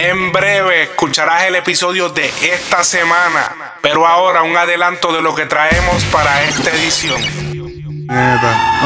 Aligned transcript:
En 0.00 0.30
breve 0.30 0.84
escucharás 0.84 1.46
el 1.48 1.56
episodio 1.56 2.08
de 2.10 2.26
esta 2.26 2.84
semana, 2.84 3.74
pero 3.82 4.06
ahora 4.06 4.44
un 4.44 4.56
adelanto 4.56 5.12
de 5.12 5.20
lo 5.20 5.34
que 5.34 5.46
traemos 5.46 6.04
para 6.12 6.44
esta 6.44 6.70
edición. 6.70 7.20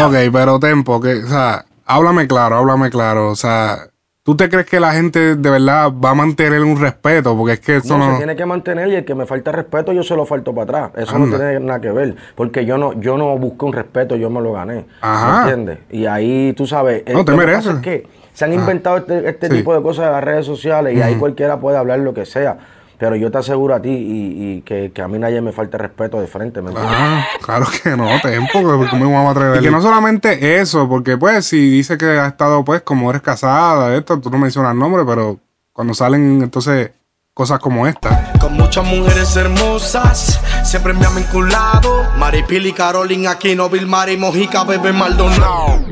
Ok, 0.02 0.14
pero 0.32 0.58
tempo, 0.58 1.02
que, 1.02 1.22
o 1.22 1.28
sea, 1.28 1.66
háblame 1.84 2.26
claro, 2.26 2.56
háblame 2.56 2.88
claro, 2.88 3.28
o 3.28 3.36
sea, 3.36 3.88
¿Tú 4.24 4.36
te 4.36 4.48
crees 4.48 4.66
que 4.66 4.78
la 4.78 4.92
gente 4.92 5.34
de 5.34 5.50
verdad 5.50 5.92
va 5.92 6.10
a 6.10 6.14
mantener 6.14 6.62
un 6.62 6.80
respeto? 6.80 7.36
Porque 7.36 7.54
es 7.54 7.60
que 7.60 7.76
eso 7.78 7.98
no. 7.98 8.12
se 8.12 8.18
tiene 8.18 8.36
que 8.36 8.46
mantener 8.46 8.88
y 8.88 8.94
el 8.94 9.04
que 9.04 9.16
me 9.16 9.26
falta 9.26 9.50
respeto, 9.50 9.92
yo 9.92 10.04
se 10.04 10.14
lo 10.14 10.24
falto 10.24 10.54
para 10.54 10.62
atrás. 10.62 11.08
Eso 11.08 11.18
no 11.18 11.26
tiene 11.26 11.58
nada 11.58 11.80
que 11.80 11.90
ver. 11.90 12.14
Porque 12.36 12.64
yo 12.64 12.78
no, 12.78 12.92
yo 13.00 13.18
no 13.18 13.36
busqué 13.36 13.64
un 13.64 13.72
respeto, 13.72 14.14
yo 14.14 14.30
me 14.30 14.40
lo 14.40 14.52
gané. 14.52 14.86
Ajá. 15.00 15.32
¿Me 15.32 15.50
entiendes? 15.50 15.78
Y 15.90 16.06
ahí 16.06 16.52
tú 16.52 16.68
sabes. 16.68 17.02
No, 17.12 17.24
te 17.24 17.32
mereces. 17.32 17.74
que 17.78 18.06
se 18.32 18.44
han 18.44 18.52
inventado 18.52 18.96
este, 18.98 19.28
este 19.28 19.48
tipo 19.48 19.74
de 19.74 19.82
cosas 19.82 20.06
en 20.06 20.12
las 20.12 20.24
redes 20.24 20.46
sociales 20.46 20.96
y 20.96 21.02
ahí 21.02 21.16
cualquiera 21.16 21.58
puede 21.60 21.76
hablar 21.76 21.98
lo 22.00 22.14
que 22.14 22.26
sea. 22.26 22.58
Pero 22.98 23.16
yo 23.16 23.32
te 23.32 23.38
aseguro 23.38 23.74
a 23.74 23.82
ti 23.82 23.90
y, 23.90 24.60
que, 24.60 24.92
a 25.02 25.08
mí 25.08 25.18
nadie 25.18 25.40
me 25.40 25.50
falte 25.50 25.76
respeto 25.76 26.20
de 26.20 26.28
frente, 26.28 26.62
¿me 26.62 26.68
entiendes? 26.68 26.96
Ah, 26.96 27.26
claro 27.44 27.66
que 27.82 27.96
no, 27.96 28.06
tempo, 28.22 28.62
porque 28.62 28.94
me 28.94 29.04
vamos 29.06 29.26
a 29.26 29.30
atrever. 29.32 29.60
Y 29.60 29.64
que 29.64 29.72
no 29.72 29.82
solamente 29.82 30.60
eso, 30.60 30.88
porque 30.88 31.18
pues 31.18 31.46
si 31.46 31.68
dice 31.68 31.98
que 31.98 32.16
has 32.16 32.28
estado 32.28 32.64
pues 32.64 32.82
como 32.82 33.10
eres 33.10 33.22
casada, 33.22 33.92
esto, 33.96 34.20
tú 34.20 34.30
no 34.30 34.38
mencionas 34.38 34.72
el 34.72 34.78
nombre, 34.78 35.02
pero 35.04 35.40
cuando 35.72 35.94
salen 35.94 36.42
entonces 36.42 36.92
cosas 37.34 37.58
como 37.58 37.88
esta. 37.88 38.32
Con 38.40 38.54
muchas 38.54 38.84
mujeres 38.84 39.34
hermosas, 39.36 40.40
siempre 40.62 40.92
me 40.92 41.04
han 41.04 41.16
vinculado. 41.16 42.04
Maripili, 42.18 42.72
Carolina, 42.72 43.32
Aquino, 43.32 43.68
Vilmar 43.68 44.10
y 44.10 44.16
Mojica, 44.16 44.62
Bebé 44.62 44.92
Maldonado. 44.92 45.91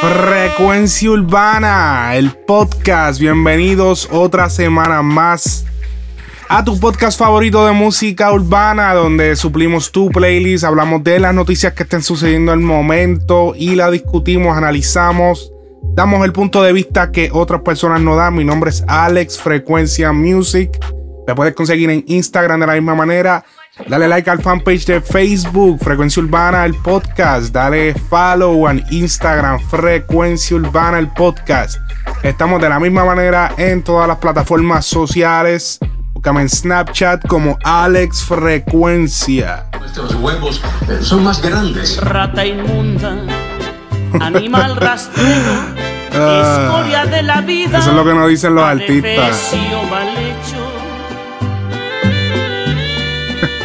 Frecuencia 0.00 1.10
Urbana, 1.10 2.16
el 2.16 2.30
podcast. 2.30 3.20
Bienvenidos 3.20 4.08
otra 4.10 4.48
semana 4.48 5.02
más 5.02 5.66
a 6.48 6.64
tu 6.64 6.78
podcast 6.80 7.18
favorito 7.18 7.66
de 7.66 7.72
música 7.72 8.32
urbana, 8.32 8.94
donde 8.94 9.36
suplimos 9.36 9.92
tu 9.92 10.08
playlist, 10.10 10.64
hablamos 10.64 11.04
de 11.04 11.18
las 11.18 11.34
noticias 11.34 11.74
que 11.74 11.82
estén 11.82 12.02
sucediendo 12.02 12.52
en 12.52 12.60
el 12.60 12.64
momento 12.64 13.52
y 13.54 13.74
la 13.74 13.90
discutimos, 13.90 14.56
analizamos, 14.56 15.52
damos 15.94 16.24
el 16.24 16.32
punto 16.32 16.62
de 16.62 16.72
vista 16.72 17.12
que 17.12 17.28
otras 17.32 17.62
personas 17.62 18.00
no 18.00 18.16
dan. 18.16 18.34
Mi 18.34 18.44
nombre 18.44 18.70
es 18.70 18.82
Alex 18.86 19.38
Frecuencia 19.38 20.12
Music. 20.12 20.70
Me 21.26 21.34
puedes 21.34 21.54
conseguir 21.54 21.90
en 21.90 22.04
Instagram 22.06 22.60
de 22.60 22.66
la 22.66 22.74
misma 22.74 22.94
manera 22.94 23.44
Dale 23.84 24.08
like 24.08 24.28
al 24.30 24.40
fanpage 24.40 24.86
de 24.86 25.00
Facebook, 25.02 25.78
Frecuencia 25.80 26.22
Urbana, 26.22 26.64
el 26.64 26.74
podcast. 26.74 27.52
Dale 27.52 27.94
follow 27.94 28.68
en 28.68 28.82
Instagram, 28.90 29.60
Frecuencia 29.60 30.56
Urbana, 30.56 30.98
el 30.98 31.08
podcast. 31.12 31.78
Estamos 32.22 32.60
de 32.62 32.70
la 32.70 32.80
misma 32.80 33.04
manera 33.04 33.54
en 33.58 33.82
todas 33.84 34.08
las 34.08 34.16
plataformas 34.16 34.86
sociales. 34.86 35.78
Búscame 36.14 36.40
en 36.40 36.48
Snapchat 36.48 37.26
como 37.28 37.58
Alex 37.64 38.24
Frecuencia. 38.24 39.66
Estos 39.84 40.14
huevos 40.14 40.62
eh, 40.88 40.98
son 41.02 41.22
más 41.22 41.42
grandes. 41.42 42.00
Rata 42.00 42.46
inmunda, 42.46 43.14
animal 44.20 44.76
rastrero, 44.76 45.52
ah. 46.14 46.64
escoria 46.64 47.04
de 47.04 47.22
la 47.22 47.42
vida. 47.42 47.78
Eso 47.78 47.90
es 47.90 47.96
lo 47.96 48.04
que 48.04 48.14
nos 48.14 48.28
dicen 48.28 48.54
los 48.54 48.64
artistas. 48.64 49.54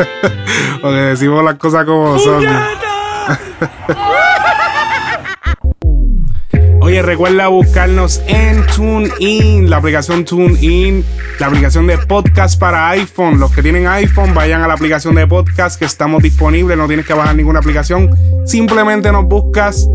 Porque 0.81 0.97
decimos 0.97 1.44
las 1.44 1.56
cosas 1.56 1.85
como 1.85 2.17
son. 2.19 2.44
Oye, 6.84 7.03
recuerda 7.03 7.47
buscarnos 7.47 8.23
en 8.25 8.66
TuneIn, 8.66 9.69
la 9.69 9.78
aplicación 9.78 10.25
TuneIn, 10.25 11.06
la 11.40 11.45
aplicación 11.45 11.85
de 11.85 12.00
podcast 12.00 12.59
para 12.59 12.90
iPhone. 12.90 13.40
Los 13.40 13.51
que 13.51 13.61
tienen 13.61 13.85
iPhone, 13.88 14.34
vayan 14.34 14.63
a 14.63 14.67
la 14.67 14.73
aplicación 14.73 15.13
de 15.13 15.28
podcast 15.28 15.78
que 15.78 15.85
estamos 15.85 16.23
disponibles. 16.23 16.75
No 16.75 16.88
tienes 16.88 17.06
que 17.06 17.13
bajar 17.13 17.35
ninguna 17.35 17.59
aplicación. 17.59 18.09
Simplemente 18.45 19.11
nos 19.11 19.25
buscas 19.25 19.88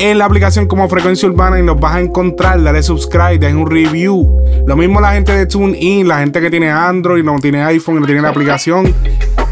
en 0.00 0.18
la 0.18 0.24
aplicación 0.24 0.66
como 0.66 0.88
Frecuencia 0.88 1.28
Urbana 1.28 1.60
y 1.60 1.62
nos 1.62 1.78
vas 1.78 1.94
a 1.94 2.00
encontrar. 2.00 2.60
Dale 2.60 2.82
subscribe, 2.82 3.38
deja 3.38 3.56
un 3.56 3.70
review. 3.70 4.64
Lo 4.66 4.76
mismo 4.76 5.00
la 5.00 5.12
gente 5.12 5.30
de 5.30 5.46
TuneIn, 5.46 6.08
la 6.08 6.18
gente 6.18 6.40
que 6.40 6.50
tiene 6.50 6.70
Android, 6.70 7.22
no 7.22 7.38
tiene 7.38 7.62
iPhone, 7.62 8.00
no 8.00 8.06
tiene 8.06 8.20
la 8.20 8.30
aplicación. 8.30 8.92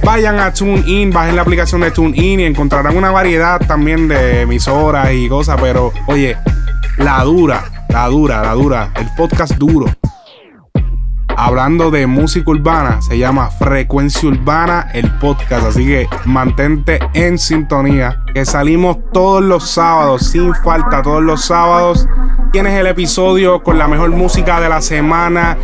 Vayan 0.02 0.38
a 0.38 0.52
TuneIn, 0.52 1.10
bajen 1.10 1.36
la 1.36 1.42
aplicación 1.42 1.80
de 1.80 1.90
TuneIn 1.90 2.40
y 2.40 2.44
encontrarán 2.44 2.96
una 2.96 3.10
variedad 3.10 3.60
también 3.66 4.08
de 4.08 4.42
emisoras 4.42 5.12
y 5.12 5.28
cosas. 5.28 5.58
Pero 5.60 5.92
oye, 6.06 6.36
la 6.98 7.22
dura, 7.24 7.64
la 7.88 8.06
dura, 8.08 8.42
la 8.42 8.52
dura, 8.52 8.90
el 8.96 9.08
podcast 9.16 9.54
duro 9.54 9.86
hablando 11.36 11.90
de 11.90 12.06
música 12.06 12.50
urbana. 12.50 13.00
Se 13.02 13.18
llama 13.18 13.50
Frecuencia 13.50 14.28
Urbana, 14.28 14.88
el 14.92 15.10
podcast. 15.18 15.66
Así 15.66 15.86
que 15.86 16.08
mantente 16.24 16.98
en 17.14 17.38
sintonía. 17.38 18.22
Que 18.32 18.44
salimos 18.44 18.98
todos 19.12 19.42
los 19.42 19.70
sábados, 19.70 20.26
sin 20.26 20.54
falta, 20.54 21.02
todos 21.02 21.22
los 21.22 21.44
sábados. 21.44 22.08
Tienes 22.52 22.78
el 22.78 22.86
episodio 22.86 23.62
con 23.62 23.78
la 23.78 23.88
mejor 23.88 24.10
música 24.10 24.60
de 24.60 24.68
la 24.68 24.80
semana. 24.80 25.56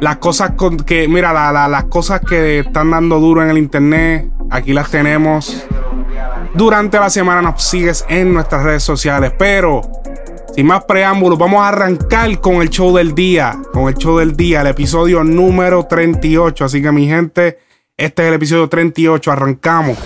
Las 0.00 0.16
cosas 0.16 0.52
con 0.56 0.76
que, 0.76 1.08
mira, 1.08 1.32
las 1.68 1.84
cosas 1.84 2.20
que 2.20 2.60
están 2.60 2.90
dando 2.90 3.18
duro 3.20 3.42
en 3.42 3.50
el 3.50 3.58
internet. 3.58 4.30
Aquí 4.50 4.72
las 4.72 4.90
tenemos. 4.90 5.66
Durante 6.54 6.98
la 6.98 7.10
semana 7.10 7.42
nos 7.42 7.62
sigues 7.62 8.04
en 8.08 8.32
nuestras 8.32 8.62
redes 8.62 8.82
sociales. 8.82 9.32
Pero 9.38 9.82
sin 10.56 10.66
más 10.66 10.84
preámbulos, 10.86 11.38
vamos 11.38 11.60
a 11.60 11.68
arrancar 11.68 12.40
con 12.40 12.62
el 12.62 12.70
show 12.70 12.96
del 12.96 13.14
día. 13.14 13.60
Con 13.74 13.88
el 13.88 13.94
show 13.94 14.16
del 14.16 14.34
día, 14.34 14.62
el 14.62 14.68
episodio 14.68 15.22
número 15.22 15.84
38. 15.84 16.64
Así 16.64 16.80
que, 16.80 16.90
mi 16.90 17.06
gente, 17.06 17.58
este 17.94 18.22
es 18.22 18.28
el 18.28 18.34
episodio 18.34 18.66
38. 18.66 19.32
Arrancamos. 19.32 19.98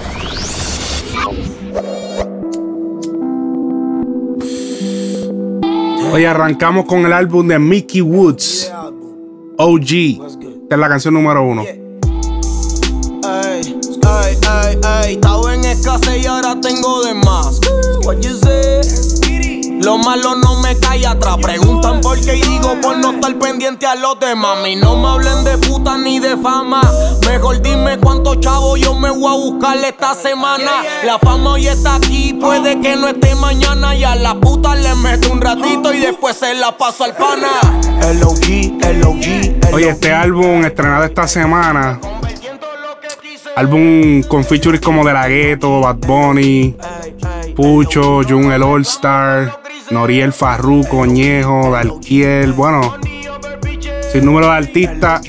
Hoy 6.13 6.25
arrancamos 6.25 6.87
con 6.87 7.07
el 7.07 7.13
álbum 7.13 7.47
de 7.47 7.61
Mickey 7.61 8.01
Woods, 8.01 8.73
OG. 9.57 9.93
Esta 10.63 10.75
es 10.75 10.79
la 10.79 10.89
canción 10.89 11.15
número 11.15 11.45
uno. 11.45 11.63
Estaba 15.09 15.55
en 15.55 15.65
escasez 15.65 16.25
y 16.25 16.27
ahora 16.27 16.61
tengo 16.61 17.05
de 17.05 17.15
más. 17.15 17.61
What 18.05 18.17
you 18.19 18.37
say? 18.37 18.81
Lo 19.83 19.97
me 20.71 20.79
cae 20.79 21.07
atrás. 21.07 21.37
Preguntan 21.43 22.01
por 22.01 22.21
qué 22.21 22.37
y 22.37 22.43
digo 22.43 22.77
por 22.81 22.97
no 22.99 23.13
estar 23.13 23.35
pendiente 23.39 23.87
a 23.87 23.95
los 23.95 24.19
demás. 24.21 24.41
Mami, 24.41 24.77
no 24.77 24.97
me 24.97 25.09
hablen 25.09 25.45
de 25.45 25.59
puta 25.59 25.99
ni 25.99 26.19
de 26.19 26.37
fama. 26.37 26.81
Mejor 27.27 27.61
dime 27.61 27.99
cuántos 27.99 28.41
chavos 28.41 28.81
yo 28.81 28.95
me 28.95 29.11
voy 29.11 29.33
a 29.33 29.37
buscar 29.37 29.77
esta 29.77 30.15
semana. 30.15 30.71
La 31.05 31.19
fama 31.19 31.53
hoy 31.53 31.67
está 31.67 31.97
aquí, 31.97 32.33
puede 32.33 32.81
que 32.81 32.97
no 32.97 33.09
esté 33.09 33.35
mañana. 33.35 33.95
Y 33.95 34.05
a 34.05 34.15
la 34.15 34.35
puta 34.35 34.75
le 34.77 34.95
meto 34.97 35.33
un 35.33 35.41
ratito 35.41 35.93
y 35.93 35.99
después 35.99 36.37
se 36.37 36.55
la 36.55 36.77
paso 36.77 37.05
al 37.05 37.15
pana. 37.15 37.49
El 38.03 38.23
OG, 38.23 38.85
el 38.85 39.03
OG. 39.05 39.75
Oye, 39.75 39.91
este 39.91 40.13
álbum 40.13 40.65
estrenado 40.65 41.05
esta 41.05 41.29
semana. 41.29 42.01
Álbum 43.57 44.23
con 44.23 44.45
features 44.45 44.81
como 44.81 45.05
De 45.05 45.13
La 45.13 45.29
Ghetto, 45.29 45.81
Bad 45.81 45.97
Bunny, 45.97 46.77
Pucho, 47.55 48.23
Jun 48.27 48.53
el 48.53 48.63
All 48.63 48.83
Star. 48.83 49.70
Noriel 49.91 50.33
Farruco, 50.33 51.05
Ñejo, 51.05 51.73
Dalquiel, 51.73 52.53
bueno, 52.53 52.95
sin 54.13 54.25
número 54.25 54.47
de 54.47 54.53
artistas. 54.53 55.21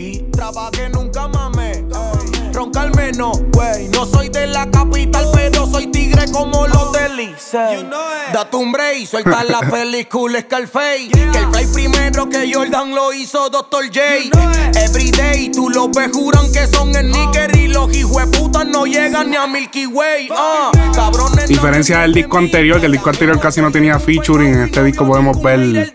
Roncarme 2.54 3.12
no, 3.14 3.32
güey, 3.54 3.88
no 3.88 4.02
No 4.02 4.06
soy 4.06 4.30
de 4.30 4.46
la 4.46 4.70
capital, 4.70 5.26
pero 5.34 5.66
soy 5.66 5.88
tigre 5.88 6.26
como 6.32 6.68
los 6.68 6.92
del 6.92 7.18
Licey. 7.18 7.88
Date 8.34 8.56
un 8.56 8.72
break, 8.72 9.08
suelta 9.08 9.44
la 9.44 9.60
película 9.72 10.42
Scarface. 10.42 11.10
Que 11.10 11.40
el 11.40 11.50
play 11.50 11.66
primero 11.74 12.30
que 12.30 12.54
Jordan 12.54 12.94
lo 12.94 13.14
hizo 13.14 13.50
Dr. 13.50 13.86
J. 13.88 14.80
Everyday, 14.80 15.52
tú 15.52 15.70
los 15.70 15.90
ves 15.90 16.12
juran 16.14 16.52
que 16.52 16.68
son 16.68 16.92
y 16.92 17.61
los 17.88 17.98
hijueputas 17.98 18.68
no 18.68 18.86
llegan 18.86 19.30
ni 19.32 19.36
a 19.36 19.48
Milky 19.48 19.88
Way. 19.88 20.28
Ah, 20.32 20.72
cabrones. 20.94 21.48
Diferencia 21.48 22.00
del 22.00 22.14
disco 22.14 22.38
anterior, 22.38 22.80
que 22.80 22.86
el 22.86 22.92
disco 22.92 23.10
anterior 23.10 23.40
casi 23.40 23.62
no 23.62 23.72
tenía 23.72 23.98
featuring. 24.00 24.54
En 24.54 24.62
este 24.62 24.84
disco 24.84 25.06
podemos 25.06 25.42
ver 25.42 25.92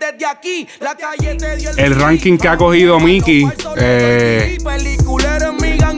el 1.77 1.95
ranking 1.95 2.37
que 2.37 2.47
ha 2.49 2.57
cogido 2.57 2.99
Mickey. 2.99 3.47
Eh, 3.77 4.57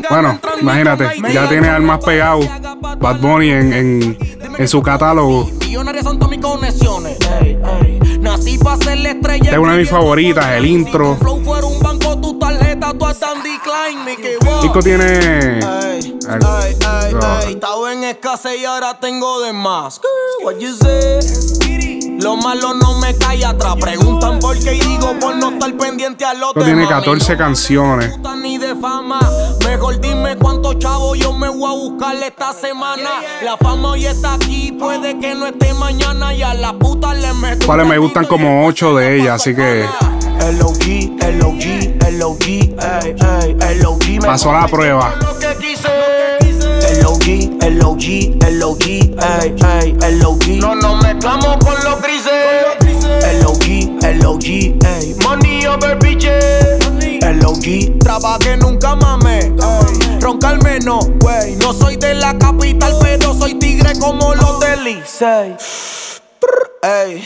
bueno, 0.10 0.40
imagínate, 0.62 1.10
ya 1.34 1.50
tiene 1.50 1.70
al 1.70 1.82
más 1.82 2.04
pegado 2.04 2.42
Bad 3.00 3.20
Bunny 3.20 3.50
en, 3.50 3.74
en, 3.74 4.18
en 4.58 4.68
su 4.68 4.82
catálogo. 4.82 5.50
Millonarias 5.60 6.04
son 6.04 6.20
todas 6.20 6.32
mis 6.32 6.42
conexiones. 6.42 7.18
Ey, 7.42 7.58
ey. 7.82 8.09
Nací 8.20 8.58
para 8.58 8.78
ser 8.78 8.98
la 9.00 9.12
estrella. 9.12 9.44
Esta 9.44 9.56
es 9.56 9.58
una 9.60 9.74
de 9.74 9.80
mis 9.80 9.90
favoritas, 9.90 10.46
el 10.52 10.66
intro. 10.66 11.18
Disco 14.62 14.80
tiene. 14.84 15.60
Ay, 15.64 16.18
no. 17.12 17.40
ey. 17.40 17.54
Estaba 17.54 17.94
en 17.94 18.04
escasez 18.04 18.60
y 18.62 18.66
ahora 18.66 19.00
tengo 19.00 19.42
de 19.42 19.54
más. 19.54 20.02
What 20.44 20.58
you 20.60 20.76
say? 20.76 21.99
Lo 22.22 22.36
malo 22.36 22.74
no 22.74 23.00
me 23.00 23.16
cae 23.18 23.46
atrás. 23.46 23.76
Preguntan 23.80 24.40
por 24.40 24.58
qué 24.60 24.76
y 24.76 24.80
digo 24.80 25.18
por 25.20 25.36
no 25.38 25.52
estar 25.52 25.74
pendiente 25.78 26.26
al 26.26 26.44
otro. 26.44 26.64
Tiene 26.64 26.88
14 26.88 27.38
canciones. 27.38 28.18
Ni 28.42 28.58
de 28.58 28.76
fama. 28.76 29.20
Mejor 29.66 30.00
dime 30.00 30.38
cuántos 30.38 30.80
chavos 30.80 31.18
yo 31.18 31.34
me 31.34 31.50
voy 31.50 31.70
a 31.70 31.76
buscar 31.76 32.16
esta 32.16 32.54
semana. 32.54 33.10
La 33.44 33.58
fama 33.58 33.92
hoy 33.92 34.06
está 34.06 34.34
aquí, 34.36 34.72
puede 34.72 35.20
que 35.20 35.36
no 35.36 35.48
esté 35.48 35.74
mañana. 35.74 36.34
Y 36.34 36.42
a 36.42 36.54
la 36.54 36.74
puta 36.74 37.14
le 37.14 37.34
meto. 37.34 37.66
Cuales 37.66 37.88
me 37.88 37.98
gustan 37.98 38.26
como 38.26 38.66
8 38.66 38.96
de 38.96 39.18
ellas, 39.18 39.42
así 39.42 39.56
que 39.56 39.86
LOG, 40.58 41.20
LOG, 41.38 42.12
LOG, 42.14 42.44
ey, 42.48 43.16
ey, 43.62 43.80
LOG. 43.82 44.06
me 44.10 44.20
pasó 44.20 44.52
la 44.52 44.68
prueba. 44.68 45.14
Quise. 47.70 47.80
LOG, 47.80 48.36
LOG, 48.42 48.50
LOG, 48.52 48.84
ey, 48.88 49.56
ey, 50.02 50.20
LOG. 50.20 50.48
No 50.60 50.76
nos 50.76 51.04
mezclamos 51.04 51.58
con 51.58 51.76
los 51.84 52.02
grises. 52.02 52.66
LOG, 53.44 54.04
LOG, 54.22 54.46
ey. 54.46 55.16
Money 55.24 55.66
over 55.68 55.98
bitches. 56.00 56.80
LOG. 57.42 58.00
Trabajé 58.00 58.58
nunca 58.58 58.96
mame. 58.96 59.40
ey. 59.40 60.20
Roncarme 60.20 60.80
no, 60.80 61.00
wey. 61.24 61.56
No 61.58 61.74
soy 61.74 61.98
de 61.98 62.16
la 62.16 62.38
capital, 62.38 62.94
pero 63.02 63.34
soy 63.34 63.56
tigre 63.56 63.94
como 64.00 64.34
los 64.36 64.60
del 64.60 64.84
Licey. 64.84 65.56
Ey. 66.82 67.24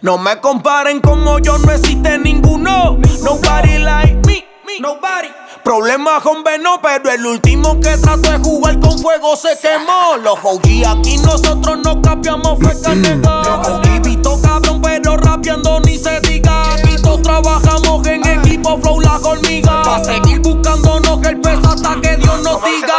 No 0.00 0.16
me 0.18 0.40
comparen 0.40 1.00
como 1.00 1.38
yo, 1.38 1.58
no 1.58 1.70
existe 1.72 2.18
ninguno. 2.18 2.98
Nobody 3.22 3.78
like 3.78 4.16
me, 4.26 4.44
nobody. 4.80 5.28
Problemas 5.64 6.22
con 6.24 6.42
Veno, 6.42 6.80
pero 6.82 7.12
el 7.12 7.24
último 7.24 7.78
que 7.78 7.96
trató 7.96 8.32
de 8.32 8.38
jugar 8.38 8.80
con 8.80 8.98
fuego 8.98 9.36
se 9.36 9.56
quemó. 9.60 10.16
Los 10.16 10.38
OG 10.42 10.84
aquí 10.86 11.18
nosotros 11.18 11.78
no 11.84 12.02
cambiamos 12.02 12.58
feca 12.58 12.94
nega. 12.96 13.42
Los 13.44 13.68
OG 13.68 14.42
cabrón, 14.42 14.82
pero 14.82 15.16
rapeando 15.16 15.78
ni 15.80 15.98
se 15.98 16.20
diga. 16.20 16.74
Aquí 16.74 16.91
todos 17.12 17.22
trabajamos 17.22 18.06
en 18.06 18.26
equipo, 18.26 18.78
flow 18.80 19.00
la 19.00 19.18
hormiga. 19.18 19.82
Pa' 19.82 20.02
seguir 20.02 20.40
buscándonos 20.40 21.22
el 21.26 21.40
peso 21.40 21.68
hasta 21.68 22.00
que 22.00 22.16
Dios 22.16 22.42
nos 22.42 22.62
diga. 22.64 22.94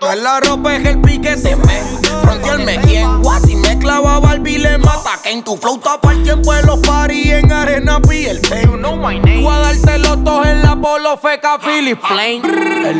No 0.00 0.10
es 0.10 0.22
la 0.22 0.40
ropa, 0.40 0.76
es 0.76 0.86
el 0.86 1.00
piquete, 1.00 1.56
me. 1.56 1.82
Frontier 2.22 2.58
me 2.58 2.78
quien. 2.80 3.08
Si 3.46 3.56
me 3.56 3.78
clavaba 3.78 4.34
el 4.34 4.42
le 4.42 4.78
mata. 4.78 5.18
Que 5.22 5.30
en 5.30 5.42
tu 5.42 5.56
flow 5.56 5.78
tapa 5.78 6.12
el 6.12 6.22
tiempo 6.22 6.52
de 6.52 6.62
los 6.62 6.80
paris 6.80 7.32
en 7.32 7.50
arena 7.50 8.00
piel. 8.00 8.40
Voy 8.66 9.46
a 9.46 9.58
darte 9.58 9.98
los 9.98 10.24
dos 10.24 10.46
en 10.46 10.62
la 10.62 10.76
polo 10.76 11.16
feca 11.16 11.58
Philip 11.58 12.00
Plain. 12.06 12.42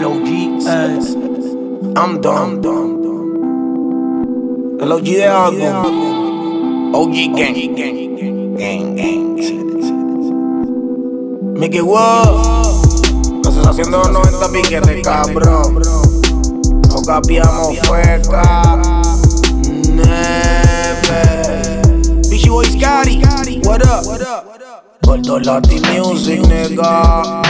LOG, 0.00 0.28
eh. 0.66 0.98
I'm 1.96 2.20
done. 2.20 2.60
LOG 4.78 5.02
de 5.02 5.26
algo. 5.26 5.82
OG 6.94 7.14
gang. 7.36 8.56
Gang, 8.56 8.96
gang. 8.96 9.32
Mickey 11.54 11.80
Wow. 11.80 12.82
Lo 13.42 13.50
estás 13.50 13.66
haciendo 13.66 14.02
90 14.04 14.48
piquetes, 14.52 15.02
cabrón. 15.02 15.80
No 16.88 17.02
capiamos 17.06 17.78
feca. 17.80 18.80
Neve. 19.88 21.22
Bichi 22.30 22.48
Boy 22.48 22.66
Scotty. 22.66 23.22
What 23.64 23.82
up? 23.82 24.04
Gordo 25.02 25.38
Lati 25.40 25.80
Music, 25.80 26.40
nigga. 26.40 27.42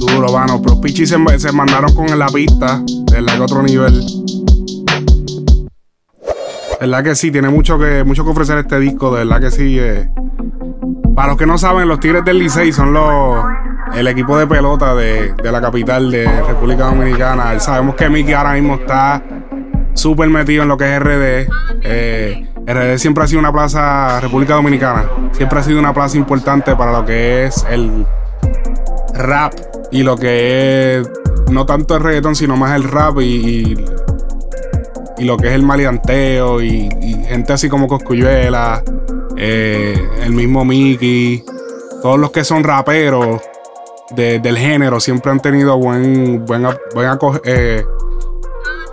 Duro, 0.00 0.32
mano. 0.32 0.60
Pero 0.62 0.80
Pichi 0.80 1.06
se, 1.06 1.16
se 1.38 1.52
mandaron 1.52 1.94
con 1.94 2.18
la 2.18 2.26
pista. 2.26 2.82
¿Verdad 3.10 3.34
que 3.36 3.40
otro 3.42 3.62
nivel? 3.62 4.04
¿Verdad 6.80 7.04
que 7.04 7.14
sí? 7.14 7.30
Tiene 7.30 7.48
mucho 7.48 7.78
que, 7.78 8.04
mucho 8.04 8.24
que 8.24 8.30
ofrecer 8.30 8.58
este 8.58 8.78
disco. 8.78 9.10
De 9.14 9.24
verdad 9.24 9.40
que 9.40 9.50
sí. 9.50 9.78
eh. 9.78 10.08
Para 11.14 11.28
los 11.28 11.36
que 11.36 11.46
no 11.46 11.56
saben, 11.58 11.88
los 11.88 12.00
Tigres 12.00 12.24
del 12.24 12.38
Licey 12.38 12.72
son 12.72 12.92
los 12.92 13.44
el 13.94 14.06
equipo 14.08 14.36
de 14.36 14.46
pelota 14.46 14.94
de, 14.94 15.32
de 15.32 15.52
la 15.52 15.60
capital 15.60 16.10
de 16.10 16.26
República 16.42 16.84
Dominicana. 16.84 17.58
Sabemos 17.60 17.94
que 17.94 18.10
Mickey 18.10 18.34
ahora 18.34 18.52
mismo 18.52 18.74
está 18.74 19.22
súper 19.94 20.28
metido 20.28 20.62
en 20.64 20.68
lo 20.68 20.76
que 20.76 20.94
es 20.94 21.00
RD. 21.00 21.48
Eh, 21.82 22.48
RD 22.66 22.98
siempre 22.98 23.24
ha 23.24 23.26
sido 23.26 23.40
una 23.40 23.52
plaza, 23.52 24.20
República 24.20 24.54
Dominicana, 24.54 25.04
siempre 25.32 25.60
ha 25.60 25.62
sido 25.62 25.78
una 25.78 25.94
plaza 25.94 26.16
importante 26.16 26.74
para 26.76 26.92
lo 26.92 27.04
que 27.04 27.46
es 27.46 27.64
el 27.70 28.04
rap 29.14 29.54
y 29.90 30.02
lo 30.02 30.16
que 30.16 30.98
es 30.98 31.10
no 31.50 31.64
tanto 31.64 31.96
el 31.96 32.02
reggaetón, 32.02 32.34
sino 32.34 32.56
más 32.56 32.74
el 32.74 32.84
rap 32.84 33.20
y, 33.20 33.24
y, 33.24 33.84
y 35.18 35.24
lo 35.24 35.36
que 35.36 35.48
es 35.48 35.54
el 35.54 35.62
maleanteo 35.62 36.60
y, 36.62 36.88
gente 37.28 37.52
así 37.52 37.68
como 37.68 37.86
Coscuyuela, 37.88 38.82
eh, 39.36 39.98
el 40.22 40.32
mismo 40.32 40.64
Mickey, 40.64 41.44
todos 42.02 42.18
los 42.18 42.30
que 42.30 42.44
son 42.44 42.62
raperos 42.64 43.40
de- 44.14 44.38
del 44.38 44.56
género 44.58 45.00
siempre 45.00 45.30
han 45.32 45.40
tenido 45.40 45.76
buen, 45.78 46.44
buen, 46.46 46.62
buen 46.94 47.08
eh, 47.44 47.84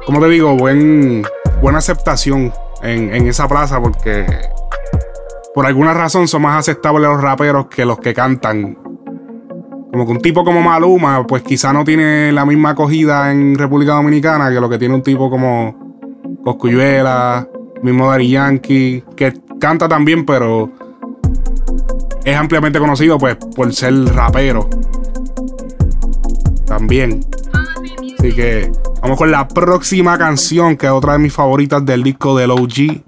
¿cómo 0.06 0.20
te 0.20 0.27
digo? 0.30 0.56
Buen, 0.56 1.24
buena 1.62 1.77
aceptación 1.80 2.51
en, 2.82 3.13
en 3.13 3.27
esa 3.27 3.48
plaza 3.48 3.80
porque 3.80 4.25
por 5.53 5.65
alguna 5.65 5.94
razón 5.94 6.27
son 6.27 6.42
más 6.42 6.58
aceptables 6.60 7.08
los 7.10 7.22
raperos 7.22 7.68
que 7.68 7.86
los 7.86 8.00
que 8.00 8.13
cantan. 8.13 8.77
Como 9.92 10.08
que 10.08 10.12
un 10.12 10.22
tipo 10.22 10.44
como 10.44 10.62
Maluma, 10.62 11.27
pues 11.27 11.44
quizá 11.44 11.72
no 11.72 11.84
tiene 11.84 12.32
la 12.32 12.46
misma 12.46 12.72
acogida 12.72 13.32
en 13.32 13.56
República 13.56 13.94
Dominicana 13.94 14.50
que 14.50 14.60
lo 14.60 14.68
que 14.68 14.80
tiene 14.80 14.96
un 14.96 15.03
tipo 15.03 15.30
como 15.30 15.83
Coscuyuela, 16.44 17.48
mismo 17.82 18.10
Daddy 18.10 18.30
Yankee, 18.30 19.04
que 19.16 19.34
canta 19.60 19.88
también, 19.88 20.26
pero 20.26 20.72
es 22.26 22.36
ampliamente 22.36 22.80
conocido 22.80 23.18
pues 23.18 23.36
por 23.56 23.74
ser 23.74 23.94
rapero. 24.14 24.70
También. 26.66 27.22
Así 28.20 28.34
que 28.34 28.72
vamos 29.02 29.18
con 29.18 29.32
la 29.32 29.48
próxima 29.48 30.18
canción, 30.18 30.78
que 30.78 30.86
es 30.86 30.92
otra 30.92 31.14
de 31.14 31.20
mis 31.20 31.34
favoritas 31.34 31.86
del 31.86 32.04
disco 32.04 32.38
del 32.38 32.52
OG. 32.52 33.04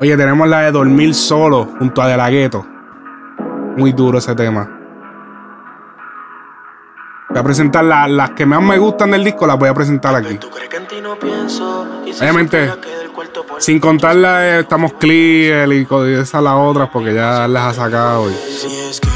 Oye, 0.00 0.16
tenemos 0.16 0.48
la 0.48 0.60
de 0.60 0.70
Dormir 0.70 1.12
Solo 1.12 1.66
junto 1.78 2.00
a 2.00 2.08
De 2.08 2.16
La 2.16 2.30
Ghetto. 2.30 2.64
Muy 3.76 3.92
duro 3.92 4.18
ese 4.18 4.34
tema. 4.34 4.77
Voy 7.30 7.38
a 7.38 7.42
presentar 7.42 7.84
la- 7.84 8.08
las 8.08 8.30
que 8.30 8.46
más 8.46 8.62
me 8.62 8.78
gustan 8.78 9.10
del 9.10 9.22
disco, 9.24 9.46
las 9.46 9.58
voy 9.58 9.68
a 9.68 9.74
presentar 9.74 10.14
aquí. 10.14 10.38
Obviamente, 12.20 12.70
sin 13.58 13.78
contar 13.80 14.16
la 14.16 14.38
de 14.38 14.60
Estamos 14.60 14.92
Clear 14.94 15.70
y 15.72 15.86
esas 16.14 16.42
las 16.42 16.54
otras, 16.54 16.88
porque 16.92 17.14
ya 17.14 17.46
las 17.46 17.64
ha 17.64 17.74
sacado. 17.84 18.30
y- 18.30 18.34
Si 18.34 18.66
es 18.80 19.00
que 19.00 19.08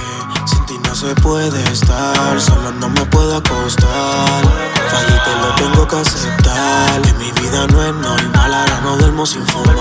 sin 0.47 0.66
ti 0.66 0.78
no 0.87 0.95
se 0.95 1.14
puede 1.16 1.62
estar, 1.73 2.38
solo 2.40 2.71
no 2.73 2.88
me 2.90 3.04
puedo 3.07 3.37
acostar. 3.37 4.42
Fallé, 4.90 5.19
te 5.25 5.35
lo 5.40 5.54
tengo 5.73 5.88
que 5.88 5.97
aceptar. 5.97 7.00
Que 7.02 7.12
mi 7.14 7.33
vida 7.40 7.66
no 7.69 7.83
es 7.83 7.95
normal, 7.95 8.54
ahora 8.54 8.81
no 8.83 8.97
duermo 8.99 9.25
sin 9.25 9.47
fumar. 9.47 9.76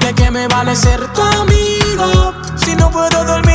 ¿De 0.00 0.14
qué 0.14 0.30
me 0.30 0.46
vale 0.48 0.76
ser 0.76 1.00
tu 1.14 1.22
amigo 1.22 2.34
si 2.56 2.76
no 2.76 2.90
puedo 2.90 3.24
dormir? 3.24 3.53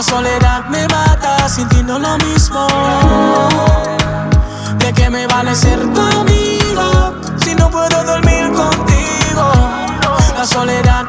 La 0.00 0.06
soledad 0.06 0.64
me 0.70 0.88
mata, 0.88 1.46
sin 1.46 1.68
ti 1.68 1.82
no 1.82 1.98
lo 1.98 2.16
mismo. 2.24 2.66
¿De 4.78 4.94
qué 4.94 5.10
me 5.10 5.26
vale 5.26 5.54
ser 5.54 5.78
tu 5.92 6.00
amigo 6.00 7.20
si 7.44 7.54
no 7.54 7.70
puedo 7.70 8.02
dormir 8.04 8.50
contigo? 8.50 9.52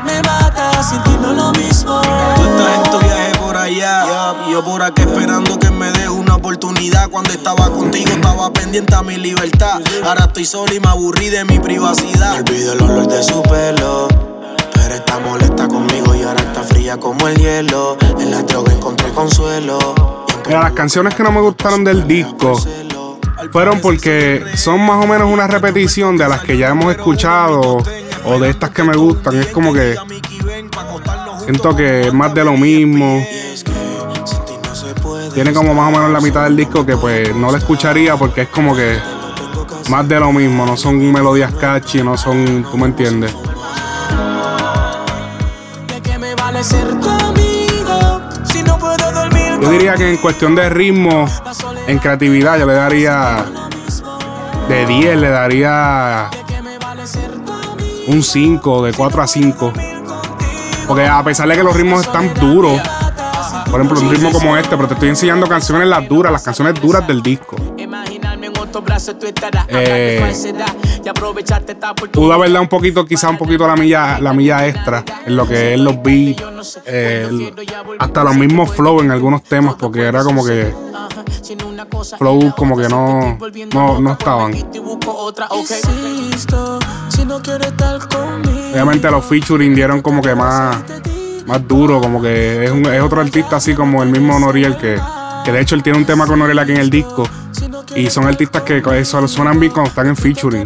me 0.04 0.22
mata, 0.24 0.84
sin 0.84 1.02
ti 1.04 1.18
no 1.22 1.32
es 1.32 1.38
lo 1.38 1.52
mismo. 1.54 2.02
Tú 2.02 2.42
estás 2.42 2.76
en 2.76 2.92
tu 2.92 3.00
viaje 3.00 3.32
por 3.40 3.56
allá. 3.56 4.04
Y 4.46 4.52
yo 4.52 4.62
por 4.62 4.84
aquí 4.84 5.04
esperando 5.04 5.58
que 5.58 5.72
me 5.72 5.90
des 5.94 6.10
una 6.10 6.36
oportunidad. 6.36 7.08
Cuando 7.10 7.32
estaba 7.32 7.70
contigo 7.70 8.12
estaba 8.12 8.52
pendiente 8.52 8.94
a 8.94 9.04
mi 9.04 9.16
libertad. 9.16 9.80
Ahora 10.04 10.26
estoy 10.26 10.44
solo 10.44 10.74
y 10.74 10.82
me 10.82 10.90
aburrí 10.90 11.30
de 11.30 11.46
mi 11.46 11.60
privacidad. 11.60 12.34
Me 12.34 12.40
olvido 12.40 12.74
el 12.74 12.82
olor 12.82 13.08
de 13.08 13.24
su 13.24 13.42
pelo. 13.44 14.31
Está 14.94 15.20
molesta 15.20 15.70
conmigo 15.70 16.14
y 16.14 16.24
ahora 16.24 16.42
está 16.42 16.64
fría 16.64 16.98
como 16.98 17.28
el 17.30 17.38
hielo. 17.38 17.98
En 18.20 18.30
la 18.30 18.44
droga 18.44 18.74
encontré 18.74 19.10
consuelo. 19.12 20.26
Mira, 20.46 20.64
las 20.64 20.74
canciones 20.74 21.16
que 21.16 21.24
no 21.24 21.32
me 21.32 21.40
gustaron 21.40 21.86
del 21.86 22.06
disco 22.06 22.60
fueron 23.54 23.80
porque 23.80 24.44
son 24.56 24.86
más 24.86 25.04
o 25.04 25.08
menos 25.08 25.32
una 25.32 25.48
repetición 25.48 26.18
de 26.18 26.28
las 26.28 26.42
que 26.42 26.58
ya 26.58 26.70
hemos 26.70 26.94
escuchado 26.94 27.78
o 28.26 28.40
de 28.40 28.50
estas 28.50 28.72
que 28.72 28.84
me 28.84 28.96
gustan. 28.98 29.38
Es 29.38 29.48
como 29.48 29.72
que 29.72 29.96
siento 31.46 31.74
que 31.74 32.08
es 32.08 32.14
más 32.14 32.34
de 32.34 32.44
lo 32.44 32.58
mismo. 32.58 33.26
Tiene 35.34 35.54
como 35.54 35.74
más 35.74 35.88
o 35.88 35.92
menos 35.92 36.12
la 36.12 36.20
mitad 36.20 36.44
del 36.44 36.58
disco 36.58 36.86
que 36.86 36.98
pues 36.98 37.34
no 37.34 37.50
la 37.50 37.60
escucharía 37.60 38.18
porque 38.18 38.42
es 38.42 38.50
como 38.50 38.76
que 38.76 39.00
más 39.90 40.06
de 40.10 40.20
lo 40.20 40.34
mismo. 40.34 40.66
No 40.66 40.76
son 40.76 41.12
melodías 41.14 41.54
catchy, 41.54 42.04
no 42.04 42.18
son, 42.18 42.66
tú 42.70 42.78
me 42.78 42.88
entiendes. 42.88 43.34
Ser 46.64 47.00
tu 47.00 47.10
amigo 47.10 48.22
si 48.44 48.64
no 48.64 48.78
puedo 48.78 49.12
dormir 49.12 49.60
Yo 49.62 49.72
diría 49.72 49.96
que 49.96 50.10
en 50.10 50.18
cuestión 50.18 50.56
de 50.56 50.70
ritmo, 50.70 51.26
en 51.88 51.98
creatividad, 52.00 52.60
yo 52.60 52.66
le 52.66 52.74
daría 52.74 53.46
de 54.68 54.86
10, 54.86 55.18
le 55.18 55.30
daría 55.30 56.30
un 58.08 58.24
5, 58.24 58.84
de 58.84 58.94
4 58.94 59.22
a 59.22 59.28
5. 59.28 59.74
Porque 60.88 61.06
a 61.06 61.24
pesar 61.24 61.48
de 61.48 61.56
que 61.56 61.64
los 61.64 61.76
ritmos 61.76 62.02
están 62.02 62.34
duros, 62.34 62.82
por 63.70 63.80
ejemplo, 63.80 64.00
un 64.02 64.12
ritmo 64.12 64.32
como 64.32 64.58
este, 64.58 64.76
pero 64.76 64.88
te 64.88 64.96
estoy 64.96 65.10
enseñando 65.10 65.48
canciones 65.48 65.88
las 65.88 66.08
duras, 66.08 66.32
las 66.32 66.44
canciones 66.44 66.80
duras 66.82 67.08
del 67.08 67.22
disco. 67.22 67.56
Eh, 69.68 70.34
aprovecharte 71.12 71.74
esta 71.74 71.94
Pudo 71.94 72.06
oportunidad. 72.06 72.36
haber 72.36 72.52
dado 72.52 72.64
un 72.64 72.70
poquito, 72.70 73.06
quizá 73.06 73.30
un 73.30 73.38
poquito 73.38 73.68
la 73.68 73.76
milla, 73.76 74.20
la 74.20 74.34
milla 74.34 74.68
extra 74.68 75.04
en 75.26 75.36
lo 75.36 75.48
que 75.48 75.74
es 75.76 75.80
los 75.80 76.02
beats, 76.02 76.80
eh, 76.86 77.52
hasta 78.00 78.24
los 78.24 78.36
mismos 78.36 78.72
flow 78.72 79.02
en 79.02 79.12
algunos 79.12 79.44
temas, 79.44 79.76
porque 79.76 80.02
era 80.02 80.24
como 80.24 80.44
que 80.46 80.74
flow 82.18 82.54
como 82.58 82.76
que 82.78 82.88
no, 82.90 83.38
no, 83.74 84.00
no 84.02 84.12
estaban. 84.14 84.54
Obviamente 88.74 89.12
los 89.12 89.26
featuring 89.26 89.76
dieron 89.76 90.02
como 90.02 90.22
que 90.22 90.34
más, 90.36 90.78
más 91.46 91.68
duro, 91.68 92.00
como 92.02 92.22
que 92.22 92.64
es, 92.66 92.72
un- 92.72 92.86
es 92.86 93.02
otro 93.02 93.22
artista 93.22 93.58
así 93.58 93.74
como 93.74 94.02
el 94.04 94.10
mismo 94.10 94.40
Noriel, 94.40 94.78
que, 94.78 94.98
que 95.44 95.52
de 95.52 95.62
hecho 95.62 95.76
él 95.76 95.84
tiene 95.84 95.98
un 95.98 96.06
tema 96.06 96.26
con 96.26 96.40
Noriel 96.40 96.60
aquí 96.60 96.72
en 96.72 96.80
el 96.80 96.90
disco. 96.90 97.28
Y 97.96 98.10
son 98.10 98.28
artistas 98.28 98.64
que 98.64 98.82
suenan 99.04 99.60
bien 99.60 99.72
cuando 99.72 99.90
están 99.90 100.08
en 100.08 100.16
featuring. 100.16 100.66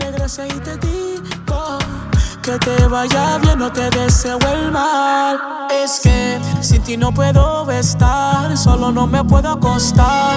Que 2.41 2.60
te 2.60 2.88
vaya 2.88 3.39
bien, 3.39 3.58
no 3.58 3.72
te 3.72 3.89
deseo 3.89 4.38
el 4.38 4.72
mal. 4.72 5.39
Es 5.84 6.00
que 6.03 6.39
sin 6.62 6.84
ti 6.84 6.96
no 6.96 7.12
puedo 7.12 7.70
estar, 7.72 8.55
solo 8.55 8.91
no 8.91 9.08
me 9.08 9.24
puedo 9.24 9.50
acostar. 9.50 10.36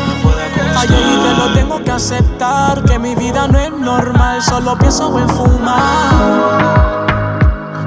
Fallé 0.73 0.97
y 0.97 1.19
te 1.21 1.35
lo 1.35 1.53
tengo 1.53 1.85
que 1.85 1.91
aceptar, 1.91 2.83
que 2.85 2.99
mi 2.99 3.15
vida 3.15 3.47
no 3.49 3.59
es 3.59 3.71
normal, 3.71 4.43
solo 4.43 4.79
pienso 4.79 5.19
en 5.19 5.29
fumar. 5.29 7.07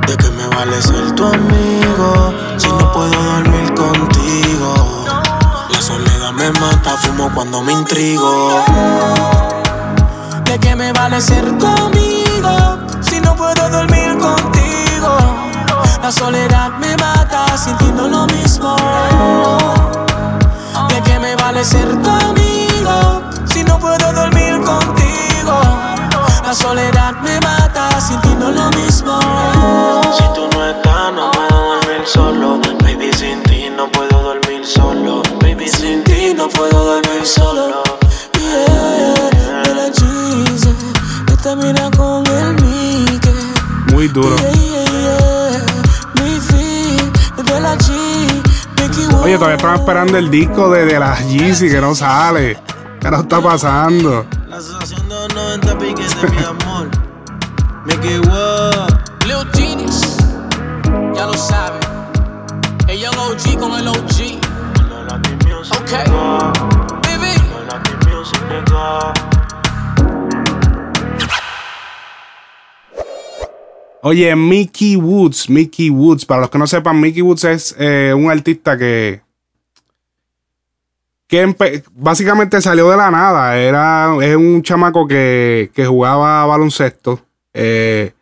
¿De 0.06 0.16
qué 0.18 0.30
me 0.30 0.48
vale 0.56 0.80
ser 0.82 1.16
tu 1.16 1.26
amigo 1.26 2.34
si 2.58 2.68
no 2.68 2.92
puedo 2.92 3.24
dormir 3.24 3.74
contigo? 3.74 5.01
Me 6.42 6.50
mata, 6.60 6.98
fumo 6.98 7.30
cuando 7.36 7.62
me 7.62 7.72
intrigo. 7.72 8.64
¿De 10.44 10.58
qué 10.60 10.76
me 10.76 10.92
vale 10.92 11.22
ser 11.22 11.56
tu 11.60 11.68
amigo 11.68 12.80
si 13.00 13.22
no 13.22 13.36
puedo 13.36 13.70
dormir 13.70 14.18
contigo? 14.18 15.18
La 16.02 16.12
soledad 16.12 16.72
me 16.80 16.98
mata, 16.98 17.56
sin 17.56 17.78
ti 17.78 17.92
no 17.96 18.08
es 18.08 18.12
lo 18.12 18.26
mismo. 18.26 18.76
¿De 20.90 21.00
qué 21.04 21.20
me 21.20 21.36
vale 21.36 21.64
ser 21.64 22.02
tu 22.02 22.10
amigo 22.10 23.22
si 23.46 23.64
no 23.64 23.78
puedo 23.78 24.12
dormir 24.12 24.60
contigo? 24.64 25.62
La 26.44 26.56
soledad 26.56 27.18
me 27.22 27.40
mata, 27.40 28.02
sin 28.02 28.20
ti 28.22 28.36
no 28.40 28.50
es 28.50 28.56
lo 28.56 28.70
mismo. 28.72 29.41
Puedo 36.62 36.86
dormir 36.86 37.26
solo. 37.26 37.82
Yeah, 38.38 39.64
de 39.64 39.74
la 39.74 39.92
cheese, 39.92 40.70
esta 41.28 41.56
mira 41.56 41.90
con 41.98 42.24
el 42.28 42.54
Mickey. 42.62 43.34
Muy 43.92 44.08
duro. 44.08 44.36
Oye, 49.24 49.36
todavía 49.36 49.56
estaba 49.56 49.76
esperando 49.76 50.18
el 50.18 50.30
disco 50.30 50.70
de, 50.72 50.86
de 50.86 51.00
las 51.00 51.28
Yeezy 51.28 51.70
que 51.70 51.80
no 51.82 51.96
sale. 51.96 52.58
¿Qué 53.00 53.10
no 53.10 53.22
está 53.22 53.42
pasando? 53.42 54.26
La 54.48 54.58
asociación 54.58 55.08
de 55.08 55.16
los 55.16 55.34
90 55.34 55.78
piques 55.78 56.22
de 56.22 56.30
mi 56.30 56.38
amor. 56.44 56.90
Mickey 57.86 58.20
Wow. 58.20 58.88
Lil 59.26 59.48
Genius, 59.54 60.18
ya 61.16 61.26
lo 61.26 61.34
saben. 61.34 61.80
El 62.88 63.00
Young 63.00 63.18
OG 63.18 63.60
con 63.60 63.80
el 63.80 63.88
OG. 63.88 64.42
Ok, 65.70 66.51
Oye, 74.04 74.36
Mickey 74.36 74.96
Woods, 74.96 75.50
Mickey 75.50 75.90
Woods, 75.90 76.26
para 76.26 76.42
los 76.42 76.50
que 76.50 76.58
no 76.58 76.66
sepan, 76.66 77.00
Mickey 77.00 77.22
Woods 77.22 77.44
es 77.44 77.76
eh, 77.78 78.14
un 78.16 78.32
artista 78.32 78.76
que, 78.78 79.22
que 81.28 81.56
básicamente 81.94 82.62
salió 82.62 82.90
de 82.90 82.98
la 82.98 83.12
nada. 83.12 83.58
Era, 83.58 84.16
es 84.22 84.36
un 84.36 84.64
chamaco 84.64 85.08
que, 85.08 85.70
que 85.76 85.86
jugaba 85.86 86.46
baloncesto 86.48 87.22
eh, 87.54 88.14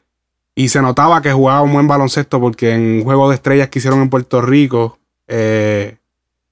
y 0.53 0.67
se 0.67 0.81
notaba 0.81 1.21
que 1.21 1.31
jugaba 1.31 1.61
un 1.61 1.71
buen 1.71 1.87
baloncesto 1.87 2.41
porque 2.41 2.73
en 2.73 3.03
juego 3.03 3.29
de 3.29 3.35
estrellas 3.35 3.69
que 3.69 3.79
hicieron 3.79 4.01
en 4.01 4.09
Puerto 4.09 4.41
Rico, 4.41 4.99
eh, 5.27 5.97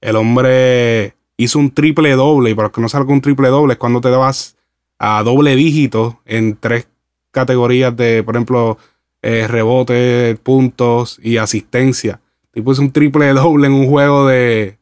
el 0.00 0.16
hombre 0.16 1.14
hizo 1.36 1.58
un 1.58 1.72
triple 1.72 2.12
doble. 2.12 2.50
Y 2.50 2.54
para 2.54 2.68
los 2.68 2.74
que 2.74 2.80
no 2.80 2.88
saben 2.88 3.10
un 3.10 3.20
triple 3.20 3.48
doble 3.48 3.74
es 3.74 3.78
cuando 3.78 4.00
te 4.00 4.08
vas 4.08 4.56
a 4.98 5.22
doble 5.22 5.54
dígito 5.54 6.20
en 6.24 6.56
tres 6.56 6.88
categorías 7.30 7.94
de, 7.94 8.22
por 8.22 8.34
ejemplo, 8.34 8.78
eh, 9.22 9.46
rebotes, 9.48 10.38
puntos 10.38 11.18
y 11.22 11.36
asistencia. 11.38 12.20
Tipo 12.52 12.72
es 12.72 12.78
un 12.78 12.92
triple 12.92 13.28
doble 13.32 13.66
en 13.66 13.72
un 13.72 13.86
juego 13.88 14.26
de. 14.26 14.78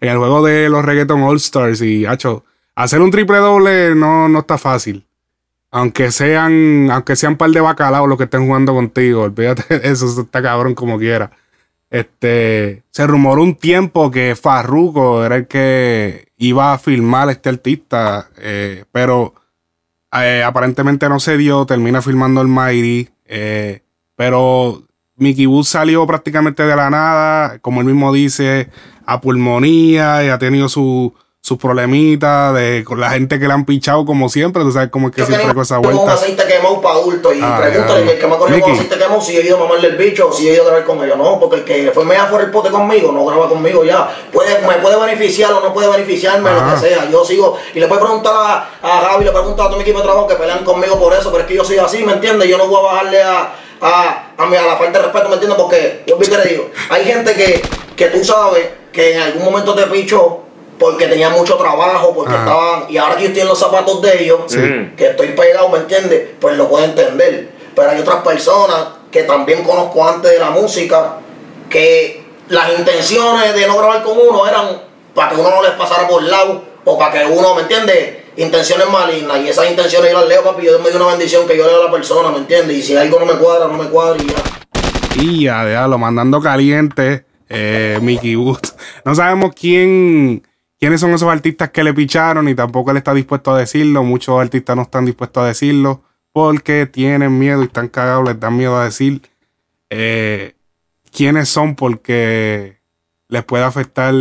En 0.00 0.10
el 0.10 0.18
juego 0.18 0.44
de 0.44 0.68
los 0.68 0.84
Reggaeton 0.84 1.22
All 1.22 1.36
Stars. 1.36 1.80
Y 1.82 2.06
hacho, 2.06 2.44
hacer 2.74 3.00
un 3.00 3.10
triple 3.10 3.38
doble 3.38 3.94
no, 3.94 4.28
no 4.28 4.40
está 4.40 4.58
fácil. 4.58 5.06
Aunque 5.70 6.10
sean, 6.10 6.90
aunque 6.90 7.16
sean 7.16 7.36
par 7.36 7.50
de 7.50 7.60
bacalaos 7.60 8.08
los 8.08 8.18
que 8.18 8.24
estén 8.24 8.46
jugando 8.46 8.74
contigo. 8.74 9.22
Olvídate 9.22 9.88
eso 9.90 10.22
está 10.22 10.42
cabrón 10.42 10.74
como 10.74 10.98
quiera. 10.98 11.30
Este. 11.90 12.82
Se 12.90 13.06
rumoró 13.06 13.42
un 13.42 13.54
tiempo 13.56 14.10
que 14.10 14.36
Farruko 14.36 15.24
era 15.24 15.36
el 15.36 15.46
que 15.46 16.28
iba 16.36 16.72
a 16.72 16.78
filmar 16.78 17.28
a 17.28 17.32
este 17.32 17.48
artista. 17.48 18.28
eh, 18.38 18.84
pero 18.92 19.34
eh, 20.12 20.42
aparentemente 20.44 21.08
no 21.08 21.20
se 21.20 21.36
dio, 21.36 21.66
termina 21.66 22.02
filmando 22.02 22.40
el 22.40 22.48
Mighty. 22.48 23.08
Eh, 23.28 23.82
pero 24.14 24.82
Mickey 25.16 25.46
Woods 25.46 25.68
salió 25.68 26.06
prácticamente 26.06 26.62
de 26.64 26.76
la 26.76 26.90
nada, 26.90 27.58
como 27.60 27.80
él 27.80 27.86
mismo 27.86 28.12
dice, 28.12 28.68
a 29.06 29.20
pulmonía 29.20 30.24
y 30.24 30.28
ha 30.28 30.38
tenido 30.38 30.68
su- 30.68 31.14
sus 31.46 31.58
problemitas 31.58 32.52
de, 32.54 32.82
con 32.84 32.98
la 33.00 33.08
gente 33.10 33.38
que 33.38 33.46
le 33.46 33.52
han 33.54 33.64
pichado 33.64 34.04
como 34.04 34.28
siempre. 34.28 34.64
Tú 34.64 34.72
sabes 34.72 34.88
cómo 34.90 35.06
es 35.08 35.14
que 35.14 35.20
Yo 35.20 35.28
siempre 35.28 35.54
con 35.54 35.62
esa 35.62 35.76
como 35.76 35.90
un 35.90 35.94
vuelta. 35.98 36.14
aceite 36.14 36.44
quemado 36.44 36.80
para 36.80 36.96
adultos 36.96 37.36
y 37.36 37.40
Ah, 37.40 37.60
pregúntale 37.62 38.04
que 38.04 38.12
el 38.14 38.18
que 38.18 38.26
me 38.26 38.34
ha 38.34 38.38
corrido 38.38 38.60
con 38.62 38.72
aceite 38.72 38.98
quemado 38.98 39.20
si 39.20 39.36
he 39.36 39.46
ido 39.46 39.56
a 39.56 39.60
mamarle 39.60 39.88
el 39.90 39.96
bicho 39.96 40.28
o 40.28 40.32
si 40.32 40.48
he 40.48 40.54
ido 40.54 40.62
a 40.64 40.66
grabar 40.66 40.84
con 40.84 41.04
ellos. 41.04 41.16
No, 41.16 41.38
porque 41.38 41.56
el 41.58 41.64
que 41.64 41.92
fue 41.94 42.04
media 42.04 42.24
fuera 42.26 42.46
el 42.46 42.50
pote 42.50 42.70
conmigo 42.70 43.12
no 43.12 43.24
graba 43.24 43.48
conmigo 43.48 43.84
ya. 43.84 44.08
Puede, 44.32 44.58
me 44.66 44.74
puede 44.78 44.96
beneficiar 44.98 45.52
o 45.52 45.60
no 45.60 45.72
puede 45.72 45.88
beneficiarme, 45.88 46.50
Ajá. 46.50 46.66
lo 46.66 46.74
que 46.74 46.88
sea. 46.88 47.08
Yo 47.12 47.24
sigo 47.24 47.56
y 47.72 47.78
le 47.78 47.86
puedo 47.86 48.00
preguntar 48.00 48.32
a, 48.34 48.68
a 48.82 49.00
Javi, 49.12 49.24
le 49.24 49.30
preguntar 49.30 49.66
a 49.66 49.68
todo 49.68 49.76
mi 49.76 49.82
equipo 49.84 49.98
de 49.98 50.04
trabajo 50.04 50.26
que 50.26 50.34
pelean 50.34 50.64
conmigo 50.64 50.98
por 50.98 51.12
eso, 51.14 51.30
pero 51.30 51.42
es 51.42 51.48
que 51.48 51.54
yo 51.54 51.64
soy 51.64 51.78
así, 51.78 52.02
¿me 52.04 52.14
entiendes? 52.14 52.48
Yo 52.48 52.58
no 52.58 52.66
voy 52.66 52.80
a 52.80 52.92
bajarle 52.92 53.22
a, 53.22 53.52
a, 53.82 54.32
a, 54.36 54.46
mi- 54.46 54.56
a 54.56 54.62
la 54.66 54.76
falta 54.76 54.98
de 54.98 55.04
respeto, 55.04 55.28
¿me 55.28 55.34
entiendes? 55.34 55.56
Porque 55.60 56.02
yo 56.08 56.16
vi 56.18 56.26
que 56.26 56.38
le 56.38 56.44
digo, 56.44 56.70
hay 56.90 57.04
gente 57.04 57.34
que, 57.34 57.62
que 57.94 58.06
tú 58.06 58.24
sabes 58.24 58.66
que 58.92 59.14
en 59.14 59.20
algún 59.22 59.44
momento 59.44 59.72
te 59.74 59.84
pichó 59.84 60.40
porque 60.78 61.06
tenía 61.06 61.30
mucho 61.30 61.56
trabajo, 61.56 62.14
porque 62.14 62.34
Ajá. 62.34 62.44
estaban, 62.44 62.84
y 62.90 62.96
ahora 62.98 63.16
que 63.16 63.22
yo 63.22 63.28
estoy 63.28 63.42
en 63.42 63.48
los 63.48 63.58
zapatos 63.58 64.02
de 64.02 64.22
ellos, 64.22 64.40
Sí. 64.46 64.92
que 64.96 65.08
estoy 65.10 65.28
pegado, 65.28 65.68
¿me 65.70 65.78
entiendes? 65.78 66.30
Pues 66.40 66.56
lo 66.56 66.68
puedo 66.68 66.84
entender. 66.84 67.50
Pero 67.74 67.90
hay 67.90 68.00
otras 68.00 68.22
personas 68.22 68.86
que 69.10 69.22
también 69.22 69.62
conozco 69.64 70.06
antes 70.06 70.30
de 70.32 70.38
la 70.38 70.50
música, 70.50 71.16
que 71.70 72.24
las 72.48 72.70
intenciones 72.78 73.54
de 73.54 73.66
no 73.66 73.76
grabar 73.78 74.02
con 74.02 74.18
uno 74.18 74.46
eran 74.46 74.82
para 75.14 75.30
que 75.30 75.40
uno 75.40 75.50
no 75.50 75.62
les 75.62 75.72
pasara 75.72 76.06
por 76.06 76.22
lado 76.22 76.62
o 76.84 76.98
para 76.98 77.12
que 77.12 77.26
uno, 77.26 77.54
¿me 77.54 77.62
entiendes? 77.62 78.16
Intenciones 78.36 78.86
malignas 78.90 79.38
y 79.40 79.48
esas 79.48 79.70
intenciones 79.70 80.12
yo 80.12 80.18
las 80.20 80.28
leo, 80.28 80.42
papi, 80.44 80.66
yo 80.66 80.78
me 80.80 80.90
dio 80.90 80.98
una 80.98 81.08
bendición 81.08 81.46
que 81.46 81.56
yo 81.56 81.66
leo 81.66 81.80
a 81.80 81.84
la 81.86 81.90
persona, 81.90 82.30
¿me 82.30 82.38
entiendes? 82.38 82.76
Y 82.76 82.82
si 82.82 82.96
algo 82.96 83.18
no 83.18 83.24
me 83.26 83.32
cuadra, 83.34 83.66
no 83.66 83.74
me 83.82 83.88
cuadra 83.88 84.22
y 84.22 84.26
ya. 84.26 84.34
Y 85.22 85.44
ya, 85.44 85.66
ya, 85.68 85.86
lo 85.88 85.96
mandando 85.96 86.40
caliente, 86.40 87.24
eh, 87.48 87.98
Mickey 88.02 88.36
Wood. 88.36 88.60
No 89.04 89.14
sabemos 89.14 89.52
quién, 89.58 90.46
quiénes 90.86 91.00
son 91.00 91.10
esos 91.14 91.28
artistas 91.28 91.70
que 91.70 91.82
le 91.82 91.92
picharon 91.92 92.48
y 92.48 92.54
tampoco 92.54 92.92
él 92.92 92.98
está 92.98 93.12
dispuesto 93.12 93.52
a 93.52 93.58
decirlo. 93.58 94.04
Muchos 94.04 94.40
artistas 94.40 94.76
no 94.76 94.82
están 94.82 95.04
dispuestos 95.04 95.42
a 95.42 95.46
decirlo 95.48 96.04
porque 96.30 96.86
tienen 96.86 97.36
miedo 97.40 97.60
y 97.62 97.64
están 97.64 97.88
cagados, 97.88 98.28
les 98.28 98.38
dan 98.38 98.56
miedo 98.56 98.76
a 98.76 98.84
decir 98.84 99.20
eh, 99.90 100.54
quiénes 101.10 101.48
son 101.48 101.74
porque 101.74 102.78
les 103.26 103.42
puede 103.42 103.64
afectar 103.64 104.14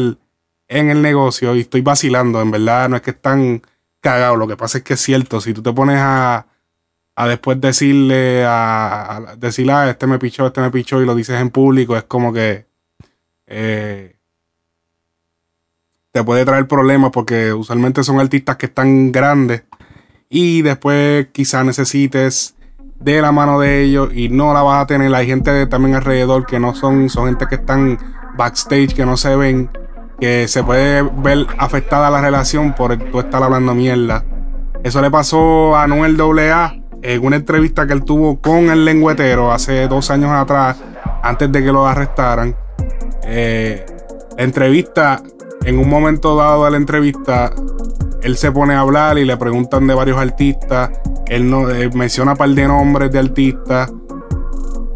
en 0.67 0.89
el 0.89 1.03
negocio. 1.03 1.55
Y 1.55 1.60
estoy 1.60 1.81
vacilando, 1.81 2.41
en 2.41 2.50
verdad, 2.50 2.89
no 2.89 2.95
es 2.95 3.03
que 3.03 3.12
están 3.12 3.62
cagados. 4.00 4.39
Lo 4.39 4.48
que 4.48 4.57
pasa 4.57 4.79
es 4.79 4.84
que 4.84 4.95
es 4.95 5.01
cierto, 5.01 5.41
si 5.41 5.53
tú 5.53 5.62
te 5.62 5.72
pones 5.72 6.00
a, 6.00 6.48
después 7.27 7.62
decirle 7.62 8.43
a, 8.43 9.17
a 9.17 9.36
decir, 9.36 9.69
ah, 9.69 9.88
este 9.88 10.07
me 10.07 10.17
pichó, 10.17 10.48
este 10.48 10.62
me 10.62 10.72
pichó, 10.72 11.00
y 11.00 11.05
lo 11.05 11.13
dices 11.13 11.39
en 11.39 11.51
público, 11.51 11.95
es 11.95 12.05
como 12.05 12.34
que 12.34 12.65
eh, 13.45 14.14
te 16.15 16.24
puede 16.24 16.45
traer 16.45 16.65
problemas 16.65 17.12
porque 17.12 17.51
usualmente 17.51 18.01
son 18.01 18.22
artistas 18.22 18.55
que 18.55 18.67
están 18.67 19.12
grandes 19.12 19.63
y 20.29 20.62
después 20.62 21.27
quizás 21.34 21.65
necesites 21.65 22.55
de 23.01 23.22
la 23.22 23.34
mano 23.34 23.60
de 23.60 23.81
ellos 23.81 24.12
y 24.13 24.29
no 24.29 24.53
la 24.53 24.63
vas 24.63 24.81
a 24.81 24.88
tener. 24.88 25.13
Hay 25.13 25.27
gente 25.27 25.67
también 25.67 25.93
alrededor 25.93 26.45
que 26.45 26.57
no 26.57 26.74
son, 26.74 27.10
son 27.10 27.25
gente 27.25 27.48
que 27.48 27.55
están 27.55 28.00
backstage, 28.38 28.95
que 28.95 29.05
no 29.05 29.17
se 29.17 29.36
ven, 29.36 29.69
que 30.17 30.48
se 30.48 30.63
puede 30.63 31.01
ver 31.01 31.48
afectada 31.57 32.10
la 32.10 32.22
relación 32.22 32.74
por 32.75 32.95
tú 32.95 33.19
estar 33.19 33.43
hablando 33.43 33.75
mierda. 33.75 34.24
Eso 34.86 35.01
le 35.01 35.12
pasó 35.12 35.75
a 35.75 35.86
Noel 35.86 36.17
AA 36.17 36.75
en 37.01 37.25
una 37.25 37.36
entrevista 37.36 37.86
que 37.86 37.91
él 37.91 38.05
tuvo 38.05 38.39
con 38.39 38.69
el 38.69 38.86
lengüetero 38.86 39.51
hace 39.51 39.89
dos 39.89 40.10
años 40.12 40.31
atrás, 40.31 40.77
antes 41.22 41.51
de 41.51 41.62
que 41.62 41.74
lo 41.74 41.86
arrestaran. 41.86 42.55
Eh, 43.25 43.86
la 44.38 44.43
entrevista, 44.45 45.22
en 45.63 45.79
un 45.79 45.89
momento 45.89 46.35
dado 46.35 46.65
de 46.65 46.71
la 46.71 46.77
entrevista, 46.77 47.51
él 48.21 48.38
se 48.38 48.51
pone 48.51 48.74
a 48.74 48.79
hablar 48.79 49.17
y 49.19 49.25
le 49.25 49.38
preguntan 49.38 49.85
de 49.88 49.93
varios 49.93 50.17
artistas. 50.17 50.89
Él 51.27 51.50
no, 51.50 51.69
eh, 51.69 51.89
menciona 51.93 52.31
un 52.31 52.38
par 52.38 52.50
de 52.50 52.67
nombres 52.67 53.12
de 53.12 53.19
artistas. 53.19 53.93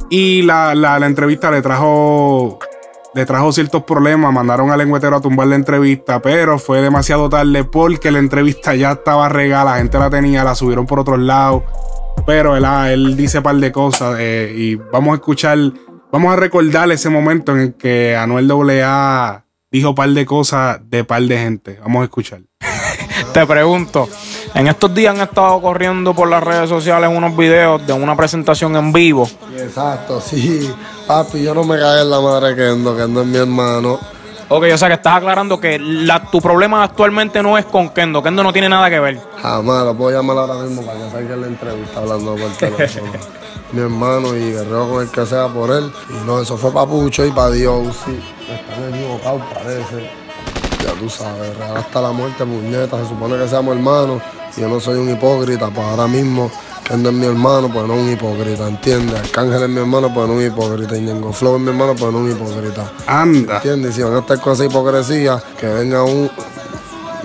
Y 0.10 0.42
la, 0.42 0.74
la, 0.74 0.98
la, 0.98 1.06
entrevista 1.06 1.51
le 1.51 1.62
trajo, 1.62 2.58
le 3.13 3.25
trajo 3.25 3.51
ciertos 3.51 3.84
problemas. 3.84 4.34
Mandaron 4.34 4.72
al 4.72 4.80
lengüetero 4.80 5.18
a 5.18 5.22
tumbar 5.22 5.48
la 5.48 5.56
entrevista, 5.56 6.20
pero 6.22 6.58
fue 6.58 6.82
demasiado 6.82 7.30
tarde 7.30 7.63
porque 7.63 8.10
la 8.10 8.18
entrevista 8.20 8.74
ya 8.74 8.94
estaba 8.94 9.30
regada. 9.30 9.74
La 9.74 9.78
gente 9.78 10.00
la 10.00 10.10
tenía, 10.10 10.44
la 10.44 10.56
subieron 10.56 10.88
por 10.88 11.00
otros 11.00 11.20
lados. 11.20 11.63
Pero 12.25 12.56
él, 12.56 12.66
él 12.66 13.16
dice 13.16 13.38
un 13.38 13.44
par 13.44 13.56
de 13.56 13.72
cosas 13.72 14.18
eh, 14.20 14.51
y 14.56 14.75
vamos 14.75 15.12
a 15.12 15.16
escuchar, 15.16 15.58
vamos 16.12 16.34
a 16.34 16.36
recordar 16.36 16.92
ese 16.92 17.10
momento 17.10 17.51
en 17.54 17.60
el 17.60 17.74
que 17.75 18.16
Anuel 18.16 18.50
AA 18.51 19.46
dijo 19.72 19.90
un 19.90 19.96
par 19.96 20.10
de 20.10 20.26
cosas 20.26 20.80
de 20.90 21.04
par 21.04 21.22
de 21.22 21.38
gente. 21.38 21.80
Vamos 21.82 22.02
a 22.02 22.04
escuchar. 22.06 22.42
Te 23.34 23.46
pregunto, 23.46 24.10
en 24.56 24.68
estos 24.68 24.94
días 24.94 25.16
han 25.16 25.22
estado 25.22 25.62
corriendo 25.62 26.14
por 26.14 26.30
las 26.30 26.44
redes 26.44 26.70
sociales 26.70 27.10
unos 27.14 27.36
videos 27.36 27.86
de 27.86 27.94
una 27.94 28.16
presentación 28.16 28.76
en 28.76 28.92
vivo. 28.92 29.30
Exacto, 29.58 30.22
sí. 30.22 30.72
Papi, 31.08 31.44
yo 31.44 31.54
no 31.54 31.64
me 31.64 31.78
cagué 31.78 32.02
en 32.02 32.10
la 32.10 32.20
madre 32.20 32.56
que 32.56 32.68
ando, 32.68 32.96
que 32.96 33.04
ando 33.04 33.22
en 33.22 33.32
mi 33.32 33.38
hermano. 33.38 34.00
Ok, 34.52 34.66
o 34.74 34.78
sea 34.78 34.88
que 34.88 34.96
estás 34.96 35.18
aclarando 35.18 35.60
que 35.60 35.78
la, 35.78 36.24
tu 36.26 36.41
problema 36.41 36.84
actualmente 36.84 37.43
no 37.43 37.56
es 37.58 37.65
con 37.65 37.89
Kendo. 37.89 38.24
Kendo 38.24 38.41
no 38.41 38.52
tiene 38.52 38.67
nada 38.67 38.89
que 38.89 39.00
ver. 39.00 39.20
Jamás, 39.39 39.86
lo 39.86 39.96
puedo 39.96 40.17
llamar 40.17 40.38
ahora 40.38 40.56
mismo 40.56 40.82
para 40.82 40.98
que 41.00 41.12
salga 41.12 41.36
en 41.36 41.41
la 41.41 41.48
entrevista 41.48 42.00
hablando 42.00 42.36
por 42.36 42.52
teléfono. 42.54 43.12
mi 43.71 43.82
hermano 43.82 44.36
y 44.36 44.51
guerrero 44.51 44.89
con 44.89 45.01
el 45.03 45.10
que 45.10 45.25
sea 45.25 45.47
por 45.47 45.71
él. 45.71 45.91
Y 46.10 46.25
no, 46.25 46.41
eso 46.41 46.58
fue 46.58 46.71
papucho 46.71 47.25
y 47.25 47.32
para 47.32 47.51
Dios, 47.51 47.95
sí. 48.05 48.19
Están 48.49 48.93
equivocados, 48.93 49.41
parece. 49.53 50.12
Ya 50.84 50.93
tú 50.99 51.10
sabes, 51.10 51.58
real 51.58 51.77
hasta 51.77 52.01
la 52.01 52.12
muerte, 52.12 52.45
puñeta. 52.45 52.97
Se 53.01 53.10
supone 53.10 53.38
que 53.38 53.47
seamos 53.47 53.75
hermanos. 53.75 54.21
Y 54.58 54.62
yo 54.62 54.69
no 54.69 54.79
soy 54.79 54.97
un 54.97 55.10
hipócrita, 55.10 55.69
pues 55.69 55.86
ahora 55.88 56.08
mismo 56.08 56.51
Kendo 56.89 57.10
es 57.10 57.15
mi 57.15 57.27
hermano, 57.27 57.69
pues 57.71 57.86
no 57.86 57.93
un 57.93 58.12
hipócrita, 58.12 58.67
¿entiendes? 58.67 59.19
Arcángel 59.19 59.62
es 59.62 59.69
mi 59.69 59.77
hermano, 59.77 60.12
pues 60.12 60.27
no 60.27 60.34
un 60.34 60.43
hipócrita. 60.43 60.97
Y 60.97 61.01
Ñengo 61.01 61.32
Flow 61.32 61.58
es 61.58 61.62
mi 61.62 61.69
hermano, 61.69 61.95
pues 61.95 62.12
no 62.12 62.17
un 62.17 62.32
hipócrita. 62.32 62.91
Anda. 63.05 63.58
¿Entiendes? 63.58 63.93
Si 63.93 64.01
van 64.01 64.15
a 64.15 64.19
estar 64.19 64.41
con 64.41 64.53
esa 64.53 64.65
hipocresía, 64.65 65.39
que 65.60 65.67
venga 65.67 66.03
un. 66.03 66.32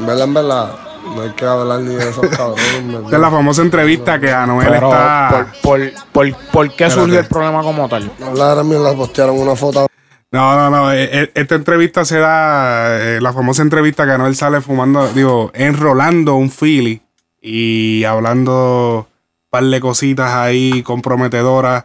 ¿Verdad? 0.01 0.25
En 0.25 0.35
verdad. 0.35 0.84
No 1.05 1.23
hay 1.23 1.31
que 1.31 1.45
hablar 1.45 1.81
ni 1.81 1.95
de 1.95 2.09
esos 2.09 2.27
cabrones. 2.29 3.11
de 3.11 3.19
la 3.19 3.31
famosa 3.31 3.63
entrevista 3.63 4.19
que 4.19 4.31
Anuel 4.33 4.69
Pero, 4.69 4.87
está. 4.93 5.47
¿Por, 5.63 5.83
por, 5.83 6.03
por, 6.13 6.37
por 6.53 6.77
qué 6.77 6.91
surgió 6.91 7.19
el 7.21 7.27
problema 7.27 7.63
como 7.63 7.89
tal? 7.89 8.11
Hablar 8.25 8.59
a 8.59 8.65
mí 8.65 8.75
la 8.79 8.93
postearon 8.95 9.39
una 9.39 9.55
foto. 9.55 9.87
No, 10.33 10.57
no, 10.57 10.71
no. 10.71 10.93
eh, 10.93 11.09
eh, 11.13 11.31
Esta 11.35 11.55
entrevista 11.55 12.05
se 12.05 12.19
da. 12.19 12.99
eh, 13.01 13.21
la 13.21 13.33
famosa 13.33 13.63
entrevista 13.63 14.05
que 14.05 14.13
Anuel 14.13 14.35
sale 14.35 14.61
fumando, 14.61 15.07
digo, 15.13 15.51
enrolando 15.55 16.35
un 16.35 16.51
Philly 16.51 17.01
y 17.41 18.03
hablando 18.05 19.07
un 19.09 19.51
par 19.51 19.65
de 19.65 19.81
cositas 19.81 20.33
ahí 20.35 20.83
comprometedoras 20.83 21.85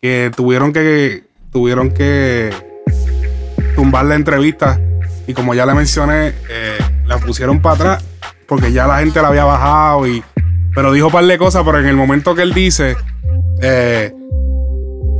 que 0.00 0.30
tuvieron 0.34 0.72
que. 0.72 1.24
Tuvieron 1.52 1.90
que 1.92 2.50
tumbar 3.74 4.04
la 4.04 4.14
entrevista. 4.14 4.80
Y 5.26 5.34
como 5.34 5.52
ya 5.54 5.66
le 5.66 5.74
mencioné, 5.74 6.28
eh, 6.48 6.78
la 7.06 7.18
pusieron 7.18 7.60
para 7.60 7.74
atrás 7.74 8.04
porque 8.50 8.72
ya 8.72 8.84
la 8.88 8.98
gente 8.98 9.22
la 9.22 9.28
había 9.28 9.44
bajado 9.44 10.08
y. 10.08 10.24
Pero 10.74 10.92
dijo 10.92 11.06
un 11.06 11.12
par 11.12 11.24
de 11.24 11.38
cosas, 11.38 11.62
pero 11.64 11.78
en 11.78 11.86
el 11.86 11.94
momento 11.94 12.34
que 12.34 12.42
él 12.42 12.52
dice. 12.52 12.96
Eh, 13.62 14.12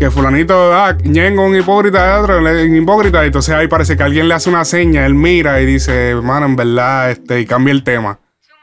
que 0.00 0.10
fulanito, 0.10 0.74
ah, 0.74 0.96
Ñengo 1.04 1.44
un 1.44 1.54
hipócrita, 1.54 2.18
otro 2.20 2.38
un 2.38 2.76
hipócrita, 2.76 3.22
y 3.22 3.26
entonces 3.26 3.54
ahí 3.54 3.68
parece 3.68 3.96
que 3.96 4.02
alguien 4.02 4.26
le 4.28 4.34
hace 4.34 4.48
una 4.48 4.64
seña, 4.64 5.06
él 5.06 5.14
mira 5.14 5.60
y 5.60 5.66
dice, 5.66 6.16
mano, 6.16 6.46
en 6.46 6.56
verdad, 6.56 7.10
este, 7.10 7.40
y 7.40 7.46
cambia 7.46 7.70
el 7.72 7.84
tema. 7.84 8.18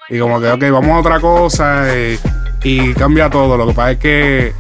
Y 0.09 0.19
como 0.19 0.41
que, 0.41 0.49
ok, 0.49 0.63
vamos 0.71 0.89
a 0.89 0.99
otra 0.99 1.19
cosa, 1.21 1.95
eh, 1.95 2.19
y 2.63 2.93
cambia 2.95 3.29
todo. 3.29 3.55
Lo 3.55 3.67
que 3.67 3.73
pasa 3.73 3.91
es 3.91 3.97
que 3.99 4.53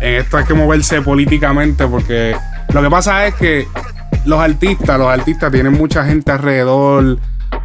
en 0.00 0.14
esto 0.16 0.36
hay 0.36 0.44
que 0.44 0.54
moverse 0.54 1.00
políticamente, 1.00 1.86
porque 1.86 2.36
lo 2.74 2.82
que 2.82 2.90
pasa 2.90 3.26
es 3.26 3.34
que 3.36 3.68
los 4.26 4.40
artistas, 4.40 4.98
los 4.98 5.08
artistas 5.08 5.50
tienen 5.50 5.72
mucha 5.72 6.04
gente 6.04 6.30
alrededor 6.32 7.18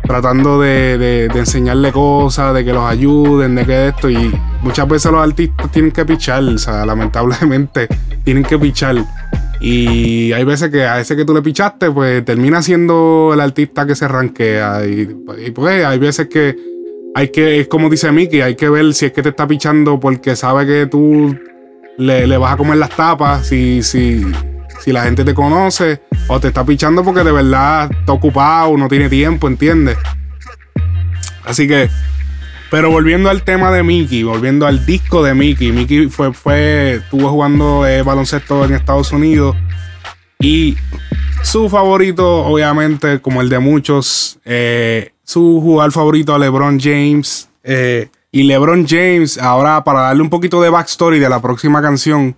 tratando 0.08 0.60
de, 0.62 0.98
de- 0.98 1.40
enseñarle 1.40 1.92
cosas, 1.92 2.54
de 2.54 2.64
que 2.64 2.74
los 2.74 2.84
ayuden, 2.84 3.56
de 3.56 3.66
que 3.66 3.88
esto, 3.90 4.10
y 4.10 4.32
muchas 4.62 4.88
veces 4.88 5.12
los 5.12 5.22
artistas 5.22 5.72
tienen 5.72 5.92
que 5.92 6.06
pichar, 6.06 6.44
o 6.44 6.58
sea, 6.58 6.86
lamentablemente 6.86 7.88
tienen 8.24 8.44
que 8.44 8.58
pichar. 8.58 8.98
Y 9.60 10.32
hay 10.34 10.44
veces 10.44 10.70
que 10.70 10.84
a 10.84 11.00
ese 11.00 11.16
que 11.16 11.26
tú 11.26 11.34
le 11.34 11.42
pichaste, 11.42 11.90
pues 11.90 12.24
termina 12.26 12.62
siendo 12.62 13.32
el 13.34 13.40
artista 13.40 13.86
que 13.86 13.96
se 13.96 14.08
ranquea. 14.08 14.86
Y, 14.86 15.10
y, 15.46 15.52
pues 15.52 15.86
hay 15.86 15.98
veces 15.98 16.28
que 16.28 16.56
hay 17.16 17.30
que, 17.30 17.62
es 17.62 17.68
como 17.68 17.90
dice 17.90 18.12
Mickey, 18.12 18.42
hay 18.42 18.56
que 18.56 18.70
ver 18.70 18.94
si 18.94 19.06
es 19.06 19.12
que 19.14 19.24
te 19.24 19.30
está 19.30 19.48
pichando 19.48 20.00
porque 20.00 20.36
sabe 20.36 20.66
que 20.66 20.86
tú 20.86 21.36
le, 21.98 22.28
le 22.28 22.38
vas 22.38 22.54
a 22.54 22.58
comer 22.58 22.78
las 22.78 22.90
tapas, 22.90 23.48
si, 23.48 23.82
si, 23.82 24.26
si 24.80 24.92
la 24.92 25.04
gente 25.04 25.24
te 25.24 25.34
conoce, 25.34 26.02
o 26.28 26.40
te 26.40 26.48
está 26.50 26.66
pichando 26.66 27.04
porque 27.04 27.24
de 27.24 27.32
verdad 27.32 27.90
está 27.92 28.14
ocupado, 28.14 28.78
no 28.78 28.88
tiene 28.88 29.10
tiempo, 29.10 29.48
¿entiendes? 29.48 29.98
Así 31.44 31.68
que, 31.68 31.90
pero 32.72 32.90
volviendo 32.90 33.30
al 33.30 33.44
tema 33.44 33.72
de 33.72 33.84
Mickey, 33.84 34.24
volviendo 34.24 34.66
al 34.66 34.86
disco 34.86 35.24
de 35.24 35.34
Mickey, 35.34 35.72
Mickey 35.72 36.08
fue, 36.10 36.34
fue, 36.34 36.96
estuvo 36.96 37.30
jugando 37.30 37.86
eh, 37.88 38.02
baloncesto 38.02 38.66
en 38.66 38.74
Estados 38.74 39.12
Unidos 39.12 39.56
y 40.40 40.76
su 41.44 41.70
favorito, 41.70 42.46
obviamente, 42.46 43.22
como 43.22 43.42
el 43.42 43.50
de 43.50 43.60
muchos, 43.60 44.40
eh, 44.46 45.12
su 45.24 45.60
jugador 45.62 45.92
favorito, 45.92 46.38
LeBron 46.38 46.80
James. 46.80 47.50
eh, 47.64 48.10
y 48.32 48.44
LeBron 48.44 48.86
James, 48.86 49.38
ahora 49.38 49.82
para 49.86 50.02
darle 50.02 50.22
un 50.22 50.30
poquito 50.30 50.62
de 50.62 50.70
backstory 50.70 51.20
de 51.20 51.30
la 51.30 51.42
próxima 51.42 51.82
canción, 51.82 52.36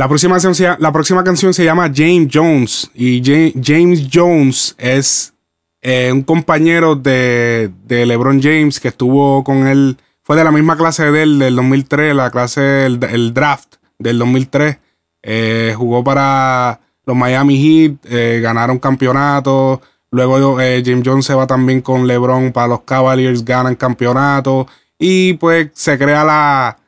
la, 0.00 0.08
próxima 0.08 0.38
la 0.78 0.92
próxima 0.92 1.22
canción 1.24 1.52
se 1.52 1.64
llama 1.64 1.92
James 1.94 2.28
Jones. 2.32 2.90
Y 2.94 3.22
Ja- 3.22 3.52
James 3.62 4.08
Jones 4.12 4.74
es 4.78 5.34
eh, 5.82 6.10
un 6.12 6.22
compañero 6.22 6.96
de, 6.96 7.70
de 7.84 8.06
LeBron 8.06 8.40
James 8.42 8.80
que 8.80 8.88
estuvo 8.88 9.44
con 9.44 9.66
él, 9.66 9.98
fue 10.22 10.36
de 10.36 10.44
la 10.44 10.50
misma 10.52 10.76
clase 10.76 11.10
de 11.10 11.22
él 11.22 11.38
del 11.38 11.56
2003, 11.56 12.14
la 12.14 12.30
clase, 12.30 12.86
el, 12.86 13.34
draft 13.34 13.74
del 13.98 14.18
2003. 14.18 14.78
Eh, 15.22 15.74
jugó 15.76 16.02
para 16.02 16.80
los 17.04 17.14
Miami 17.16 17.58
Heat, 17.58 17.96
eh, 18.04 18.40
ganaron 18.42 18.78
campeonato. 18.78 19.82
Luego 20.10 20.56
James 20.56 21.02
Jones 21.04 21.26
se 21.26 21.34
va 21.34 21.46
también 21.46 21.82
con 21.82 22.06
LeBron 22.06 22.52
para 22.52 22.68
los 22.68 22.80
Cavaliers, 22.82 23.44
ganan 23.44 23.76
campeonato. 23.76 24.66
Y 24.98 25.34
pues 25.34 25.68
se 25.74 25.98
crea 25.98 26.24
la. 26.24 26.78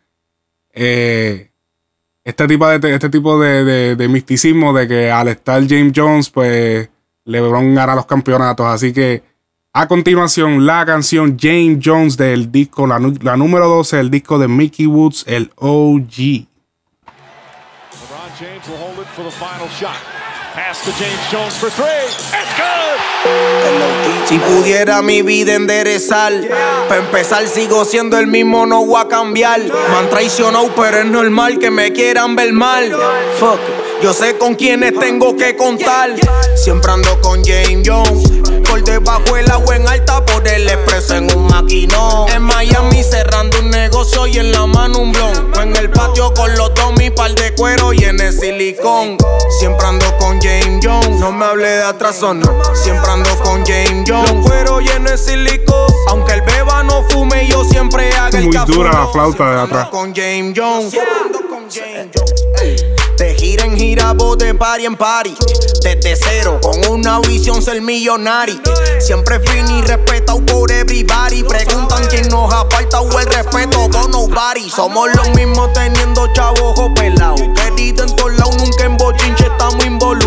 Este 2.25 2.47
tipo 2.47 2.69
de, 2.69 2.95
este 2.95 3.09
tipo 3.09 3.41
de, 3.41 3.97
de, 3.97 4.09
misticismo 4.09 4.73
de 4.73 4.87
que 4.87 5.11
al 5.11 5.29
estar 5.29 5.61
James 5.69 5.93
Jones, 5.95 6.31
pues 6.31 6.89
LeBron 7.25 7.75
gana 7.75 7.95
los 7.95 8.07
campeonatos. 8.07 8.67
Así 8.67 8.93
que 8.93 9.23
a 9.73 9.89
continuación, 9.89 10.67
la 10.67 10.85
canción 10.87 11.37
James 11.41 11.79
Jones 11.83 12.17
del 12.17 12.53
disco, 12.53 12.87
la, 12.87 13.01
la 13.23 13.37
número 13.37 13.69
12 13.69 13.97
del 13.97 14.11
disco 14.11 14.39
de 14.39 14.49
Mickey 14.49 14.87
Woods, 14.87 15.25
el 15.27 15.51
OG. 15.57 16.13
LeBron 16.13 16.47
James 18.39 18.69
will 18.69 18.79
hold 18.79 18.99
it 18.99 19.07
for 19.15 19.25
the 19.25 19.31
final 19.31 19.69
shot. 19.69 19.97
Pass 20.55 20.85
to 20.85 20.93
James 20.93 21.31
Jones 21.31 21.57
for 21.57 21.71
three. 21.71 21.87
It's 21.87 22.57
good. 22.57 22.82
Si 24.27 24.39
pudiera 24.39 25.03
mi 25.03 25.23
vida 25.23 25.55
enderezar, 25.55 26.33
para 26.89 27.01
empezar 27.01 27.47
sigo 27.47 27.85
siendo 27.85 28.19
el 28.19 28.27
mismo, 28.27 28.67
no 28.67 28.85
voy 28.85 29.01
a 29.01 29.09
cambiar. 29.09 29.61
Me 29.61 29.97
han 29.97 30.09
traicionado, 30.09 30.71
pero 30.75 30.99
es 30.99 31.07
normal 31.07 31.59
que 31.59 31.71
me 31.71 31.93
quieran 31.93 32.35
ver 32.35 32.53
mal. 32.53 32.91
Fuck, 33.39 33.61
yo 34.03 34.12
sé 34.12 34.37
con 34.37 34.57
quiénes 34.57 34.99
tengo 34.99 35.37
que 35.37 35.57
contar. 35.57 36.11
Siempre 36.57 36.91
ando 36.91 37.21
con 37.21 37.45
James 37.45 37.88
Jones 37.88 38.43
por 38.69 38.83
debajo 38.83 39.37
el 39.37 39.51
agua 39.51 39.77
en 39.77 39.87
alta, 39.87 40.25
por 40.25 40.47
el 40.49 40.69
expreso 40.69 41.15
en 41.15 41.37
un 41.37 41.47
maquinón. 41.47 42.29
En 42.31 42.43
Miami 42.43 43.03
cerrando 43.03 43.61
un 43.61 43.71
negocio 43.71 44.27
y 44.27 44.38
en 44.38 44.51
la 44.51 44.67
mano 44.67 44.99
un 44.99 45.12
blon. 45.12 45.53
En 45.61 45.77
el 45.77 45.91
patio 45.91 46.35
con 46.35 46.53
los 46.57 46.75
dos 46.75 46.93
mi 46.99 47.11
par 47.11 47.33
de 47.35 47.55
cuero 47.55 47.93
y 47.93 48.05
en 48.05 48.21
el 48.21 48.33
silicón. 48.33 49.19
Siempre 49.61 49.87
ando 49.87 50.17
con 50.19 50.41
James 50.41 50.85
Jones, 50.85 51.21
no 51.21 51.31
me 51.31 51.45
hable 51.45 51.69
de 51.69 51.83
atraso, 51.83 52.35
no. 52.35 52.47
Siempre 52.75 53.11
ando 53.11 53.31
con 53.43 53.65
James 53.65 54.09
Jones. 54.09 54.33
Los 54.33 54.47
cuero 54.47 54.81
y 54.81 54.88
en 54.88 55.07
el 55.07 55.19
silicón. 55.19 55.87
Aunque 56.09 56.33
el 56.33 56.43
beba 56.43 56.83
no 56.83 57.05
fume, 57.11 57.47
yo 57.47 57.65
siempre 57.65 58.12
haga 58.15 58.37
el 58.38 58.47
Muy 58.47 58.57
dura 58.67 58.91
la 58.93 59.07
flauta 59.07 59.55
de 59.55 59.61
atrás. 59.61 59.88
Con 59.91 60.15
James 60.15 60.55
Jones. 60.57 60.95
Con 61.49 61.71
James 61.71 62.09
Jones. 62.15 62.52
Gira 63.42 63.64
en 63.64 63.76
gira, 63.76 64.12
vos 64.12 64.38
de 64.38 64.55
party 64.55 64.87
en 64.87 64.94
party. 64.94 65.35
Desde 65.83 66.14
cero, 66.14 66.61
con 66.62 66.78
una 66.88 67.18
visión 67.18 67.61
ser 67.61 67.83
millonario. 67.83 68.55
Siempre 69.00 69.40
fin 69.40 69.68
y 69.68 69.83
respetado 69.83 70.46
por 70.46 70.70
everybody. 70.70 71.42
Preguntan 71.42 72.07
quién 72.09 72.28
nos 72.28 72.55
ha 72.55 72.64
faltado 72.70 73.18
el 73.18 73.26
respeto, 73.26 73.88
no 73.88 74.07
nobody. 74.07 74.70
Somos 74.70 75.09
los 75.16 75.28
mismos 75.31 75.72
teniendo 75.72 76.33
chavos 76.35 76.61
ojos 76.61 76.92
pelados. 76.94 77.42
Querido 77.57 78.05
en 78.05 78.14
todos 78.14 78.33
lados, 78.35 78.55
nunca 78.59 78.85
en 78.85 78.96
bochinche 78.96 79.44
estamos 79.44 79.85
involucrados. 79.87 80.22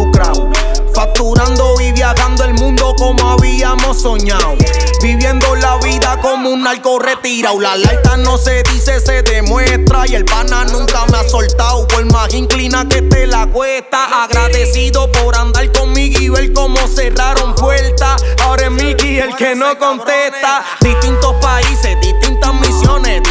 Facturando 1.16 1.80
y 1.80 1.94
viajando 1.94 2.44
el 2.44 2.56
mundo 2.56 2.94
como 2.98 3.32
habíamos 3.32 4.02
soñado. 4.02 4.58
Viviendo 5.02 5.56
la 5.56 5.78
vida 5.78 6.20
como 6.22 6.50
un 6.50 6.64
narco 6.64 7.00
retirado. 7.00 7.58
La 7.58 7.72
alta 7.72 8.18
no 8.18 8.38
se 8.38 8.64
dice, 8.64 9.00
se 9.00 9.22
demuestra. 9.24 10.06
Y 10.08 10.16
el 10.16 10.26
pana 10.26 10.66
nunca 10.66 11.06
me 11.10 11.18
ha 11.18 11.30
soltado. 11.30 11.88
Por 11.88 12.04
más 12.12 12.34
inclina 12.34 12.86
que 12.90 13.02
te 13.02 13.28
la 13.28 13.48
cuesta. 13.48 14.26
Agradecido 14.26 15.10
por 15.10 15.38
andar 15.38 15.72
conmigo 15.72 16.20
y 16.20 16.28
ver 16.28 16.52
cómo 16.52 16.86
cerraron 16.86 17.56
puertas. 17.56 18.22
Ahora 18.44 18.66
es 18.66 18.72
Mickey 18.72 19.20
el 19.20 19.34
que 19.38 19.56
no 19.56 19.78
contesta. 19.80 20.66
Distintos 20.82 21.34
países, 21.36 21.96
distintas 22.02 22.54
misiones, 22.56 23.22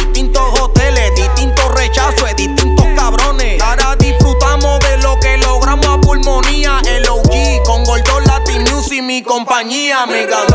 compañía, 9.65 10.05
mi 10.05 10.25
galón. 10.25 10.54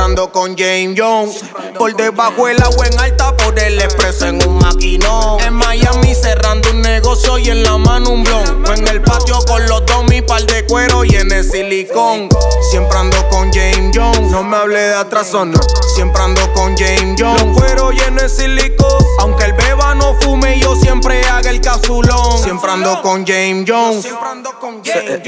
Siempre 0.00 0.22
ando 0.22 0.32
con 0.32 0.56
James 0.56 0.98
Jones. 0.98 1.44
Por 1.78 1.94
debajo 1.94 2.48
el 2.48 2.62
agua 2.62 2.86
en 2.86 2.98
alta, 2.98 3.36
por 3.36 3.58
el 3.58 3.78
expreso 3.82 4.28
en 4.28 4.42
un 4.48 4.56
maquinón. 4.56 5.38
En 5.42 5.52
Miami 5.52 6.14
cerrando 6.14 6.70
un 6.70 6.80
negocio 6.80 7.36
y 7.36 7.50
en 7.50 7.62
la 7.62 7.76
mano 7.76 8.08
un 8.08 8.24
blon. 8.24 8.64
En 8.74 8.88
el 8.88 9.02
patio 9.02 9.38
con 9.46 9.66
los 9.66 9.84
dos 9.84 10.04
mi 10.08 10.22
par 10.22 10.42
de 10.46 10.64
cuero 10.64 11.04
y 11.04 11.16
en 11.16 11.30
el 11.30 11.44
silicón. 11.44 12.30
Siempre 12.70 12.96
ando 12.96 13.28
con 13.28 13.52
James 13.52 13.94
Jones. 13.94 14.30
No 14.30 14.42
me 14.42 14.56
hable 14.56 14.78
de 14.78 14.94
atraso, 14.94 15.44
no. 15.44 15.60
Siempre 15.94 16.22
ando 16.22 16.50
con 16.54 16.74
James 16.78 17.20
Jones. 17.20 17.42
Los 17.42 17.58
cuero 17.58 17.92
y 17.92 18.00
en 18.00 18.18
el 18.18 18.30
silicón. 18.30 19.04
Aunque 19.18 19.44
el 19.44 19.52
beba 19.52 19.94
no 19.94 20.14
fume, 20.20 20.58
yo 20.58 20.76
siempre 20.76 21.22
haga 21.26 21.50
el 21.50 21.60
casulón. 21.60 22.42
Siempre 22.42 22.70
ando 22.70 23.02
con 23.02 23.26
James 23.26 23.68
Jones. 23.68 24.00
Siempre 24.00 24.28
ando 24.30 24.58
con 24.58 24.82
James 24.82 25.20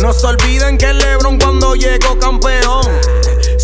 No 0.00 0.12
se 0.12 0.24
olviden 0.24 0.78
que 0.78 0.92
LeBron 0.92 1.36
cuando 1.36 1.74
llegó 1.74 2.16
campeón. 2.20 2.86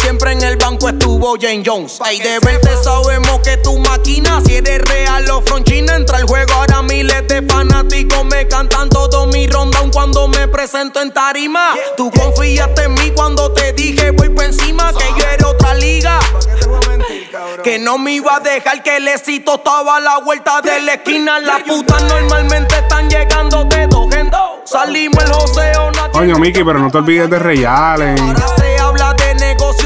Siempre 0.07 0.31
en 0.31 0.42
el 0.45 0.57
banco 0.57 0.88
estuvo 0.88 1.35
James 1.37 1.66
Jones. 1.66 1.99
Ay, 2.01 2.21
de 2.21 2.38
verte 2.38 2.77
sabemos 2.81 3.40
que 3.42 3.57
tu 3.57 3.77
máquina, 3.77 4.40
si 4.47 4.55
eres 4.55 4.81
real, 4.83 5.25
los 5.27 5.42
fronchines 5.42 5.97
entra 5.97 6.19
el 6.19 6.27
juego. 6.27 6.53
Ahora 6.55 6.81
miles 6.83 7.27
de 7.27 7.42
fanáticos 7.42 8.25
me 8.25 8.47
cantan 8.47 8.88
todo 8.88 9.27
mi 9.27 9.49
ronda 9.49 9.81
cuando 9.92 10.29
me 10.29 10.47
presento 10.47 11.01
en 11.01 11.12
tarima. 11.12 11.75
Tú 11.97 12.12
confiaste 12.12 12.85
en 12.85 12.95
mí 12.95 13.11
cuando 13.16 13.53
te 13.53 13.73
dije 13.73 14.12
voy 14.12 14.29
por 14.29 14.45
encima, 14.45 14.92
que 14.92 15.21
yo 15.21 15.27
era 15.27 15.49
otra 15.49 15.75
liga. 15.75 16.21
Que 17.64 17.81
no 17.81 17.99
me 17.99 18.12
iba 18.12 18.37
a 18.37 18.38
dejar 18.38 18.85
que 18.85 18.99
el 18.99 19.09
éxito 19.09 19.57
estaba 19.57 19.97
a 19.97 20.01
la 20.01 20.19
vuelta 20.19 20.61
de 20.62 20.83
la 20.83 20.95
esquina. 20.95 21.40
Las 21.40 21.64
putas 21.64 22.05
normalmente 22.05 22.77
están 22.77 23.11
llegando 23.11 23.64
de 23.64 23.88
dos 23.88 24.07
Salimos 24.66 25.25
el 25.25 25.33
joseo. 25.33 25.90
Coño, 26.12 26.38
Mickey, 26.38 26.62
pero 26.62 26.79
no 26.79 26.92
te 26.92 26.99
olvides 26.99 27.29
de 27.29 27.66
Allen. 27.66 28.37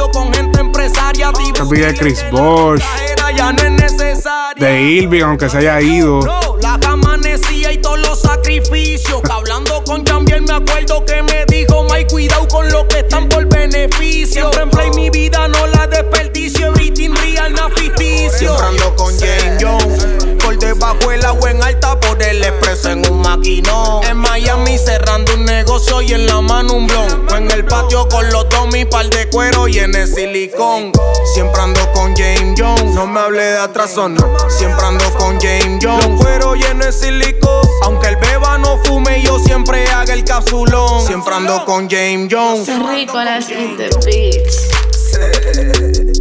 Negocio 0.00 0.10
con 0.12 0.32
gente 0.32 0.60
empresaria. 0.60 1.32
De 1.32 1.94
Chris 1.94 2.24
Bosh. 2.30 2.82
Ya 3.36 3.52
no 3.52 3.62
es 3.62 3.70
necesario. 3.70 4.64
De 4.64 4.82
Irving, 4.82 5.22
aunque 5.22 5.48
se 5.48 5.58
haya 5.58 5.80
ido. 5.80 6.20
La 6.60 6.78
amanecía 6.88 7.72
y 7.72 7.78
todos 7.78 8.00
los 8.00 8.20
sacrificios. 8.20 9.20
Hablando 9.30 9.82
con 9.84 10.04
Jambiel 10.04 10.42
me 10.42 10.54
acuerdo 10.54 11.04
que 11.04 11.22
me 11.22 11.44
dijo, 11.46 11.84
May, 11.84 12.06
cuidado 12.06 12.46
con 12.48 12.68
lo 12.70 12.86
que 12.88 13.00
están 13.00 13.28
por 13.28 13.46
beneficio. 13.46 14.50
Siempre 14.50 14.62
en 14.62 14.70
play 14.70 14.90
mi 14.90 15.10
vida 15.10 15.48
no 15.48 15.66
la 15.68 15.86
desperdicio. 15.86 16.68
Everything 16.68 17.14
real, 17.16 17.52
no 17.52 17.68
ficticio. 17.70 18.56
Con 18.96 19.18
James 19.18 19.62
Jones. 19.62 20.06
Por 20.42 20.58
debajo 20.58 21.10
el 21.12 21.24
agua 21.24 21.50
en 21.50 21.62
alta, 21.62 21.89
el 22.30 22.42
expreso 22.44 22.90
en 22.90 23.10
un 23.10 23.22
maquinón. 23.22 24.04
En 24.04 24.16
Miami 24.16 24.78
cerrando 24.78 25.34
un 25.34 25.44
negocio 25.44 26.00
y 26.00 26.12
en 26.12 26.26
la 26.26 26.40
mano 26.40 26.74
un 26.74 26.86
blon. 26.86 27.26
En 27.36 27.50
el 27.50 27.64
patio 27.64 28.08
con 28.08 28.30
los 28.30 28.48
dos 28.48 28.68
mi 28.72 28.84
par 28.84 29.10
de 29.10 29.28
cuero 29.28 29.66
y 29.66 29.80
en 29.80 29.96
el 29.96 30.06
silicón. 30.06 30.92
Siempre 31.34 31.60
ando 31.60 31.90
con 31.92 32.14
James 32.14 32.54
Jones. 32.56 32.94
No 32.94 33.08
me 33.08 33.18
hable 33.20 33.42
de 33.42 33.58
atraso, 33.58 34.08
no. 34.08 34.36
Siempre 34.48 34.86
ando 34.86 35.04
con 35.18 35.40
James 35.40 35.80
Jones. 35.82 36.06
Los 36.06 36.20
cuero 36.20 36.54
y 36.54 36.62
en 36.62 36.80
el 36.82 36.92
silicón. 36.92 37.66
Aunque 37.82 38.06
el 38.08 38.16
beba 38.16 38.58
no 38.58 38.78
fume, 38.84 39.20
yo 39.22 39.40
siempre 39.40 39.88
haga 39.88 40.14
el 40.14 40.24
capsulón. 40.24 41.04
Siempre 41.04 41.34
ando 41.34 41.64
con 41.64 41.90
James 41.90 42.32
Jones. 42.32 42.68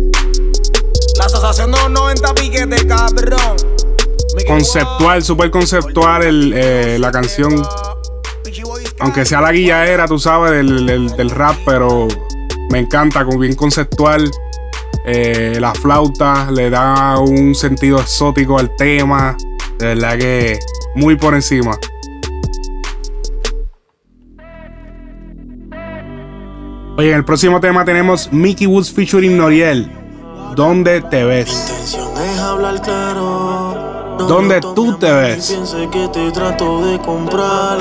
La 1.18 1.26
asociación 1.26 1.70
no 1.70 1.88
90 1.90 2.34
piquetes, 2.34 2.86
cabrón. 2.86 3.79
Conceptual, 4.48 5.24
súper 5.24 5.52
conceptual 5.52 6.24
el, 6.24 6.54
eh, 6.56 6.98
la 7.00 7.12
canción. 7.12 7.62
Aunque 9.00 9.26
sea 9.26 9.42
la 9.42 9.52
guillaera, 9.52 10.08
tú 10.08 10.20
sabes, 10.20 10.52
del, 10.52 11.10
del, 11.10 11.30
rap, 11.30 11.56
pero 11.66 12.08
me 12.72 12.80
encanta, 12.80 13.24
como 13.24 13.40
bien 13.40 13.56
conceptual. 13.56 14.30
Eh, 15.06 15.58
la 15.60 15.74
flauta 15.74 16.52
le 16.52 16.70
da 16.70 17.18
un 17.20 17.56
sentido 17.56 18.00
exótico 18.00 18.60
al 18.60 18.76
tema. 18.76 19.38
De 19.78 19.88
verdad 19.88 20.18
que 20.18 20.60
muy 20.96 21.16
por 21.16 21.34
encima. 21.36 21.78
Oye, 26.98 27.12
en 27.12 27.16
el 27.16 27.24
próximo 27.24 27.62
tema 27.62 27.86
tenemos 27.86 28.34
Mickey 28.34 28.68
Woods 28.68 28.92
featuring 28.92 29.38
Noriel. 29.38 29.90
¿Dónde 30.56 31.00
te 31.00 31.24
ves? 31.24 31.96
¿Dónde 34.28 34.60
tú 34.62 34.98
te 34.98 35.12
ves? 35.12 35.48
Piense 35.48 35.90
que 35.90 36.08
te 36.10 36.32
trato 36.32 36.82
de 36.86 37.00
comprar. 37.00 37.78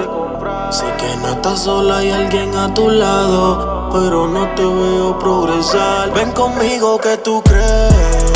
Sé 0.71 0.85
que 0.99 1.17
no 1.17 1.29
estás 1.29 1.61
sola, 1.61 1.99
hay 1.99 2.11
alguien 2.11 2.55
a 2.57 2.73
tu 2.73 2.89
lado, 2.91 3.89
pero 3.93 4.29
no 4.29 4.49
te 4.55 4.65
veo 4.65 5.19
progresar. 5.19 6.13
Ven 6.15 6.31
conmigo 6.33 6.99
que 6.99 7.17
tú 7.19 7.43
crees. 7.43 8.33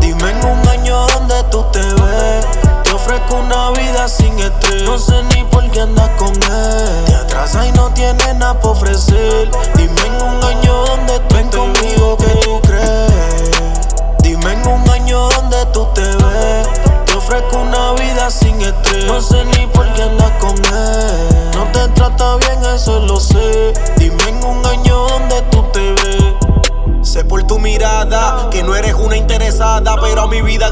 Dime 0.00 0.30
en 0.30 0.46
un 0.46 0.68
año 0.68 1.06
dónde 1.14 1.34
tú 1.50 1.64
te 1.72 1.80
ves. 1.80 2.46
Te 2.84 2.92
ofrezco 2.92 3.36
una 3.36 3.70
vida 3.70 4.08
sin 4.08 4.38
estrés. 4.38 4.84
No 4.84 4.98
sé 4.98 5.22
ni 5.34 5.42
por 5.44 5.68
qué 5.70 5.80
andas 5.80 6.10
con 6.18 6.32
él. 6.32 7.04
Te 7.06 7.14
atrasa 7.14 7.66
y 7.66 7.72
no 7.72 7.90
tienes 7.94 8.36
nada 8.36 8.58
por 8.60 8.72
ofrecer. 8.72 9.50
Dime 9.76 10.00
en 10.06 10.22
un 10.22 10.44
año 10.44 10.84
dónde 10.86 11.18
tú 11.28 11.34
Ven 11.34 11.48
conmigo 11.48 12.16
que 12.16 12.40
tú 12.44 12.60
crees. 12.60 13.13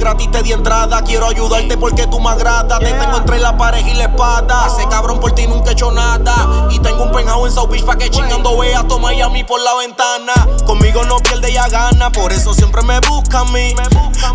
Gratis 0.03 0.31
te 0.33 0.43
di 0.43 0.53
entrada. 0.53 1.03
Quiero 1.03 1.29
ayudarte 1.29 1.77
porque 1.77 2.07
tú 2.09 2.19
me 2.19 2.31
agradas. 2.31 2.81
Te 2.81 2.93
tengo 2.93 3.19
entre 3.19 3.38
la 3.38 3.57
pareja 3.57 3.88
y 3.88 3.95
la 3.95 4.05
espada. 4.05 4.67
Ese 4.67 4.88
cabrón 4.88 5.21
por 5.21 5.33
ti 5.33 5.47
nunca 5.47 5.71
he 5.71 5.73
hecho 5.75 5.93
nada. 5.93 6.69
Y 6.71 6.79
tengo 6.81 7.05
un 7.05 7.12
penjao 7.12 7.47
en 7.47 7.53
South 7.53 7.71
Beach 7.71 7.85
pa' 7.85 7.97
que 7.97 8.11
chingando 8.11 8.59
veas 8.59 8.85
a 8.85 8.99
Miami 8.99 9.45
por 9.45 9.61
la 9.61 9.75
ventana. 9.77 10.33
Conmigo 10.67 11.05
no 11.05 11.19
pierde 11.19 11.53
ya 11.53 11.69
gana, 11.69 12.11
por 12.11 12.33
eso 12.33 12.53
siempre 12.53 12.83
me 12.83 12.99
busca 13.01 13.41
a 13.41 13.45
mí. 13.45 13.75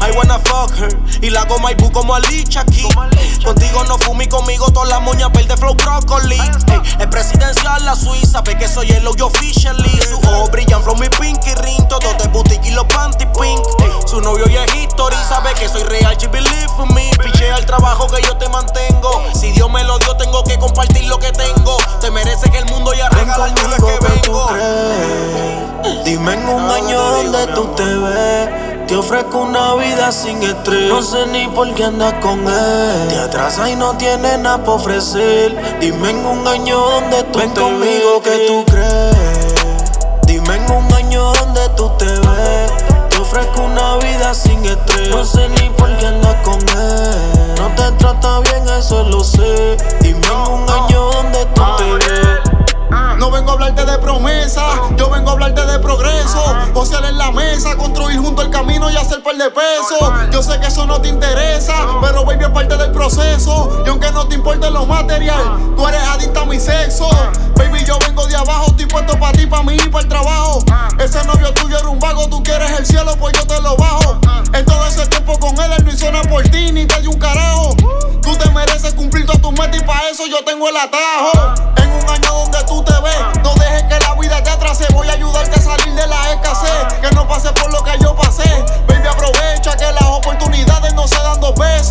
I 0.01 0.15
wanna 0.15 0.39
fuck 0.39 0.71
her. 0.77 0.97
Y 1.21 1.29
la 1.29 1.43
goma 1.45 1.71
y 1.71 1.75
como 1.91 2.15
Alicia 2.15 2.61
aquí. 2.61 2.87
Contigo 3.43 3.83
no 3.85 3.97
fumi, 3.97 4.27
conmigo 4.27 4.71
todas 4.71 4.89
las 4.89 5.01
moñas 5.01 5.31
verde 5.33 5.57
flow 5.57 5.75
broccoli. 5.75 6.39
es 6.99 7.07
presidencial 7.07 7.83
la 7.85 7.95
Suiza, 7.95 8.41
ve 8.41 8.57
que 8.57 8.67
soy 8.67 8.89
el 8.91 9.03
yo 9.17 9.27
officially. 9.27 9.99
Su 10.07 10.17
ojos 10.29 10.49
brillan 10.51 10.81
flow 10.83 10.95
mi 10.95 11.09
pinky 11.09 11.53
ring. 11.55 11.87
Todo 11.89 12.13
de 12.13 12.27
boutique 12.29 12.67
y 12.67 12.71
los 12.71 12.85
panty 12.85 13.25
pink. 13.25 13.61
su 14.05 14.21
novio 14.21 14.45
ya 14.47 14.63
es 14.63 14.75
history, 14.75 15.17
sabe 15.27 15.56
que 15.57 15.67
soy 15.67 15.83
real, 15.83 16.15
she 16.17 16.27
believe 16.27 16.69
in 16.79 16.93
me. 16.93 17.11
Pichea 17.23 17.57
el 17.57 17.65
trabajo 17.65 18.07
que 18.07 18.21
yo 18.21 18.37
te 18.37 18.47
mantengo. 18.49 19.23
Si 19.33 19.51
Dios 19.51 19.69
me 19.71 19.83
lo 19.83 19.97
dio, 19.99 20.15
tengo 20.15 20.43
que 20.43 20.57
compartir 20.57 21.05
lo 21.05 21.17
que 21.19 21.31
tengo. 21.31 21.77
Te 21.99 22.11
merece 22.11 22.49
que 22.49 22.59
el 22.59 22.65
mundo 22.65 22.93
ya 22.93 23.09
regala 23.09 23.47
el 23.47 23.53
que 23.53 23.99
vengo. 24.07 24.49
Dime 26.03 26.33
en 26.33 26.49
un 26.49 26.69
año 26.69 27.01
donde 27.01 27.47
tú 27.53 27.65
te 27.75 27.83
ves. 27.83 28.87
Te 28.87 28.95
ofrezco 28.95 29.39
una 29.39 29.75
vida 29.75 30.11
sin 30.11 30.41
estrés. 30.43 30.89
No 30.89 31.01
sé 31.01 31.25
ni 31.27 31.47
por 31.47 31.73
qué 31.73 31.85
andas 31.85 32.13
con 32.21 32.39
él. 32.47 33.07
Te 33.09 33.19
atrasa 33.19 33.69
y 33.69 33.75
no 33.75 33.97
tienes 33.97 34.39
nada 34.39 34.59
para 34.59 34.73
ofrecer. 34.73 35.79
Dime 35.81 36.11
en 36.11 36.25
un 36.25 36.47
año 36.47 36.79
donde 36.79 37.23
tú 37.23 37.39
Ven 37.39 37.49
conmigo 37.51 38.21
que 38.21 38.45
tú 38.47 38.63
crees. 38.65 39.53
Dime 40.25 40.55
en 40.55 40.71
un 40.71 40.93
año 40.93 41.33
donde 41.33 41.69
tú 41.75 41.89
te 41.97 42.05
ves. 42.05 42.86
Ofrezco 43.37 43.61
una 43.65 43.97
vida 43.97 44.33
sin 44.33 44.65
estrés. 44.65 45.09
No 45.09 45.23
sé 45.23 45.47
ni 45.49 45.69
por 45.69 45.95
qué 45.97 46.07
andas 46.07 46.35
con 46.43 46.55
él. 46.55 47.53
No 47.59 47.67
te 47.75 47.91
trata 47.91 48.39
bien, 48.39 48.67
eso 48.67 49.03
lo 49.03 49.23
sé. 49.23 49.77
Dime 50.01 50.25
en 50.25 50.51
un 50.51 50.67
año 50.67 51.11
donde 51.11 51.45
tú 51.53 51.61
te. 51.77 53.17
No 53.19 53.29
vengo 53.29 53.51
a 53.51 53.53
hablarte 53.53 53.85
de 53.85 53.97
promesa, 53.99 54.63
yo 54.95 55.11
vengo 55.11 55.29
a 55.29 55.33
hablarte 55.33 55.63
de 55.67 55.77
progreso. 55.77 56.43
Josear 56.73 57.05
en 57.05 57.19
la 57.19 57.31
mesa, 57.31 57.77
construir 57.77 58.17
junto 58.17 58.41
el 58.41 58.49
camino 58.49 58.89
y 58.89 58.97
hacer 58.97 59.21
par 59.21 59.35
de 59.37 59.51
pesos. 59.51 60.31
Yo 60.31 60.41
sé 60.41 60.59
que 60.59 60.65
eso 60.65 60.87
no 60.87 60.99
te 60.99 61.09
interesa, 61.09 61.75
pero 62.01 62.25
baby 62.25 62.45
es 62.45 62.49
parte 62.49 62.75
del 62.75 62.91
proceso. 62.91 63.83
Y 63.85 63.89
aunque 63.89 64.11
no 64.13 64.27
te 64.27 64.33
importe 64.33 64.71
lo 64.71 64.87
material, 64.87 65.75
tú 65.75 65.87
eres 65.87 66.01
adicta 66.07 66.41
a 66.41 66.45
mi 66.45 66.59
sexo. 66.59 67.07
Yo 67.85 67.97
vengo 67.99 68.25
de 68.27 68.35
abajo, 68.35 68.67
estoy 68.67 68.85
puesto 68.85 69.17
para 69.19 69.31
ti, 69.33 69.45
para 69.45 69.63
mí 69.63 69.75
y 69.75 69.89
para 69.89 70.03
el 70.03 70.09
trabajo. 70.09 70.63
Ese 70.99 71.23
novio 71.25 71.53
tuyo 71.53 71.77
era 71.77 71.87
un 71.87 71.99
vago, 71.99 72.27
tú 72.27 72.43
quieres 72.43 72.71
el 72.79 72.85
cielo, 72.85 73.15
pues 73.17 73.33
yo 73.37 73.45
te 73.45 73.61
lo 73.61 73.75
bajo. 73.77 74.19
En 74.53 74.65
todo 74.65 74.85
ese 74.87 75.05
tiempo 75.07 75.37
con 75.39 75.57
él, 75.59 75.71
él 75.77 75.85
no 75.85 75.91
hizo 75.91 76.11
nada 76.11 76.27
por 76.29 76.43
ti, 76.43 76.71
ni 76.71 76.85
te 76.85 77.01
dio 77.01 77.11
un 77.11 77.19
carajo. 77.19 77.75
Tú 78.21 78.35
te 78.35 78.49
mereces 78.49 78.93
cumplir 78.93 79.25
todas 79.25 79.41
tus 79.41 79.51
metas 79.51 79.77
y 79.79 79.83
para 79.83 80.09
eso 80.09 80.25
yo 80.27 80.43
tengo 80.43 80.67
el 80.67 80.75
atajo. 80.75 81.31
En 81.77 81.89
un 81.89 82.09
año 82.09 82.33
donde 82.33 82.63
tú 82.65 82.83
te 82.83 82.93
ves 83.01 83.17
no 83.43 83.53
dejes 83.55 83.83
que 83.83 83.99
la 83.99 84.13
vida 84.15 84.43
te 84.43 84.49
atrase. 84.49 84.85
Voy 84.93 85.07
a 85.07 85.13
ayudarte 85.13 85.57
a 85.57 85.61
salir 85.61 85.93
de 85.93 86.07
la 86.07 86.31
escasez. 86.31 86.93
Que 87.01 87.09
no 87.15 87.27
pase 87.27 87.51
por 87.53 87.71
lo 87.71 87.83
que 87.83 87.91
yo 88.01 88.15
pasé. 88.15 88.49
Baby, 88.87 89.07
aprovecha 89.07 89.77
que 89.77 89.91
las 89.91 90.03
oportunidades 90.03 90.93
no 90.93 91.07
se 91.07 91.15
dan 91.15 91.39
dos 91.39 91.55
veces. 91.55 91.86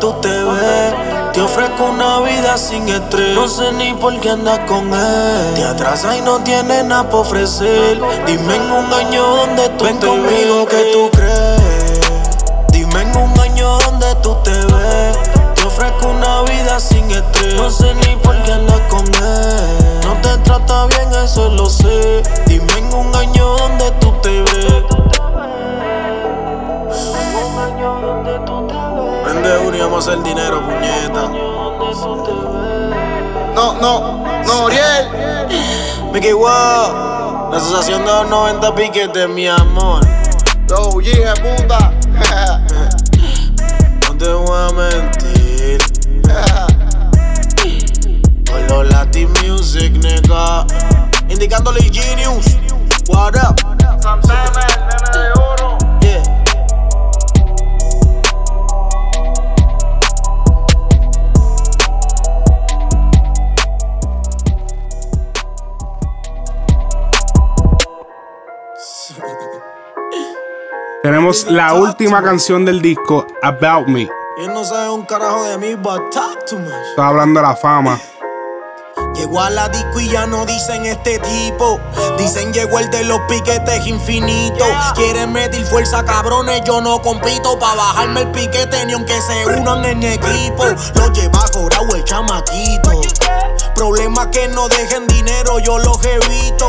Tú 0.00 0.12
te 0.20 0.28
ves. 0.28 0.94
Te 1.32 1.40
ofrezco 1.40 1.84
una 1.84 2.20
vida 2.20 2.58
sin 2.58 2.88
estrés. 2.88 3.34
No 3.34 3.48
sé 3.48 3.72
ni 3.72 3.94
por 3.94 4.18
qué 4.20 4.30
andas 4.30 4.60
con 4.68 4.92
él. 4.92 5.54
Te 5.54 5.64
atrasa 5.64 6.16
y 6.16 6.20
no 6.20 6.38
tienes 6.40 6.84
nada 6.84 7.04
para 7.04 7.18
ofrecer. 7.18 8.00
Dime 8.26 8.56
en 8.56 8.70
un 8.70 8.92
año 8.92 9.36
donde 9.36 9.68
tú 9.70 9.84
Ven 9.84 9.96
conmigo 9.96 10.66
que 10.66 10.90
tú 10.92 11.10
crees. 11.10 12.00
Dime 12.68 13.02
en 13.02 13.16
un 13.16 13.40
año 13.40 13.78
donde 13.78 14.14
tú 14.16 14.36
te 14.44 14.50
ves. 14.50 15.18
Te 15.54 15.62
ofrezco 15.64 16.08
una 16.08 16.42
vida 16.42 16.78
sin 16.78 17.10
estrés. 17.10 17.54
No 17.54 17.70
sé 17.70 17.94
ni 17.94 18.16
por 18.16 18.40
qué 18.42 18.52
andas 18.52 18.80
con 18.90 19.06
él. 19.06 20.00
No 20.04 20.14
te 20.20 20.36
trata 20.44 20.86
bien, 20.86 21.08
eso 21.24 21.48
lo 21.48 21.70
sé. 21.70 22.22
Dime 22.46 22.72
en 22.76 22.94
un 22.94 23.14
año 23.16 23.56
donde 23.56 23.71
Vende 29.42 29.58
uno 29.58 29.76
y 29.76 29.80
vamos 29.80 30.06
a 30.06 30.12
hacer 30.12 30.22
dinero, 30.22 30.62
puñeta. 30.62 31.28
No, 33.54 33.74
no, 33.80 34.24
no, 34.46 34.64
Oriel. 34.64 35.08
Mickey 36.12 36.32
Wow, 36.32 37.50
la 37.50 37.56
asociación 37.56 38.04
de 38.04 38.12
los 38.12 38.30
90 38.30 38.74
piquetes, 38.76 39.28
mi 39.28 39.48
amor. 39.48 40.06
Yo, 40.68 41.00
hija 41.00 41.34
puta. 41.34 41.92
no 44.08 44.16
te 44.16 44.32
voy 44.32 44.58
a 44.58 44.68
mentir. 44.74 45.82
Con 48.48 48.66
los 48.68 48.90
Latin 48.92 49.28
Music, 49.44 49.92
nigga. 49.92 50.64
Indicándole 51.28 51.80
Genius. 51.90 52.46
What 53.08 53.34
up? 53.36 53.58
Santana, 54.00 54.71
Tenemos 71.02 71.50
la 71.50 71.74
última 71.74 72.22
canción 72.22 72.64
del 72.64 72.80
disco, 72.80 73.26
About 73.42 73.88
Me. 73.88 74.02
Él 74.38 74.54
no 74.54 74.64
sabe 74.64 74.90
un 74.90 75.04
carajo 75.04 75.42
de 75.42 75.58
mí, 75.58 75.74
but 75.74 76.00
talk 76.12 76.46
too 76.46 76.60
much. 76.60 76.72
Está 76.90 77.08
hablando 77.08 77.40
de 77.40 77.46
la 77.48 77.56
fama. 77.56 77.98
Llegó 79.16 79.40
a 79.40 79.50
la 79.50 79.68
disco 79.68 79.98
y 79.98 80.10
ya 80.10 80.26
no 80.26 80.46
dicen 80.46 80.86
este 80.86 81.18
tipo. 81.18 81.80
Dicen 82.18 82.52
llegó 82.52 82.78
el 82.78 82.88
de 82.90 83.02
los 83.02 83.18
piquetes 83.28 83.84
infinitos. 83.84 84.68
Quieren 84.94 85.32
medir 85.32 85.66
fuerza, 85.66 86.04
cabrones. 86.04 86.62
Yo 86.64 86.80
no 86.80 87.02
compito 87.02 87.58
pa' 87.58 87.74
bajarme 87.74 88.20
el 88.20 88.30
piquete 88.30 88.86
ni 88.86 88.92
aunque 88.92 89.20
se 89.22 89.44
unan 89.58 89.84
en 89.84 90.04
equipo. 90.04 90.66
Lo 90.94 91.12
lleva 91.12 91.44
corado 91.52 91.96
el 91.96 92.04
chamaquito. 92.04 93.00
Problemas 93.74 94.28
que 94.28 94.46
no 94.46 94.68
dejen 94.68 95.08
dinero, 95.08 95.58
yo 95.58 95.78
los 95.78 95.98
evito. 96.04 96.68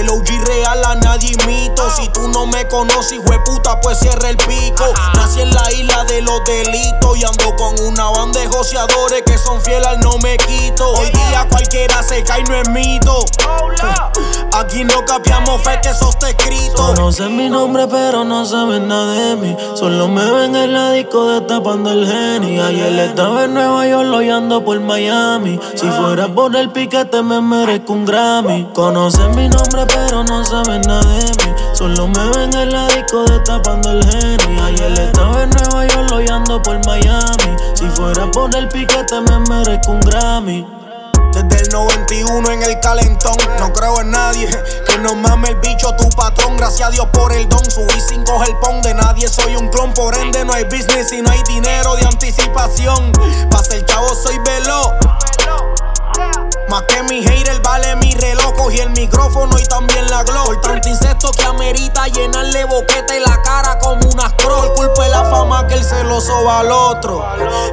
El 0.00 0.08
OG 0.08 0.46
real 0.46 0.82
a 0.82 0.94
nadie 0.94 1.36
imito. 1.42 1.90
Si 1.94 2.08
tú 2.08 2.26
no 2.28 2.46
me 2.46 2.66
conoces, 2.68 3.12
hijo 3.12 3.44
puta, 3.44 3.78
pues 3.82 3.98
cierra 3.98 4.30
el 4.30 4.36
pico. 4.38 4.84
Nací 5.14 5.42
en 5.42 5.54
la 5.54 5.70
isla 5.72 6.04
de 6.04 6.22
los 6.22 6.42
delitos 6.44 7.18
y 7.18 7.24
ando 7.24 7.54
con 7.56 7.78
una 7.80 8.08
banda 8.08 8.40
de 8.40 8.46
joseadores 8.46 9.22
que 9.26 9.36
son 9.36 9.60
fieles 9.60 9.86
al 9.86 10.00
no 10.00 10.16
me 10.22 10.38
quito. 10.38 10.90
Hoy 10.94 11.10
día 11.10 11.46
cualquiera 11.50 12.02
se 12.02 12.24
cae, 12.24 12.42
no 12.44 12.54
es 12.56 12.66
mito. 12.70 13.26
Aquí 14.52 14.82
no 14.84 15.04
capiamos 15.04 15.62
fe 15.62 15.78
que 15.82 15.90
está 15.90 16.28
escrito. 16.28 16.74
Conocen 16.74 17.36
mi 17.36 17.48
nombre, 17.48 17.86
pero 17.86 18.24
no 18.24 18.44
saben 18.44 18.88
nada 18.88 19.12
de 19.12 19.36
mí. 19.36 19.56
Solo 19.74 20.08
me 20.08 20.28
ven 20.30 20.56
en 20.56 20.74
la 20.74 20.92
disco 20.92 21.28
destapando 21.30 21.92
el 21.92 22.06
geni. 22.06 22.58
Ayer 22.58 22.98
estaba 22.98 23.44
en 23.44 23.54
Nueva 23.54 23.86
York, 23.86 24.06
lo 24.06 24.18
ando 24.36 24.64
por 24.64 24.80
Miami. 24.80 25.58
Si 25.74 25.86
fuera 25.86 26.26
por 26.28 26.54
el 26.56 26.70
piquete, 26.70 27.22
me 27.22 27.40
merezco 27.40 27.92
un 27.92 28.04
Grammy. 28.04 28.68
Conocen 28.74 29.34
mi 29.36 29.48
nombre, 29.48 29.86
pero 29.86 30.24
no 30.24 30.44
saben 30.44 30.82
nada 30.82 31.06
de 31.06 31.24
mí. 31.24 31.54
Solo 31.72 32.08
me 32.08 32.28
ven 32.30 32.52
en 32.54 32.72
la 32.72 32.88
disco 32.88 33.22
destapando 33.24 33.92
el 33.92 34.04
geni. 34.04 34.58
Ayer 34.58 34.92
estaba 35.00 35.42
en 35.42 35.50
Nueva 35.50 35.86
York, 35.86 36.10
lo 36.10 36.34
ando 36.34 36.60
por 36.60 36.84
Miami. 36.86 37.56
Si 37.74 37.86
fuera 37.86 38.30
por 38.30 38.54
el 38.56 38.68
piquete, 38.68 39.20
me 39.20 39.38
merezco 39.48 39.92
un 39.92 40.00
Grammy. 40.00 40.79
Desde 41.42 41.62
el 41.64 41.68
91 41.70 42.50
en 42.50 42.62
el 42.62 42.80
calentón, 42.80 43.36
no 43.58 43.72
creo 43.72 44.00
en 44.00 44.10
nadie 44.10 44.48
que 44.86 44.98
no 44.98 45.14
mame 45.14 45.48
el 45.48 45.56
bicho 45.56 45.94
tu 45.96 46.08
patrón. 46.10 46.56
Gracias 46.58 46.88
a 46.88 46.90
Dios 46.90 47.06
por 47.12 47.32
el 47.32 47.48
don, 47.48 47.64
subí 47.70 48.00
sin 48.08 48.22
coger 48.24 48.58
pon 48.60 48.82
de 48.82 48.92
nadie. 48.92 49.26
Soy 49.26 49.56
un 49.56 49.68
clon, 49.68 49.94
por 49.94 50.14
ende 50.16 50.44
no 50.44 50.52
hay 50.52 50.64
business 50.64 51.12
y 51.12 51.22
no 51.22 51.30
hay 51.30 51.42
dinero 51.44 51.96
de 51.96 52.06
anticipación. 52.06 53.12
Pa' 53.50 53.62
ser 53.62 53.84
chavo 53.86 54.14
soy 54.14 54.38
veloz. 54.40 54.92
Más 56.70 56.82
que 56.82 57.02
mi 57.02 57.22
hater 57.22 57.60
vale 57.62 57.96
mi 57.96 58.14
reloj 58.14 58.54
y 58.72 58.78
el 58.78 58.90
micrófono 58.90 59.58
y 59.58 59.64
también 59.64 60.08
la 60.08 60.22
glow. 60.22 60.44
Por 60.44 60.60
tanto 60.60 60.88
insecto 60.88 61.32
que 61.32 61.44
amerita 61.44 62.06
llenarle 62.06 62.64
boquete 62.64 63.18
y 63.18 63.28
la 63.28 63.42
cara 63.42 63.78
como 63.80 64.08
una 64.08 64.28
scroll. 64.28 64.72
Culpa 64.74 65.02
de 65.04 65.10
la 65.10 65.24
fama 65.24 65.66
que 65.66 65.74
el 65.74 65.84
celoso 65.84 66.44
va 66.44 66.60
al 66.60 66.70
otro. 66.70 67.24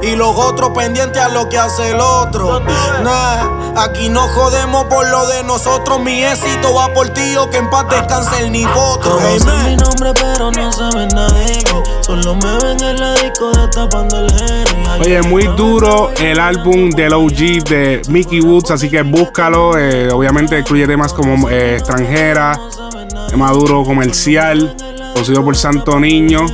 Y 0.02 0.16
los 0.16 0.36
otros 0.36 0.72
pendientes 0.72 1.22
a 1.22 1.30
lo 1.30 1.48
que 1.48 1.60
hace 1.60 1.92
el 1.92 2.00
otro. 2.00 2.60
Nah, 3.04 3.84
aquí 3.84 4.10
no 4.10 4.28
jodemos 4.30 4.86
por 4.86 5.08
lo 5.08 5.28
de 5.28 5.44
nosotros. 5.44 6.00
Mi 6.00 6.24
éxito 6.24 6.74
va 6.74 6.92
por 6.94 7.10
ti 7.10 7.36
o 7.36 7.50
que 7.52 7.58
en 7.58 7.70
paz 7.70 7.86
descanse 7.90 8.40
el 8.40 8.52
nipotro. 8.52 9.12
Conocen 9.12 9.66
mi 9.66 9.76
nombre, 9.76 10.14
pero 10.16 10.52
no 10.52 10.72
saben 10.72 11.10
nada 11.10 11.34
de 11.34 11.46
mí. 11.46 11.84
Solo 12.02 12.36
me 12.36 12.58
ven 12.60 12.82
en 12.82 13.00
la 13.00 13.14
disco 13.16 13.52
destapando 13.52 14.18
el 14.22 14.32
geni. 14.32 14.88
Oye, 15.00 15.22
muy 15.24 15.44
duro 15.58 16.12
el 16.20 16.40
álbum 16.40 16.90
del 16.90 17.14
OG 17.14 17.64
de 17.68 18.02
Mickey 18.08 18.40
Woods, 18.40 18.72
así 18.72 18.87
que 18.90 19.02
búscalo. 19.02 19.78
Eh, 19.78 20.10
obviamente 20.12 20.58
incluye 20.60 20.88
temas 20.88 21.14
como 21.14 21.50
eh, 21.50 21.76
extranjera, 21.76 22.60
maduro 23.36 23.84
comercial, 23.84 24.76
producido 25.14 25.44
por 25.44 25.56
Santo 25.56 26.00
Niño. 26.00 26.46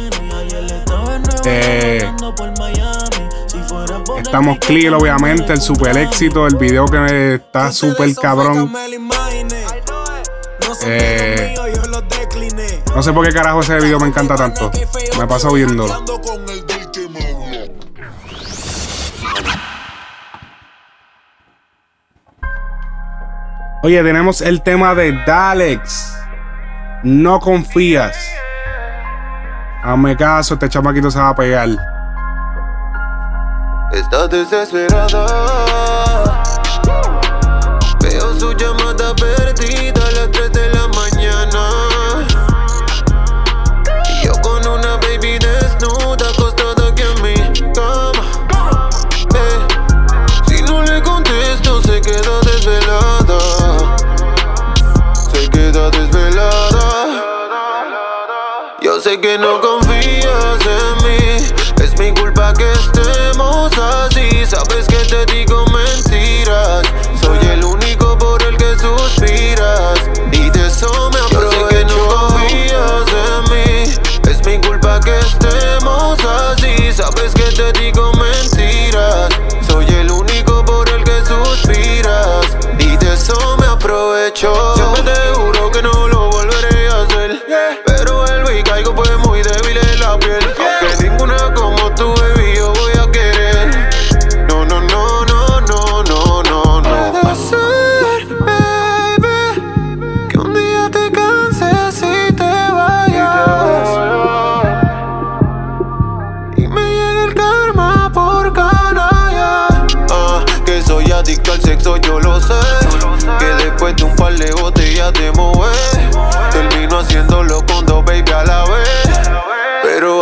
Eh, 1.46 2.10
estamos 4.18 4.58
clear, 4.60 4.94
obviamente, 4.94 5.54
el 5.54 5.62
super 5.62 5.98
éxito, 5.98 6.48
el 6.48 6.56
video 6.56 6.86
que 6.86 7.36
está 7.36 7.72
súper 7.72 8.14
cabrón. 8.16 8.72
No 12.96 13.02
sé 13.02 13.12
por 13.12 13.26
qué 13.26 13.34
carajo 13.34 13.62
ese 13.62 13.80
video 13.80 14.00
me 14.00 14.08
encanta 14.08 14.36
tanto. 14.36 14.72
Me 15.18 15.28
paso 15.28 15.52
viéndolo. 15.52 16.04
Oye, 23.86 24.02
tenemos 24.02 24.40
el 24.40 24.62
tema 24.62 24.96
de 24.96 25.12
Dalex. 25.26 26.18
No 27.04 27.42
confías. 27.42 28.16
Hazme 29.84 30.16
caso, 30.16 30.54
este 30.54 30.70
chamaquito 30.70 31.12
se 31.12 31.20
va 31.20 31.28
a 31.28 31.36
pegar. 31.36 31.68
Estás 33.92 34.30
desesperada. 34.30 35.73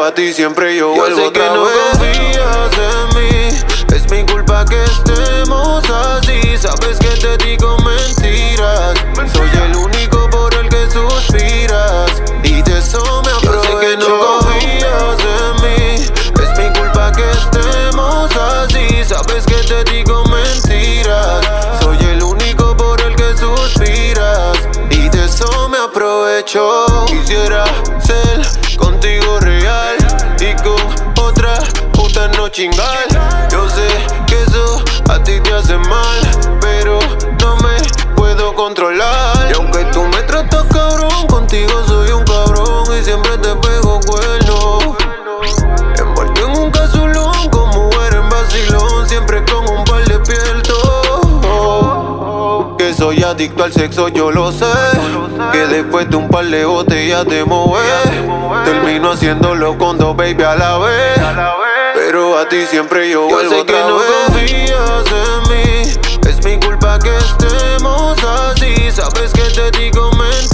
A 0.03 0.11
ti 0.13 0.33
siempre 0.33 0.75
yo, 0.75 0.95
Yo 0.95 1.01
vuelvo 1.01 1.15
sé 1.17 1.21
que 1.31 1.41
otra 1.41 1.53
no 1.53 1.63
vez. 1.65 1.75
confías 1.91 2.71
en 3.13 3.19
mí. 3.19 3.95
Es 3.95 4.09
mi 4.11 4.25
culpa 4.25 4.65
que 4.65 4.83
estemos 4.83 5.83
así. 5.89 6.57
Sabes 6.57 6.97
chingar. 32.51 33.07
Yo 33.49 33.67
sé 33.69 33.87
que 34.27 34.41
eso 34.43 34.83
a 35.09 35.23
ti 35.23 35.39
te 35.39 35.53
hace 35.53 35.77
mal. 35.77 36.21
Pero 36.59 36.99
no 37.39 37.55
me 37.57 37.77
puedo 38.15 38.53
controlar. 38.53 39.49
Y 39.49 39.53
aunque 39.53 39.85
tú 39.85 40.03
me 40.03 40.21
tratas 40.23 40.65
cabrón, 40.71 41.27
contigo 41.27 41.71
soy 41.87 42.11
un 42.11 42.23
cabrón. 42.25 42.83
Y 42.99 43.03
siempre 43.03 43.37
te 43.37 43.55
pego 43.55 43.99
cuerno. 44.01 44.97
Envuelto 45.97 46.45
en 46.45 46.59
un 46.59 46.71
casulón, 46.71 47.49
con 47.49 47.69
mujer 47.69 48.15
en 48.15 48.29
vacilón. 48.29 49.07
Siempre 49.07 49.43
con 49.45 49.69
un 49.69 49.83
par 49.85 50.03
de 50.05 50.17
despierto. 50.17 50.75
Que 52.77 52.93
soy 52.93 53.23
adicto 53.23 53.63
al 53.63 53.71
sexo, 53.71 54.09
yo 54.09 54.29
lo 54.31 54.51
sé. 54.51 54.65
Que 55.51 55.67
después 55.67 56.09
de 56.09 56.17
un 56.17 56.27
par 56.27 56.45
de 56.45 56.65
botellas 56.65 57.25
te 57.27 57.45
mover. 57.45 57.81
Termino 58.65 59.11
haciéndolo 59.11 59.77
con 59.77 59.97
dos 59.97 60.15
baby 60.17 60.43
a 60.43 60.55
la 60.55 60.77
vez. 60.79 61.80
Pero 62.03 62.35
a 62.35 62.49
ti 62.49 62.65
siempre 62.65 63.11
yo, 63.11 63.29
Yo 63.29 63.35
vuelvo 63.35 63.49
sé 63.51 63.55
que 63.57 63.61
otra 63.61 63.87
no 63.87 63.97
vez. 63.99 64.11
confías 64.25 65.05
en 65.11 65.43
mí. 65.51 66.27
Es 66.27 66.43
mi 66.43 66.59
culpa 66.59 66.97
que 66.97 67.15
estemos 67.15 68.17
así. 68.23 68.91
Sabes 68.91 69.31
que 69.33 69.43
te 69.43 69.69
digo 69.77 70.09
mentiras. 70.13 70.50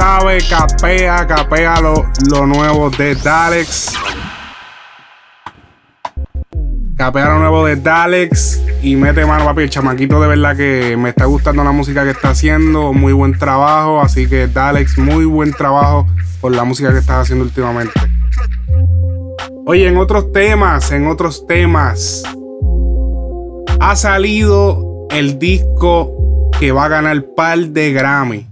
Sabes, 0.00 0.48
capea, 0.48 1.26
capea 1.26 1.78
lo, 1.78 2.06
lo 2.30 2.46
nuevo 2.46 2.88
de 2.88 3.14
Dalex. 3.16 3.92
Capea 6.96 7.28
lo 7.28 7.38
nuevo 7.40 7.66
de 7.66 7.76
Dalex 7.76 8.62
y 8.80 8.96
mete 8.96 9.26
mano, 9.26 9.44
papi. 9.44 9.64
El 9.64 9.68
chamaquito 9.68 10.18
de 10.18 10.26
verdad 10.26 10.56
que 10.56 10.96
me 10.96 11.10
está 11.10 11.26
gustando 11.26 11.62
la 11.62 11.72
música 11.72 12.02
que 12.04 12.12
está 12.12 12.30
haciendo. 12.30 12.94
Muy 12.94 13.12
buen 13.12 13.38
trabajo. 13.38 14.00
Así 14.00 14.26
que 14.26 14.48
Dalex, 14.48 14.96
muy 14.96 15.26
buen 15.26 15.52
trabajo 15.52 16.06
por 16.40 16.52
la 16.52 16.64
música 16.64 16.90
que 16.92 16.98
estás 17.00 17.18
haciendo 17.18 17.44
últimamente. 17.44 17.92
Oye, 19.66 19.86
en 19.86 19.98
otros 19.98 20.32
temas, 20.32 20.92
en 20.92 21.08
otros 21.08 21.46
temas. 21.46 22.22
Ha 23.80 23.94
salido 23.96 25.06
el 25.10 25.38
disco 25.38 26.48
que 26.58 26.72
va 26.72 26.86
a 26.86 26.88
ganar 26.88 27.22
par 27.36 27.58
de 27.58 27.92
Grammy. 27.92 28.49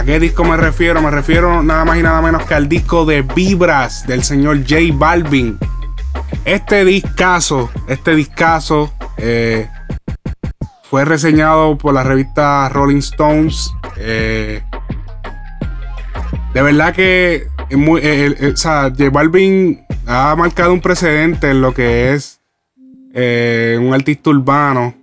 ¿A 0.00 0.02
qué 0.02 0.18
disco 0.18 0.44
me 0.44 0.56
refiero? 0.56 1.02
Me 1.02 1.10
refiero 1.10 1.62
nada 1.62 1.84
más 1.84 1.98
y 1.98 2.02
nada 2.02 2.22
menos 2.22 2.46
que 2.46 2.54
al 2.54 2.70
disco 2.70 3.04
de 3.04 3.20
Vibras 3.20 4.06
del 4.06 4.24
señor 4.24 4.60
J 4.60 4.76
Balvin. 4.94 5.58
Este 6.46 6.86
discazo, 6.86 7.68
este 7.86 8.14
discazo 8.14 8.94
eh, 9.18 9.68
fue 10.84 11.04
reseñado 11.04 11.76
por 11.76 11.92
la 11.92 12.02
revista 12.02 12.70
Rolling 12.70 13.00
Stones. 13.00 13.74
eh, 13.98 14.62
de 16.54 16.62
verdad 16.62 16.94
que 16.94 17.48
eh, 17.68 18.52
o 18.54 18.56
sea, 18.56 18.90
J 18.96 19.10
Balvin 19.10 19.84
ha 20.06 20.34
marcado 20.34 20.72
un 20.72 20.80
precedente 20.80 21.50
en 21.50 21.60
lo 21.60 21.74
que 21.74 22.14
es 22.14 22.40
un 23.12 23.92
artista 23.92 24.30
urbano. 24.30 24.94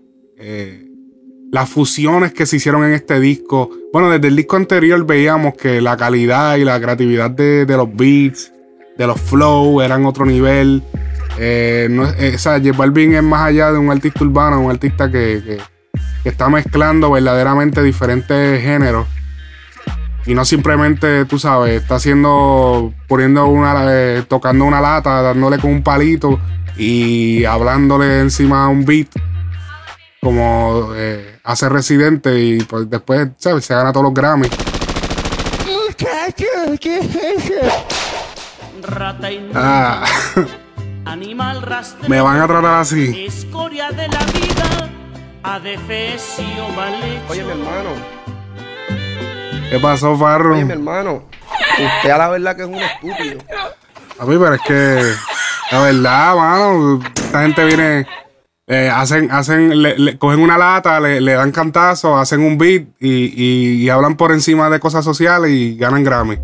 las 1.51 1.69
fusiones 1.69 2.33
que 2.33 2.47
se 2.47 2.55
hicieron 2.55 2.83
en 2.83 2.93
este 2.93 3.19
disco. 3.19 3.69
Bueno, 3.97 4.11
desde 4.11 4.27
el 4.27 4.35
disco 4.35 4.57
anterior 4.57 5.03
veíamos 5.07 5.55
que 5.55 5.81
la 5.81 5.97
calidad 5.97 6.57
y 6.57 6.63
la 6.63 6.79
creatividad 6.79 7.31
de, 7.31 7.65
los 7.69 7.91
beats, 7.95 8.53
de 8.95 9.07
los 9.07 9.19
flows, 9.19 9.83
eran 9.83 10.05
otro 10.05 10.23
nivel. 10.23 10.83
No, 11.89 12.03
o 12.03 12.37
sea, 12.37 12.59
J 12.59 12.77
Balvin 12.77 13.15
es 13.15 13.23
más 13.23 13.47
allá 13.47 13.71
de 13.71 13.79
un 13.79 13.89
artista 13.89 14.23
urbano, 14.23 14.61
un 14.61 14.69
artista 14.69 15.09
que, 15.09 15.59
que 16.21 16.29
está 16.29 16.47
mezclando 16.47 17.09
verdaderamente 17.09 17.81
diferentes 17.81 18.61
géneros 18.61 19.07
y 20.27 20.35
no 20.35 20.45
simplemente, 20.45 21.25
tú 21.25 21.39
sabes, 21.39 21.81
está 21.81 21.95
haciendo, 21.95 22.93
poniendo 23.07 23.47
una, 23.47 23.83
eh, 23.87 24.23
tocando 24.27 24.65
una 24.65 24.79
lata, 24.79 25.23
dándole 25.23 25.57
con 25.57 25.71
un 25.71 25.81
palito 25.81 26.39
y 26.77 27.45
hablándole 27.45 28.19
encima 28.19 28.65
a 28.65 28.67
un 28.67 28.85
beat, 28.85 29.07
como 30.21 30.91
eh, 30.95 31.36
hace 31.47 31.69
Residente 31.69 32.37
y 32.39 32.61
pues 32.63 32.89
después, 32.89 33.29
¿sabes? 33.37 33.63
Se 33.63 33.73
gana 33.73 33.93
todos 33.93 34.03
los 34.03 34.13
Grammys. 34.13 34.51
Ah. 39.55 40.03
Animal 41.05 41.65
Me 42.09 42.19
van 42.19 42.41
a 42.41 42.47
tratar 42.47 42.81
así. 42.81 43.25
Escoria 43.25 43.91
de 43.91 44.09
la 44.09 44.19
vida, 44.25 44.89
adefesio 45.41 46.67
mal 46.75 46.93
Oye, 47.29 47.43
mi 47.43 47.51
hermano. 47.51 47.89
¿Qué 49.69 49.79
pasó, 49.79 50.17
Farro? 50.17 50.53
Oye, 50.53 50.65
mi 50.65 50.73
hermano, 50.73 51.23
usted 51.71 52.09
a 52.09 52.17
la 52.17 52.27
verdad 52.27 52.57
que 52.57 52.63
es 52.63 52.67
un 52.67 52.75
estúpido. 52.75 53.39
A 54.19 54.25
mí, 54.25 54.35
pero 54.37 54.53
es 54.53 54.61
que 54.61 55.13
la 55.71 55.81
verdad, 55.81 56.35
mano, 56.35 56.99
esta 57.15 57.41
gente 57.41 57.65
viene, 57.65 58.07
eh, 58.69 58.89
hacen, 58.93 59.31
hacen, 59.31 59.81
le, 59.81 60.17
cogen 60.17 60.41
una 60.41 60.57
lata, 60.57 60.99
le, 60.99 61.21
dan 61.21 61.51
cantazos, 61.51 62.19
hacen 62.19 62.41
un 62.41 62.57
beat 62.57 62.83
y, 62.99 63.87
hablan 63.87 64.17
por 64.17 64.33
encima 64.33 64.69
de 64.69 64.79
cosas 64.81 65.05
sociales 65.05 65.51
y 65.51 65.77
ganan 65.77 66.03
Grammy. 66.03 66.37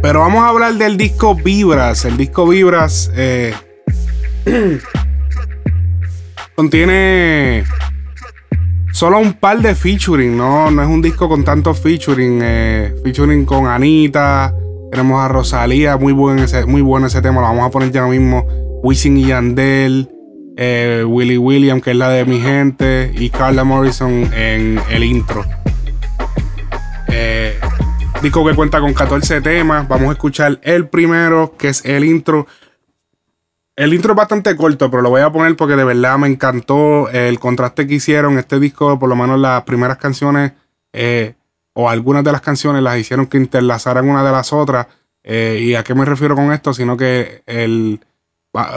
Pero 0.00 0.20
vamos 0.20 0.42
a 0.44 0.48
hablar 0.48 0.74
del 0.74 0.96
disco 0.96 1.34
Vibras. 1.34 2.06
El 2.06 2.16
disco 2.16 2.48
Vibras 2.48 3.10
eh, 3.14 3.54
contiene 6.56 7.64
solo 8.92 9.18
un 9.18 9.34
par 9.34 9.60
de 9.60 9.74
featuring, 9.74 10.34
no, 10.34 10.70
no 10.70 10.82
es 10.82 10.88
un 10.88 11.02
disco 11.02 11.28
con 11.28 11.44
tantos 11.44 11.78
featuring. 11.78 12.40
Eh, 12.42 12.94
featuring 13.04 13.44
con 13.44 13.66
Anita, 13.66 14.54
tenemos 14.90 15.22
a 15.22 15.28
Rosalía, 15.28 15.98
muy 15.98 16.14
buen 16.14 16.38
ese, 16.38 16.64
muy 16.64 16.80
bueno 16.80 17.08
ese 17.08 17.20
tema, 17.20 17.42
lo 17.42 17.48
vamos 17.48 17.66
a 17.66 17.70
poner 17.70 17.90
ya 17.90 18.06
mismo. 18.06 18.46
Wisin 18.82 19.18
y 19.18 19.26
Yandel, 19.26 20.15
eh, 20.56 21.04
Willie 21.06 21.38
William, 21.38 21.80
que 21.80 21.90
es 21.92 21.96
la 21.96 22.08
de 22.08 22.24
mi 22.24 22.40
gente, 22.40 23.12
y 23.14 23.30
Carla 23.30 23.62
Morrison 23.62 24.32
en 24.32 24.80
el 24.90 25.04
intro. 25.04 25.44
Eh, 27.08 27.60
disco 28.22 28.44
que 28.44 28.54
cuenta 28.54 28.80
con 28.80 28.94
14 28.94 29.42
temas. 29.42 29.86
Vamos 29.86 30.08
a 30.08 30.12
escuchar 30.12 30.58
el 30.62 30.88
primero, 30.88 31.54
que 31.56 31.68
es 31.68 31.84
el 31.84 32.04
intro. 32.04 32.46
El 33.76 33.92
intro 33.92 34.12
es 34.12 34.16
bastante 34.16 34.56
corto, 34.56 34.90
pero 34.90 35.02
lo 35.02 35.10
voy 35.10 35.20
a 35.20 35.30
poner 35.30 35.54
porque 35.54 35.76
de 35.76 35.84
verdad 35.84 36.16
me 36.16 36.28
encantó 36.28 37.10
el 37.10 37.38
contraste 37.38 37.86
que 37.86 37.94
hicieron. 37.94 38.38
Este 38.38 38.58
disco, 38.58 38.98
por 38.98 39.10
lo 39.10 39.16
menos 39.16 39.38
las 39.38 39.62
primeras 39.64 39.98
canciones, 39.98 40.52
eh, 40.94 41.34
o 41.74 41.90
algunas 41.90 42.24
de 42.24 42.32
las 42.32 42.40
canciones, 42.40 42.82
las 42.82 42.98
hicieron 42.98 43.26
que 43.26 43.36
interlazaran 43.36 44.08
una 44.08 44.24
de 44.24 44.32
las 44.32 44.54
otras. 44.54 44.86
Eh, 45.22 45.58
¿Y 45.60 45.74
a 45.74 45.84
qué 45.84 45.94
me 45.94 46.06
refiero 46.06 46.34
con 46.34 46.52
esto? 46.52 46.72
Sino 46.72 46.96
que 46.96 47.42
el. 47.44 48.00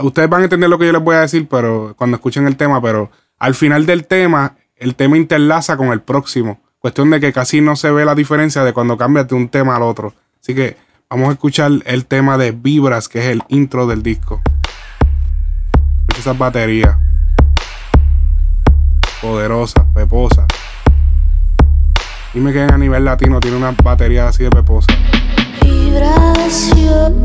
Ustedes 0.02 0.28
van 0.28 0.42
a 0.42 0.44
entender 0.44 0.68
lo 0.68 0.78
que 0.78 0.86
yo 0.86 0.92
les 0.92 1.02
voy 1.02 1.16
a 1.16 1.20
decir, 1.20 1.48
pero 1.48 1.94
cuando 1.96 2.16
escuchen 2.16 2.46
el 2.46 2.56
tema, 2.56 2.80
pero 2.80 3.10
al 3.38 3.54
final 3.54 3.86
del 3.86 4.06
tema, 4.06 4.56
el 4.76 4.94
tema 4.94 5.16
interlaza 5.16 5.76
con 5.76 5.88
el 5.88 6.00
próximo. 6.00 6.60
Cuestión 6.78 7.10
de 7.10 7.20
que 7.20 7.32
casi 7.32 7.60
no 7.60 7.76
se 7.76 7.90
ve 7.90 8.04
la 8.04 8.14
diferencia 8.14 8.64
de 8.64 8.72
cuando 8.72 8.96
cambias 8.96 9.28
de 9.28 9.34
un 9.34 9.48
tema 9.48 9.76
al 9.76 9.82
otro. 9.82 10.14
Así 10.40 10.54
que 10.54 10.76
vamos 11.08 11.28
a 11.28 11.32
escuchar 11.32 11.72
el 11.84 12.06
tema 12.06 12.38
de 12.38 12.52
Vibras, 12.52 13.08
que 13.08 13.20
es 13.20 13.26
el 13.26 13.42
intro 13.48 13.86
del 13.86 14.02
disco 14.02 14.42
esas 16.20 16.36
baterías. 16.36 16.96
Poderosas, 19.22 19.84
peposas. 19.94 20.46
Dime 22.34 22.52
que 22.52 22.62
a 22.62 22.78
nivel 22.78 23.04
latino 23.04 23.40
tiene 23.40 23.56
una 23.56 23.74
batería 23.82 24.28
así 24.28 24.44
de 24.44 24.50
peposa. 24.50 24.86
Vibración. 25.62 27.20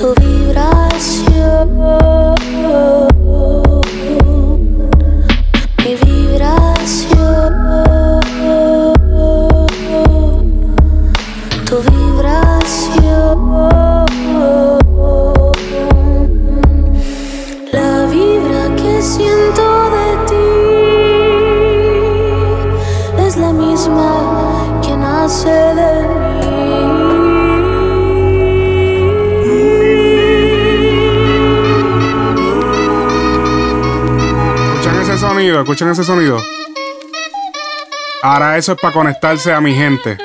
Tu 0.00 0.14
vibración. 0.14 1.68
Mi 5.84 5.94
vibración. 5.94 7.52
Tu 11.66 11.76
vibración. 11.76 11.99
Sonido, 35.60 35.62
escuchan 35.62 35.88
ese 35.90 36.04
sonido. 36.04 36.38
Ahora 38.22 38.56
eso 38.58 38.72
es 38.72 38.80
para 38.80 38.94
conectarse 38.94 39.52
a 39.52 39.60
mi 39.60 39.74
gente. 39.74 40.18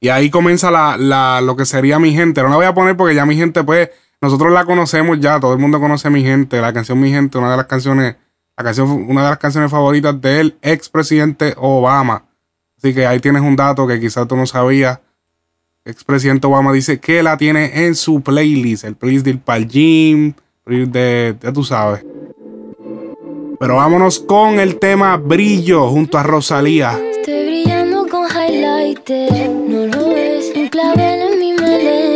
Y 0.00 0.08
ahí 0.08 0.30
comienza 0.30 0.70
la, 0.70 1.40
lo 1.40 1.56
que 1.56 1.64
sería 1.64 1.98
mi 1.98 2.12
gente. 2.12 2.42
No 2.42 2.48
la 2.48 2.56
voy 2.56 2.66
a 2.66 2.74
poner 2.74 2.96
porque 2.96 3.14
ya 3.14 3.26
mi 3.26 3.36
gente, 3.36 3.64
pues, 3.64 3.90
nosotros 4.20 4.52
la 4.52 4.64
conocemos 4.64 5.20
ya, 5.20 5.40
todo 5.40 5.52
el 5.52 5.58
mundo 5.58 5.80
conoce 5.80 6.08
a 6.08 6.10
mi 6.10 6.22
gente. 6.22 6.60
La 6.60 6.72
canción 6.72 7.00
Mi 7.00 7.10
Gente, 7.10 7.38
una 7.38 7.50
de 7.50 7.56
las 7.56 7.66
canciones, 7.66 8.16
la 8.56 8.64
canción, 8.64 8.90
una 9.08 9.24
de 9.24 9.30
las 9.30 9.38
canciones 9.38 9.70
favoritas 9.70 10.20
del 10.20 10.56
expresidente 10.62 11.54
Obama. 11.56 12.24
Así 12.76 12.94
que 12.94 13.06
ahí 13.06 13.20
tienes 13.20 13.42
un 13.42 13.56
dato 13.56 13.86
que 13.86 14.00
quizás 14.00 14.26
tú 14.26 14.36
no 14.36 14.46
sabías. 14.46 15.00
Expresidente 15.84 16.46
Obama 16.46 16.72
dice 16.72 17.00
que 17.00 17.22
la 17.22 17.36
tiene 17.36 17.86
en 17.86 17.94
su 17.94 18.20
playlist. 18.20 18.84
El 18.84 18.96
playlist 18.96 19.24
del 19.24 19.38
Pal 19.38 19.66
Gym, 19.66 20.34
de, 20.66 21.34
ya 21.40 21.52
tú 21.52 21.64
sabes. 21.64 22.04
Pero 23.58 23.76
vámonos 23.76 24.20
con 24.20 24.60
el 24.60 24.78
tema 24.78 25.16
Brillo 25.16 25.88
junto 25.88 26.18
a 26.18 26.22
Rosalía. 26.22 26.98
Estoy 27.10 27.44
brillando 27.44 28.06
con 28.06 28.26
highlighter 28.26 29.48
clavel 30.70 31.20
en 31.20 31.38
mi 31.38 31.52
melena. 31.52 32.07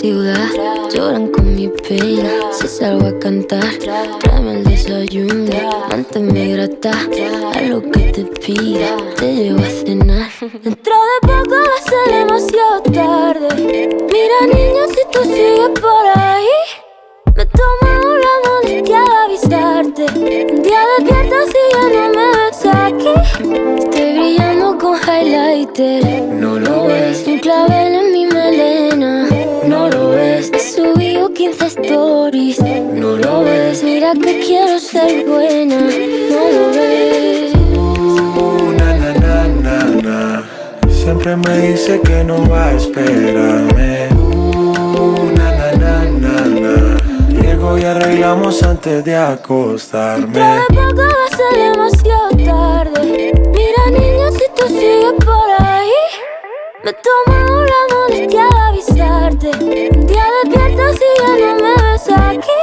Ciudad, 0.00 0.48
lloran 0.94 1.26
con 1.28 1.56
mi 1.56 1.68
pena. 1.68 2.30
Si 2.52 2.68
salgo 2.68 3.06
a 3.06 3.18
cantar, 3.18 3.64
tráeme 4.20 4.58
el 4.58 4.64
desayuno. 4.64 5.88
Manténme 5.90 6.52
grata, 6.52 6.92
a 7.54 7.60
lo 7.62 7.82
que 7.82 8.00
te 8.12 8.24
pida, 8.24 8.96
te 9.16 9.34
llevo 9.34 9.60
a 9.60 9.70
cenar. 9.70 10.30
Dentro 10.62 10.94
de 11.08 11.18
poco 11.22 11.56
va 11.56 11.74
a 11.78 11.90
ser 11.90 12.06
demasiado 12.14 12.82
tarde. 12.94 13.48
Mira, 14.12 14.38
niño, 14.54 14.82
si 14.94 15.02
tú 15.10 15.24
sigues 15.24 15.70
por 15.80 16.04
ahí, 16.14 16.46
me 17.34 17.44
tomo 17.46 18.16
la 18.24 18.34
molestia 18.46 19.00
de 19.02 19.16
avisarte. 19.24 20.06
Un 20.14 20.62
día 20.62 20.82
despierta 20.98 21.36
si 21.52 21.62
ya 21.72 21.82
no 21.94 22.08
me 22.16 22.26
ves 22.36 22.62
aquí. 22.84 23.14
Estoy 23.78 24.12
brillando 24.12 24.78
con 24.78 24.96
highlighter. 24.96 26.22
No 26.22 26.58
lo 26.58 26.86
ves, 26.86 27.24
un 27.26 27.38
clavel 27.40 27.94
en 27.94 28.12
mi 28.12 28.26
melena. 28.26 29.27
15 31.38 31.66
stories. 31.68 32.58
No 32.58 33.16
lo 33.16 33.44
ves, 33.44 33.84
mira 33.84 34.12
que 34.12 34.40
quiero 34.40 34.80
ser 34.80 35.24
buena. 35.24 35.78
No 35.78 36.42
lo 36.50 36.70
ves. 36.70 37.52
Siempre 40.90 41.36
me 41.36 41.58
dice 41.58 42.00
que 42.00 42.24
no 42.24 42.44
va 42.50 42.70
a 42.70 42.72
esperarme. 42.74 44.08
Uh, 44.16 45.30
na, 45.36 45.52
na, 45.76 46.08
y 47.78 47.84
arreglamos 47.84 48.60
antes 48.64 49.04
de 49.04 49.14
acostarme. 49.14 50.40
De 50.40 50.60
poco 50.70 51.02
va 51.02 51.24
a 51.24 51.36
ser 51.36 51.70
demasiado 51.70 52.30
tarde. 52.30 53.32
Mira, 53.54 53.90
niña, 53.92 54.30
si 54.32 54.44
tú 54.56 54.66
sigues 54.66 55.12
por 55.24 55.50
ahí, 55.60 55.92
me 56.88 56.94
tomo 56.94 57.64
la 57.64 57.94
molestia 57.94 58.48
de 58.48 58.60
avisarte. 58.68 59.50
Un 59.92 60.06
día 60.06 60.24
despiertas 60.42 60.96
y 60.96 61.20
ya 61.20 61.30
no 61.38 61.62
me 61.62 61.74
ves 61.82 62.08
aquí. 62.16 62.60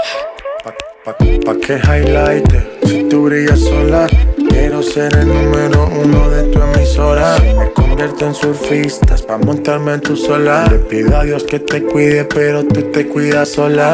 Pa, 0.64 1.16
pa 1.46 1.56
que 1.60 1.76
highlight, 1.76 2.50
si 2.86 3.04
tú 3.04 3.26
brillas 3.26 3.60
sola, 3.60 4.08
quiero 4.50 4.82
ser 4.82 5.16
el 5.16 5.28
número 5.28 5.88
uno 6.04 6.30
de 6.32 6.44
tu 6.52 6.60
emisora. 6.60 7.38
Me 7.56 7.72
convierto 7.74 8.26
en 8.26 8.34
surfistas 8.34 9.22
pa' 9.22 9.38
montarme 9.38 9.94
en 9.94 10.02
tu 10.02 10.16
sola. 10.16 10.66
Le 10.72 10.80
pido 10.80 11.16
a 11.18 11.24
Dios 11.24 11.44
que 11.44 11.60
te 11.60 11.84
cuide, 11.84 12.26
pero 12.26 12.64
tú 12.66 12.82
te 12.92 13.08
cuidas 13.08 13.50
sola. 13.50 13.94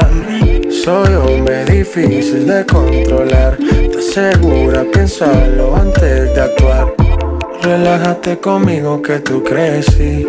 Soy 0.69 1.13
hombre 1.13 1.65
difícil 1.65 2.47
de 2.47 2.65
controlar. 2.65 3.57
Te 3.57 4.01
segura, 4.01 4.85
piénsalo 4.93 5.75
antes 5.75 6.33
de 6.33 6.41
actuar. 6.41 7.00
Relájate 7.61 8.39
conmigo 8.39 8.99
que 9.03 9.19
tú 9.19 9.43
crecí. 9.43 10.25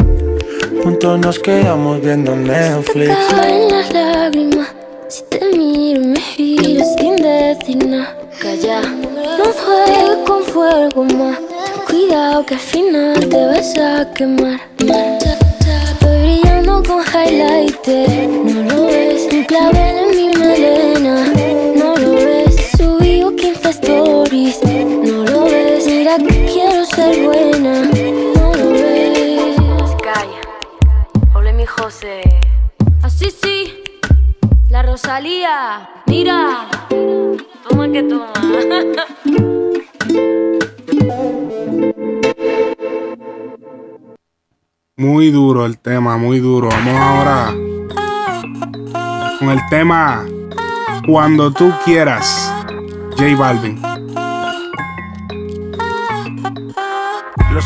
Juntos 0.85 1.19
nos 1.19 1.39
quedamos 1.39 2.03
viendo 2.03 2.37
Netflix. 2.37 3.11
en 3.43 3.69
las 3.71 3.91
lágrimas. 3.91 4.69
Si 5.09 5.23
te 5.31 5.41
miro 5.57 6.01
me 6.03 6.21
giro 6.21 6.85
sin 6.99 7.17
decir 7.17 7.87
nada. 7.87 8.19
Calla, 8.39 8.83
no 8.83 9.45
juegues 9.45 10.19
con 10.27 10.43
fuego 10.43 11.05
más. 11.05 11.39
Cuidado 11.89 12.45
que 12.45 12.55
al 12.55 12.61
final 12.61 13.29
te 13.29 13.47
vas 13.47 13.79
a 13.79 14.13
quemar. 14.13 14.61
Estoy 14.79 16.19
brillando 16.21 16.83
con 16.83 17.01
highlighter. 17.01 18.29
No 18.29 18.63
lo 18.75 18.87
ves, 18.89 19.29
un 19.33 19.45
clavel 19.45 19.97
en 19.99 20.17
mi 20.17 20.37
melena. 20.37 21.33
No 21.77 21.97
lo 21.97 22.13
ves, 22.15 22.55
subí 22.77 23.25
15 23.37 23.71
stories. 23.71 24.72
Ser 27.03 27.25
buena. 27.25 27.83
No 28.37 28.55
lo 28.55 28.71
ves. 28.71 29.97
Calla, 30.03 30.41
ole 31.35 31.53
mi 31.53 31.67
José. 31.67 32.23
Así 33.03 33.31
sí, 33.31 33.83
la 34.69 34.83
Rosalía. 34.83 35.89
Mira, 36.07 36.69
Toma 37.69 37.91
que 37.91 38.03
toma. 38.03 38.33
Muy 44.97 45.31
duro 45.31 45.67
el 45.67 45.79
tema, 45.79 46.17
muy 46.19 46.39
duro. 46.39 46.69
Vamos 46.69 46.95
ahora 46.95 47.55
con 49.39 49.51
el 49.51 49.61
tema 49.71 50.25
Cuando 51.07 51.51
tú 51.51 51.73
quieras, 51.85 52.53
J 53.17 53.37
Balvin. 53.37 53.82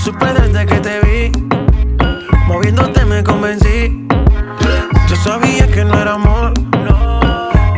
Supe 0.02 0.26
desde 0.32 0.66
que 0.66 0.80
te 0.80 1.00
vi, 1.00 1.32
moviéndote 2.46 3.04
me 3.04 3.22
convencí. 3.24 4.06
Yo 5.08 5.16
sabía 5.16 5.66
que 5.66 5.84
no 5.84 6.00
era 6.00 6.14
amor, 6.14 6.52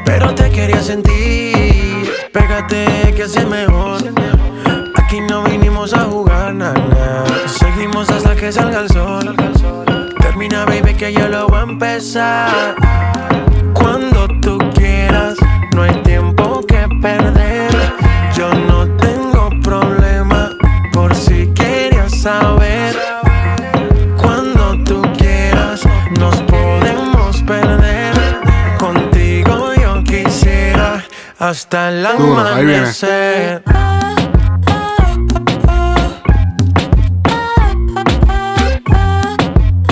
pero 0.04 0.34
te 0.34 0.50
quería 0.50 0.82
sentir. 0.82 2.10
Pégate 2.32 3.14
que 3.14 3.22
es 3.22 3.46
mejor. 3.46 4.02
Aquí 4.96 5.20
no 5.20 5.42
vinimos 5.42 5.94
a 5.94 6.00
jugar 6.00 6.54
nada. 6.54 7.24
Seguimos 7.46 8.10
hasta 8.10 8.36
que 8.36 8.52
salga 8.52 8.80
el 8.80 8.88
sol. 8.90 9.34
Termina, 10.20 10.64
baby, 10.66 10.94
que 10.94 11.12
yo 11.12 11.28
lo 11.28 11.48
voy 11.48 11.58
a 11.58 11.62
empezar. 11.62 12.76
Cuando 13.72 14.28
tú 14.40 14.58
quieras, 14.74 15.36
no 15.74 15.82
hay 15.82 15.94
tiempo 16.02 16.60
que 16.66 16.86
perder. 17.00 17.57
Saber. 22.22 22.96
Cuando 24.16 24.82
tú 24.84 25.02
quieras, 25.16 25.80
nos 26.18 26.36
podemos 26.42 27.42
perder. 27.42 28.14
Contigo 28.78 29.72
yo 29.80 30.02
quisiera 30.04 31.04
hasta 31.38 31.88
el 31.90 32.02
Duro, 32.18 32.40
ahí 32.46 32.64
viene. 32.64 32.78
amanecer. 32.78 33.62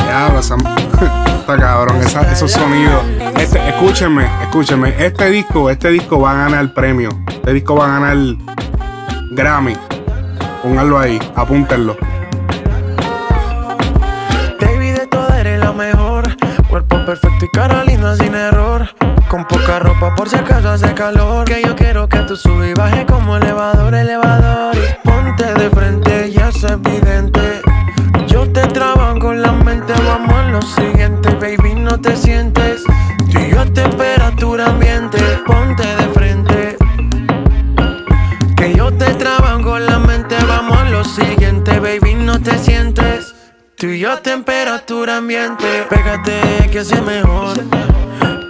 Diablo, 0.04 0.40
esa- 0.40 0.56
está 1.40 1.56
cabrón, 1.56 1.96
esa- 2.02 2.30
esos 2.32 2.50
sonidos. 2.52 3.04
Este, 3.38 3.58
escúchenme, 3.68 4.26
escúchenme. 4.42 4.94
Este 4.98 5.30
disco, 5.30 5.70
este 5.70 5.90
disco 5.90 6.20
va 6.20 6.32
a 6.32 6.34
ganar 6.48 6.72
premio. 6.74 7.10
Este 7.28 7.52
disco 7.52 7.76
va 7.76 7.86
a 7.96 8.00
ganar 8.00 8.16
Grammy. 9.32 9.76
Pónganlo 10.62 10.98
ahí, 10.98 11.18
apúntenlo. 11.34 11.96
Hace 20.76 20.94
calor. 20.94 21.44
Que 21.46 21.62
yo 21.62 21.74
quiero 21.74 22.08
que 22.08 22.18
tú 22.20 22.36
subas 22.36 22.68
y 22.68 22.74
bajes 22.74 23.04
como 23.06 23.36
elevador, 23.36 23.94
elevador. 23.94 24.76
Ponte 25.02 25.54
de 25.54 25.70
frente, 25.70 26.30
ya 26.30 26.48
es 26.48 26.62
evidente. 26.64 27.62
Yo 28.26 28.50
te 28.50 28.66
trabajo 28.68 29.18
con 29.18 29.42
la 29.42 29.52
mente, 29.52 29.94
vamos 30.06 30.34
a 30.34 30.48
lo 30.50 30.62
siguiente, 30.62 31.30
baby, 31.40 31.74
no 31.74 31.98
te 32.00 32.16
sientes. 32.16 32.82
Tú 33.32 33.38
y 33.38 33.50
yo 33.50 33.60
a 33.60 33.64
temperatura 33.66 34.66
ambiente, 34.66 35.18
ponte 35.46 35.82
de 35.82 36.08
frente. 36.10 36.76
Que 38.56 38.74
yo 38.74 38.92
te 38.92 39.06
trabajo 39.14 39.62
con 39.62 39.86
la 39.86 39.98
mente, 39.98 40.36
vamos 40.46 40.76
a 40.76 40.84
lo 40.90 41.04
siguiente, 41.04 41.80
baby, 41.80 42.14
no 42.14 42.40
te 42.40 42.58
sientes. 42.58 43.34
Tú 43.76 43.86
y 43.86 44.00
yo 44.00 44.12
a 44.12 44.20
temperatura 44.20 45.18
ambiente, 45.18 45.86
pégate 45.88 46.68
que 46.70 46.78
es 46.80 47.02
mejor. 47.02 47.56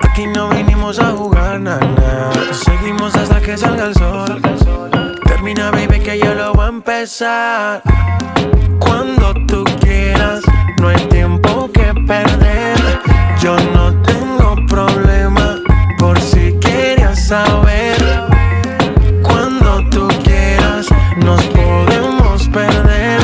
Aquí 0.03 0.27
no 0.27 0.49
vinimos 0.49 0.76
a 0.87 1.11
jugar 1.11 1.59
nada, 1.59 2.31
seguimos 2.53 3.13
hasta 3.17 3.41
que 3.41 3.57
salga 3.57 3.87
el 3.87 3.95
sol. 3.95 4.41
Termina, 5.25 5.73
baby, 5.73 5.99
que 5.99 6.17
yo 6.17 6.33
lo 6.33 6.53
voy 6.53 6.65
a 6.65 6.69
empezar. 6.69 7.83
Cuando 8.79 9.35
tú 9.49 9.65
quieras, 9.81 10.43
no 10.81 10.89
hay 10.89 11.05
tiempo 11.09 11.69
que 11.73 11.93
perder. 12.07 12.79
Yo 13.41 13.57
no 13.75 14.01
tengo 14.03 14.55
problema 14.69 15.59
por 15.99 16.21
si 16.21 16.57
querías 16.61 17.27
saber. 17.27 17.97
Cuando 19.25 19.83
tú 19.91 20.07
quieras, 20.23 20.87
nos 21.17 21.43
podemos 21.47 22.49
perder. 22.51 23.21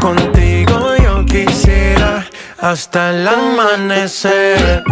Contigo 0.00 0.94
yo 1.02 1.26
quisiera 1.26 2.24
hasta 2.60 3.10
el 3.10 3.26
amanecer. 3.26 4.84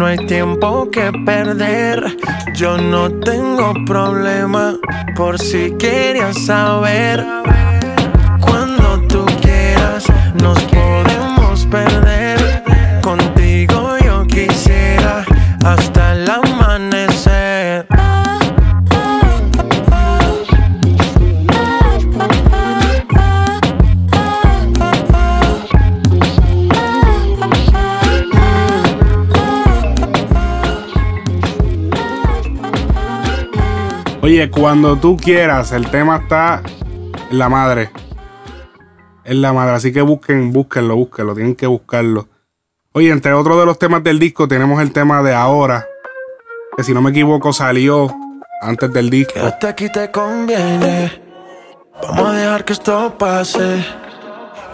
No 0.00 0.06
hay 0.06 0.16
tiempo 0.26 0.90
que 0.90 1.12
perder. 1.26 2.16
Yo 2.54 2.78
no 2.78 3.10
tengo 3.20 3.74
problema 3.84 4.78
por 5.14 5.38
si 5.38 5.72
querías 5.72 6.38
saber. 6.46 7.22
Cuando 8.40 8.98
tú 9.08 9.26
quieras, 9.42 10.06
nos 10.42 10.58
Oye, 34.40 34.50
cuando 34.50 34.96
tú 34.96 35.18
quieras, 35.18 35.70
el 35.72 35.90
tema 35.90 36.16
está 36.16 36.62
en 37.30 37.38
la 37.38 37.50
madre. 37.50 37.90
En 39.22 39.42
la 39.42 39.52
madre. 39.52 39.74
Así 39.74 39.92
que 39.92 40.00
busquen, 40.00 40.50
búsquenlo, 40.50 40.96
búsquenlo. 40.96 41.34
Tienen 41.34 41.54
que 41.54 41.66
buscarlo. 41.66 42.26
Oye, 42.92 43.10
entre 43.10 43.34
otros 43.34 43.58
de 43.58 43.66
los 43.66 43.78
temas 43.78 44.02
del 44.02 44.18
disco, 44.18 44.48
tenemos 44.48 44.80
el 44.80 44.94
tema 44.94 45.22
de 45.22 45.34
ahora. 45.34 45.84
Que 46.74 46.84
si 46.84 46.94
no 46.94 47.02
me 47.02 47.10
equivoco, 47.10 47.52
salió 47.52 48.16
antes 48.62 48.90
del 48.94 49.10
disco. 49.10 49.40
Hasta 49.44 49.68
aquí 49.68 49.92
te 49.92 50.10
conviene. 50.10 51.20
Vamos 52.02 52.28
a 52.30 52.32
dejar 52.32 52.64
que 52.64 52.72
esto 52.72 53.18
pase. 53.18 53.84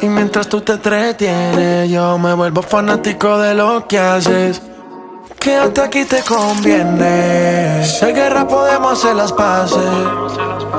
Y 0.01 0.07
mientras 0.07 0.49
tú 0.49 0.61
te 0.61 0.75
entretienes, 0.75 1.91
yo 1.91 2.17
me 2.19 2.35
vuelvo 2.35 2.63
fanático 2.63 3.37
de 3.39 3.55
lo 3.55 3.89
que 3.89 3.99
haces. 3.99 4.63
Quédate 5.47 5.81
aquí 5.81 6.05
te 6.05 6.25
conviene. 6.25 7.85
Si 7.85 8.05
hay 8.05 8.13
guerra 8.13 8.49
podemos 8.49 8.99
hacer 8.99 9.15
las 9.15 9.33
paces. 9.33 9.79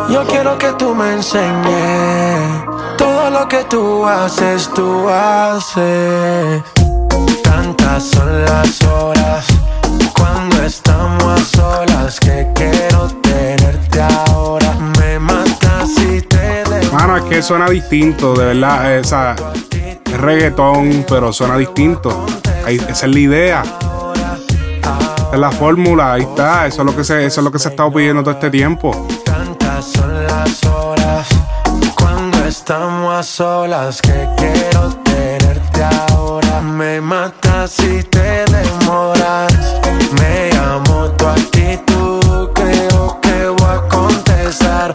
Yo 0.09 0.25
quiero 0.27 0.57
que 0.57 0.73
tú 0.73 0.93
me 0.93 1.13
enseñes 1.13 2.65
todo 2.97 3.29
lo 3.29 3.47
que 3.47 3.63
tú 3.63 4.05
haces, 4.05 4.69
tú 4.75 5.07
haces. 5.07 6.61
Tantas 7.43 8.03
son 8.09 8.43
las 8.43 8.81
horas 8.83 9.45
cuando 10.13 10.61
estamos 10.61 11.23
a 11.23 11.45
solas 11.45 12.19
que 12.19 12.45
quiero 12.53 13.07
tenerte 13.21 14.01
ahora. 14.01 14.73
Me 14.99 15.17
matas 15.17 15.93
si 15.95 16.21
te. 16.23 16.63
Mano, 16.91 17.15
es 17.15 17.23
que 17.23 17.41
suena 17.41 17.69
distinto, 17.69 18.33
de 18.33 18.47
verdad. 18.47 18.99
O 18.99 19.03
sea, 19.05 19.33
es 20.03 20.17
reggaetón, 20.19 21.05
pero 21.07 21.31
suena 21.31 21.55
distinto. 21.57 22.25
Esa 22.67 23.05
es 23.05 23.13
la 23.13 23.19
idea. 23.19 23.63
Es 25.37 25.41
la 25.41 25.51
fórmula, 25.51 26.13
ahí 26.13 26.23
está. 26.23 26.65
Eso 26.65 26.81
es 26.81 26.85
lo 26.87 26.95
que 26.95 27.03
se, 27.03 27.23
eso 27.23 27.41
es 27.41 27.43
lo 27.43 27.51
que 27.51 27.59
se 27.59 27.67
ha 27.67 27.69
estado 27.69 27.91
pidiendo 27.91 28.23
todo 28.23 28.33
este 28.33 28.49
tiempo. 28.49 29.05
Tantas 29.23 29.85
son 29.85 30.23
las 30.25 30.65
horas 30.65 31.27
cuando 31.95 32.43
estamos 32.45 33.13
a 33.13 33.21
solas 33.21 34.01
que 34.01 34.27
quiero 34.35 34.95
tenerte 35.03 35.83
ahora. 35.83 36.59
Me 36.61 36.99
matas 36.99 37.69
si 37.69 38.01
te 38.05 38.45
demoras. 38.45 39.53
Me 40.19 40.57
amo 40.57 41.11
tu 41.11 41.27
actitud, 41.27 42.49
creo 42.55 43.19
que 43.21 43.47
voy 43.59 43.69
a 43.69 43.87
contestar 43.89 44.91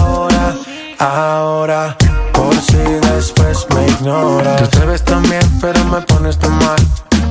ahora, 0.00 0.56
ahora. 0.98 1.96
Por 2.32 2.56
si 2.56 2.76
después 3.12 3.68
me 3.72 3.86
ignoras. 3.86 4.68
Te 4.70 4.84
ves 4.84 5.04
tan 5.04 5.22
bien, 5.22 5.48
pero 5.60 5.84
me 5.84 6.00
pones 6.00 6.36
tan 6.40 6.58
mal. 6.58 7.09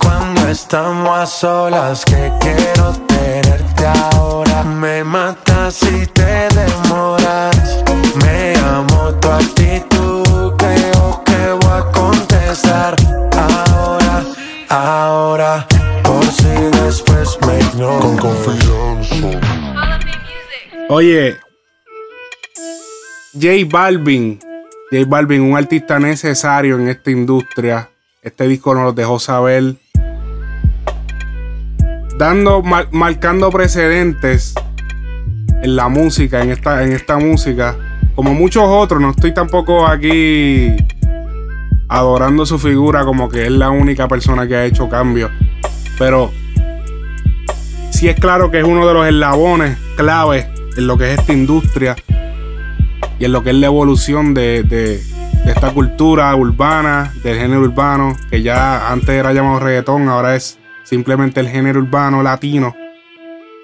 cuando 0.00 0.48
estamos 0.48 1.18
a 1.18 1.26
solas 1.26 2.04
que 2.04 2.32
quiero 2.40 2.92
tenerte 3.06 3.86
ahora. 3.86 4.62
Me 4.64 5.04
matas 5.04 5.74
si 5.74 6.06
te 6.08 6.48
demoras. 6.48 7.84
Me 8.22 8.54
amo 8.58 9.14
tu 9.20 9.28
actitud, 9.30 10.52
creo 10.56 11.22
que 11.24 11.52
voy 11.60 11.72
a 11.72 11.92
contestar 11.92 12.94
ahora, 13.36 14.24
ahora. 14.68 15.66
Por 16.02 16.24
si 16.24 16.54
después 16.82 17.38
me 17.46 17.58
ignoras. 17.60 18.00
Con 18.00 18.16
confianza. 18.18 19.38
Oye, 20.88 21.36
J 23.32 23.48
Balvin, 23.68 24.38
J 24.90 25.04
Balvin, 25.06 25.40
un 25.40 25.56
artista 25.56 25.98
necesario 25.98 26.78
en 26.78 26.88
esta 26.88 27.10
industria. 27.10 27.90
Este 28.22 28.46
disco 28.46 28.74
nos 28.74 28.84
lo 28.84 28.92
dejó 28.92 29.18
saber. 29.18 29.76
Dando, 32.18 32.62
mar- 32.62 32.88
marcando 32.92 33.50
precedentes 33.50 34.54
en 35.62 35.76
la 35.76 35.88
música, 35.88 36.42
en 36.42 36.50
esta, 36.50 36.82
en 36.84 36.92
esta 36.92 37.18
música. 37.18 37.76
Como 38.14 38.34
muchos 38.34 38.62
otros, 38.66 39.00
no 39.00 39.10
estoy 39.10 39.32
tampoco 39.34 39.86
aquí 39.86 40.76
adorando 41.88 42.46
su 42.46 42.58
figura 42.58 43.04
como 43.04 43.28
que 43.28 43.44
es 43.46 43.50
la 43.50 43.70
única 43.70 44.06
persona 44.08 44.46
que 44.46 44.56
ha 44.56 44.64
hecho 44.64 44.88
cambios. 44.88 45.30
Pero 45.98 46.30
sí 47.90 48.08
es 48.08 48.16
claro 48.18 48.50
que 48.50 48.58
es 48.60 48.64
uno 48.64 48.86
de 48.86 48.94
los 48.94 49.06
eslabones 49.06 49.76
clave 49.96 50.48
en 50.76 50.86
lo 50.86 50.96
que 50.96 51.12
es 51.12 51.18
esta 51.20 51.32
industria 51.32 51.96
y 53.18 53.24
en 53.24 53.32
lo 53.32 53.42
que 53.42 53.50
es 53.50 53.56
la 53.56 53.66
evolución 53.66 54.34
de, 54.34 54.62
de- 54.62 55.02
de 55.44 55.52
esta 55.52 55.70
cultura 55.72 56.34
urbana, 56.34 57.12
del 57.22 57.36
género 57.38 57.60
urbano, 57.62 58.16
que 58.30 58.42
ya 58.42 58.90
antes 58.90 59.10
era 59.10 59.32
llamado 59.34 59.60
reggaetón, 59.60 60.08
ahora 60.08 60.36
es 60.36 60.58
simplemente 60.84 61.40
el 61.40 61.48
género 61.48 61.80
urbano 61.80 62.22
latino. 62.22 62.74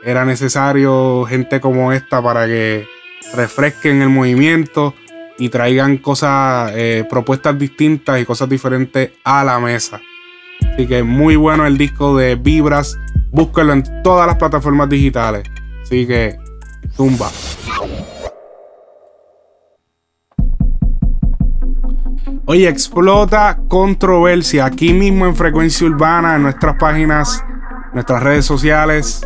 Era 0.04 0.24
necesario 0.24 1.24
gente 1.24 1.60
como 1.60 1.92
esta 1.92 2.22
para 2.22 2.46
que 2.46 2.86
refresquen 3.34 4.02
el 4.02 4.08
movimiento 4.08 4.94
y 5.38 5.48
traigan 5.48 5.98
cosas, 5.98 6.72
eh, 6.74 7.06
propuestas 7.08 7.58
distintas 7.58 8.20
y 8.20 8.24
cosas 8.24 8.48
diferentes 8.48 9.12
a 9.24 9.44
la 9.44 9.58
mesa. 9.60 10.00
Así 10.72 10.86
que 10.86 11.02
muy 11.02 11.36
bueno 11.36 11.66
el 11.66 11.78
disco 11.78 12.16
de 12.16 12.34
Vibras. 12.34 12.98
Búsquenlo 13.30 13.72
en 13.72 14.02
todas 14.02 14.26
las 14.26 14.36
plataformas 14.36 14.88
digitales. 14.88 15.44
Así 15.82 16.06
que, 16.06 16.36
zumba. 16.94 17.30
Oye, 22.52 22.68
explota 22.68 23.60
controversia 23.68 24.64
aquí 24.64 24.92
mismo 24.92 25.24
en 25.24 25.36
Frecuencia 25.36 25.86
Urbana, 25.86 26.34
en 26.34 26.42
nuestras 26.42 26.74
páginas, 26.78 27.44
nuestras 27.92 28.20
redes 28.24 28.44
sociales. 28.44 29.24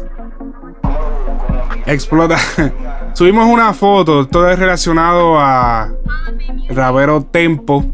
Explota. 1.87 2.37
Subimos 3.15 3.49
una 3.49 3.73
foto, 3.73 4.27
todo 4.27 4.51
es 4.51 4.59
relacionado 4.59 5.41
a 5.41 5.89
el 6.69 6.77
rapero 6.77 7.23
Tempo. 7.23 7.87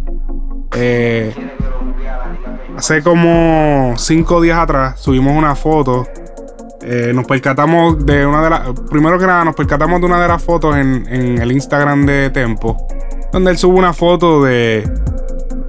Eh, 0.75 1.33
hace 2.77 3.01
como 3.01 3.95
cinco 3.99 4.41
días 4.41 4.59
atrás 4.59 4.99
subimos 4.99 5.37
una 5.37 5.55
foto. 5.55 6.09
Eh, 6.83 7.13
nos 7.15 7.25
percatamos 7.25 8.05
de 8.05 8.27
una 8.27 8.43
de 8.43 8.51
las. 8.51 8.81
Primero 8.91 9.17
que 9.17 9.29
nada, 9.29 9.45
nos 9.45 9.55
percatamos 9.55 10.01
de 10.01 10.07
una 10.07 10.21
de 10.21 10.27
las 10.27 10.43
fotos 10.43 10.75
en 10.75 11.07
el 11.41 11.53
Instagram 11.53 12.05
de 12.05 12.31
Tempo. 12.31 12.77
Donde 13.33 13.51
él 13.53 13.59
sube 13.59 13.79
una 13.79 13.93
foto 13.93 14.43
de, 14.43 14.89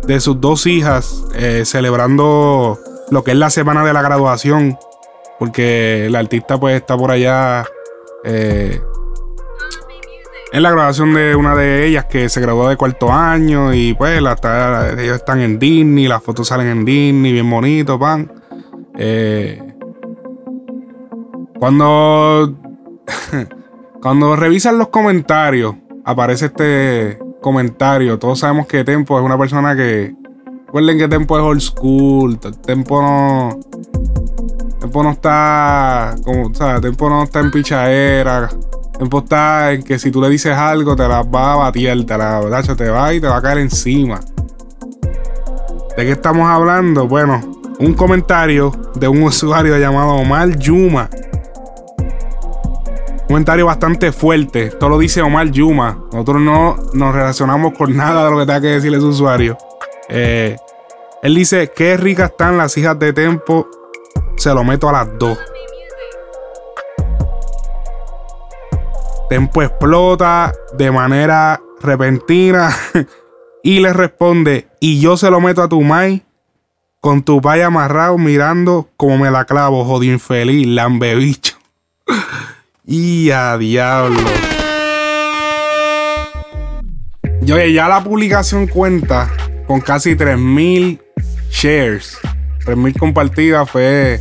de 0.07 0.19
sus 0.19 0.39
dos 0.41 0.65
hijas 0.65 1.23
eh, 1.35 1.63
celebrando 1.65 2.79
lo 3.09 3.23
que 3.23 3.31
es 3.31 3.37
la 3.37 3.49
semana 3.49 3.85
de 3.85 3.93
la 3.93 4.01
graduación. 4.01 4.77
Porque 5.39 6.05
el 6.05 6.15
artista 6.15 6.59
pues 6.59 6.75
está 6.75 6.97
por 6.97 7.11
allá 7.11 7.65
eh, 8.23 8.81
en 10.53 10.63
la 10.63 10.71
graduación 10.71 11.13
de 11.13 11.35
una 11.35 11.55
de 11.55 11.87
ellas 11.87 12.05
que 12.05 12.27
se 12.27 12.41
graduó 12.41 12.67
de 12.67 12.75
cuarto 12.75 13.11
año 13.11 13.73
y 13.73 13.93
pues 13.93 14.21
la 14.21 14.35
ellos 14.97 15.15
están 15.15 15.39
en 15.39 15.57
Disney, 15.57 16.07
las 16.07 16.21
fotos 16.21 16.49
salen 16.49 16.67
en 16.67 16.85
Disney, 16.85 17.31
bien 17.31 17.49
bonito, 17.49 17.97
pan. 17.97 18.31
Eh, 18.97 19.61
cuando 21.57 22.53
cuando 24.01 24.35
revisan 24.35 24.77
los 24.77 24.89
comentarios 24.89 25.75
aparece 26.03 26.47
este 26.47 27.17
comentario. 27.41 28.17
Todos 28.17 28.39
sabemos 28.39 28.67
que 28.67 28.83
Tempo 28.83 29.19
es 29.19 29.25
una 29.25 29.37
persona 29.37 29.75
que 29.75 30.15
recuerden 30.65 30.97
que 30.97 31.07
Tempo 31.07 31.37
es 31.37 31.43
old 31.43 31.61
school, 31.61 32.39
Tempo 32.39 33.01
no 33.01 33.59
Tempo 34.79 35.03
no 35.03 35.11
está 35.11 36.15
como, 36.23 36.47
o 36.47 36.53
sea, 36.53 36.79
Tempo 36.81 37.09
no 37.09 37.23
está 37.23 37.39
en 37.39 37.51
pichadera. 37.51 38.49
Tempo 38.97 39.19
está 39.19 39.73
en 39.73 39.83
que 39.83 39.99
si 39.99 40.11
tú 40.11 40.21
le 40.21 40.29
dices 40.29 40.55
algo, 40.55 40.95
te 40.95 41.07
la 41.07 41.23
va 41.23 41.53
a 41.53 41.55
batir, 41.57 42.05
te 42.05 42.17
la 42.17 42.39
¿verdad? 42.39 42.75
te 42.75 42.89
va 42.89 43.13
y 43.13 43.19
te 43.19 43.27
va 43.27 43.37
a 43.37 43.41
caer 43.41 43.59
encima. 43.59 44.19
¿De 45.97 46.05
qué 46.05 46.11
estamos 46.11 46.47
hablando? 46.47 47.07
Bueno, 47.07 47.41
un 47.79 47.93
comentario 47.93 48.71
de 48.95 49.07
un 49.07 49.23
usuario 49.23 49.77
llamado 49.77 50.11
Omar 50.13 50.57
Yuma. 50.57 51.09
Comentario 53.31 53.65
bastante 53.65 54.11
fuerte. 54.11 54.63
Esto 54.65 54.89
lo 54.89 54.99
dice 54.99 55.21
Omar 55.21 55.49
Yuma. 55.51 56.03
Nosotros 56.11 56.41
no 56.41 56.75
nos 56.91 57.15
relacionamos 57.15 57.71
con 57.77 57.95
nada 57.95 58.25
de 58.25 58.31
lo 58.31 58.37
que 58.37 58.45
tenga 58.45 58.59
que 58.59 58.67
decir 58.67 58.93
ese 58.93 59.05
usuario. 59.05 59.57
Eh, 60.09 60.57
él 61.23 61.35
dice: 61.35 61.71
Qué 61.73 61.95
ricas 61.95 62.31
están 62.31 62.57
las 62.57 62.77
hijas 62.77 62.99
de 62.99 63.13
Tempo 63.13 63.69
se 64.35 64.53
lo 64.53 64.65
meto 64.65 64.89
a 64.89 64.91
las 64.91 65.17
dos. 65.17 65.37
Tempo 69.29 69.61
explota 69.61 70.51
de 70.73 70.91
manera 70.91 71.61
repentina 71.79 72.75
y 73.63 73.79
le 73.79 73.93
responde, 73.93 74.67
y 74.81 74.99
yo 74.99 75.15
se 75.15 75.31
lo 75.31 75.39
meto 75.39 75.63
a 75.63 75.69
tu 75.69 75.79
mai 75.83 76.25
con 76.99 77.23
tu 77.23 77.39
paya 77.39 77.67
amarrado 77.67 78.17
mirando 78.17 78.89
como 78.97 79.17
me 79.19 79.31
la 79.31 79.45
clavo, 79.45 79.85
jodido 79.85 80.15
infeliz, 80.15 80.67
lambebicho. 80.67 81.55
y 82.85 83.31
a 83.31 83.57
diablo. 83.57 84.29
Y 87.45 87.51
oye, 87.51 87.73
ya 87.73 87.87
la 87.87 88.03
publicación 88.03 88.67
cuenta 88.67 89.31
con 89.67 89.81
casi 89.81 90.15
3000 90.15 91.01
shares. 91.49 92.17
3000 92.65 92.97
compartidas 92.97 93.69
fue. 93.69 94.19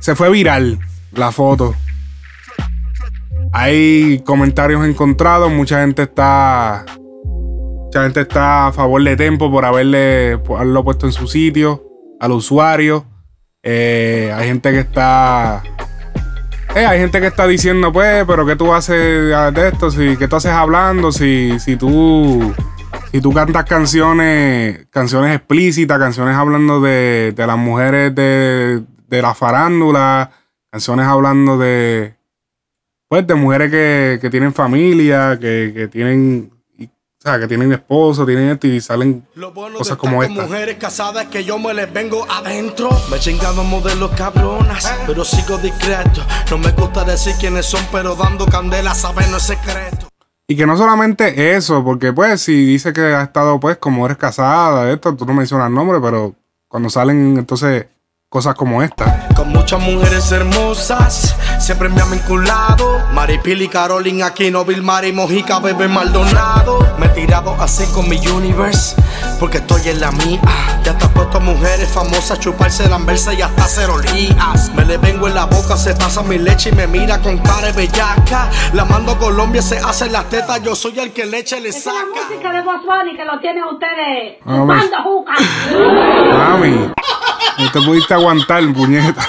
Se 0.00 0.14
fue 0.14 0.30
viral 0.30 0.78
la 1.12 1.32
foto. 1.32 1.74
Hay 3.52 4.20
comentarios 4.24 4.84
encontrados, 4.84 5.50
mucha 5.50 5.80
gente 5.80 6.02
está. 6.02 6.84
Mucha 7.24 8.02
gente 8.02 8.22
está 8.22 8.66
a 8.66 8.72
favor 8.72 9.02
de 9.02 9.16
Tempo 9.16 9.50
por 9.50 9.64
haberle 9.64 10.32
haberlo 10.32 10.82
puesto 10.82 11.06
en 11.06 11.12
su 11.12 11.28
sitio 11.28 11.84
al 12.20 12.32
usuario. 12.32 13.06
Eh, 13.62 14.32
hay 14.34 14.48
gente 14.48 14.72
que 14.72 14.80
está. 14.80 15.62
Eh, 16.74 16.84
hay 16.84 16.98
gente 16.98 17.20
que 17.20 17.28
está 17.28 17.46
diciendo, 17.46 17.92
pues, 17.92 18.24
pero 18.26 18.44
¿qué 18.44 18.56
tú 18.56 18.74
haces 18.74 18.96
de 18.96 19.68
esto? 19.68 19.92
Si, 19.92 20.16
¿Qué 20.16 20.26
tú 20.26 20.34
haces 20.36 20.50
hablando? 20.50 21.12
Si, 21.12 21.58
si 21.60 21.76
tú. 21.76 22.52
Si 23.12 23.20
tú 23.20 23.32
cantas 23.32 23.64
canciones, 23.64 24.88
canciones 24.90 25.36
explícitas, 25.36 26.00
canciones 26.00 26.34
hablando 26.34 26.80
de, 26.80 27.32
de 27.36 27.46
las 27.46 27.56
mujeres 27.56 28.12
de, 28.12 28.82
de 29.06 29.22
la 29.22 29.34
farándula, 29.34 30.32
canciones 30.68 31.06
hablando 31.06 31.56
de, 31.56 32.16
pues, 33.08 33.24
de 33.24 33.36
mujeres 33.36 33.70
que, 33.70 34.18
que 34.20 34.30
tienen 34.30 34.52
familia, 34.52 35.38
que, 35.40 35.72
que 35.72 35.86
tienen, 35.86 36.50
o 37.24 37.30
sea, 37.30 37.40
que 37.40 37.48
tienen 37.48 37.72
esposo, 37.72 38.26
tienen 38.26 38.50
esto 38.50 38.66
y 38.66 38.82
salen 38.82 39.26
cosas 39.78 39.96
como 39.96 40.22
esta. 40.22 40.42
mujeres 40.42 40.76
casadas 40.76 41.24
que 41.28 41.42
yo 41.42 41.58
me 41.58 41.72
les 41.72 41.90
vengo 41.90 42.26
adentro. 42.30 42.90
Me 43.10 43.16
he 43.16 43.20
chingado 43.20 43.64
modelos 43.64 44.10
cabronas, 44.10 44.92
pero 45.06 45.24
sigo 45.24 45.56
discreto. 45.56 46.20
No 46.50 46.58
me 46.58 46.72
gusta 46.72 47.02
decir 47.02 47.32
quiénes 47.40 47.64
son, 47.64 47.80
pero 47.90 48.14
dando 48.14 48.44
candela 48.44 48.94
saben 48.94 49.30
no 49.30 49.38
es 49.38 49.44
secreto. 49.44 50.08
Y 50.46 50.54
que 50.54 50.66
no 50.66 50.76
solamente 50.76 51.56
eso, 51.56 51.82
porque 51.82 52.12
pues 52.12 52.42
si 52.42 52.66
dice 52.66 52.92
que 52.92 53.00
ha 53.00 53.22
estado 53.22 53.58
pues 53.58 53.78
como 53.78 54.04
eres 54.04 54.18
casada, 54.18 54.92
esto, 54.92 55.16
tú 55.16 55.24
no 55.24 55.32
mencionas 55.32 55.70
nombre, 55.70 56.00
pero 56.02 56.34
cuando 56.68 56.90
salen 56.90 57.38
entonces 57.38 57.86
cosas 58.34 58.56
como 58.56 58.82
esta. 58.82 59.28
Con 59.36 59.50
muchas 59.50 59.80
mujeres 59.80 60.32
hermosas, 60.32 61.36
siempre 61.60 61.88
me 61.88 62.00
han 62.00 62.10
vinculado. 62.10 63.00
Maripil 63.12 63.62
y 63.62 63.68
Carolina 63.68 64.26
Aquino, 64.26 64.64
Vilmar 64.64 65.04
y 65.04 65.12
Mojica, 65.12 65.60
Bebé 65.60 65.86
Maldonado. 65.86 66.80
Me 66.98 67.06
he 67.06 67.10
tirado 67.10 67.54
así 67.60 67.86
con 67.94 68.08
mi 68.08 68.18
universe, 68.26 69.00
porque 69.38 69.58
estoy 69.58 69.88
en 69.88 70.00
la 70.00 70.10
mía. 70.10 70.40
Ya 70.82 70.90
está 70.90 71.08
puesto 71.10 71.36
a 71.36 71.40
mujeres 71.40 71.88
famosas, 71.88 72.40
chuparse 72.40 72.88
la 72.88 72.96
anversa 72.96 73.32
y 73.32 73.40
hasta 73.40 73.66
hacer 73.66 73.88
olías. 73.88 74.68
Me 74.74 74.84
le 74.84 74.98
vengo 74.98 75.28
en 75.28 75.36
la 75.36 75.44
boca, 75.44 75.76
se 75.76 75.94
pasa 75.94 76.20
mi 76.24 76.36
leche 76.36 76.70
y 76.70 76.72
me 76.72 76.88
mira 76.88 77.20
con 77.20 77.38
cara 77.38 77.68
de 77.68 77.72
bellaca. 77.72 78.50
La 78.72 78.84
mando 78.84 79.12
a 79.12 79.18
Colombia, 79.18 79.62
se 79.62 79.78
hacen 79.78 80.10
las 80.10 80.28
tetas, 80.28 80.60
yo 80.60 80.74
soy 80.74 80.98
el 80.98 81.12
que 81.12 81.24
leche 81.24 81.60
le 81.60 81.70
saca. 81.70 81.98
música 82.28 82.50
de 82.50 82.62
Bunny 82.62 83.16
que 83.16 83.24
lo 83.24 83.38
tienen 83.38 83.62
ustedes 83.62 84.38
juca. 85.04 85.34
Mami, 86.36 86.90
no 87.58 87.70
te 87.70 87.80
pudiste 87.80 88.14
aguantar, 88.14 88.62
puñeta. 88.72 89.28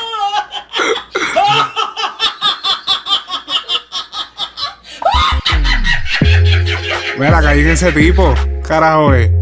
Mira, 7.17 7.41
caí 7.41 7.61
en 7.61 7.69
ese 7.69 7.91
tipo. 7.91 8.33
Carajo, 8.67 9.13
eh. 9.13 9.33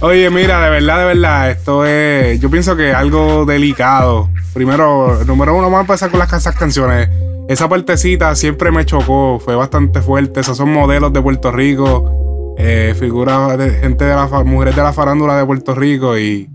Oye, 0.00 0.28
mira, 0.28 0.60
de 0.60 0.70
verdad, 0.70 0.98
de 0.98 1.04
verdad, 1.06 1.50
esto 1.50 1.86
es. 1.86 2.38
Yo 2.40 2.50
pienso 2.50 2.76
que 2.76 2.92
algo 2.92 3.46
delicado. 3.46 4.28
Primero, 4.52 5.24
número 5.24 5.54
uno, 5.54 5.64
vamos 5.64 5.78
a 5.78 5.80
empezar 5.80 6.10
con 6.10 6.18
las 6.18 6.32
esas 6.32 6.54
canciones. 6.54 7.08
Esa 7.48 7.68
partecita 7.68 8.34
siempre 8.34 8.70
me 8.70 8.84
chocó, 8.84 9.40
fue 9.42 9.54
bastante 9.54 10.02
fuerte. 10.02 10.40
Esos 10.40 10.56
son 10.56 10.70
modelos 10.70 11.12
de 11.12 11.22
Puerto 11.22 11.50
Rico, 11.50 12.54
eh, 12.58 12.94
figuras 12.98 13.56
de 13.56 13.70
gente 13.70 14.04
de 14.04 14.14
la 14.14 14.26
mujeres 14.44 14.76
de 14.76 14.82
la 14.82 14.92
farándula 14.92 15.36
de 15.38 15.46
Puerto 15.46 15.74
Rico 15.74 16.18
y 16.18 16.50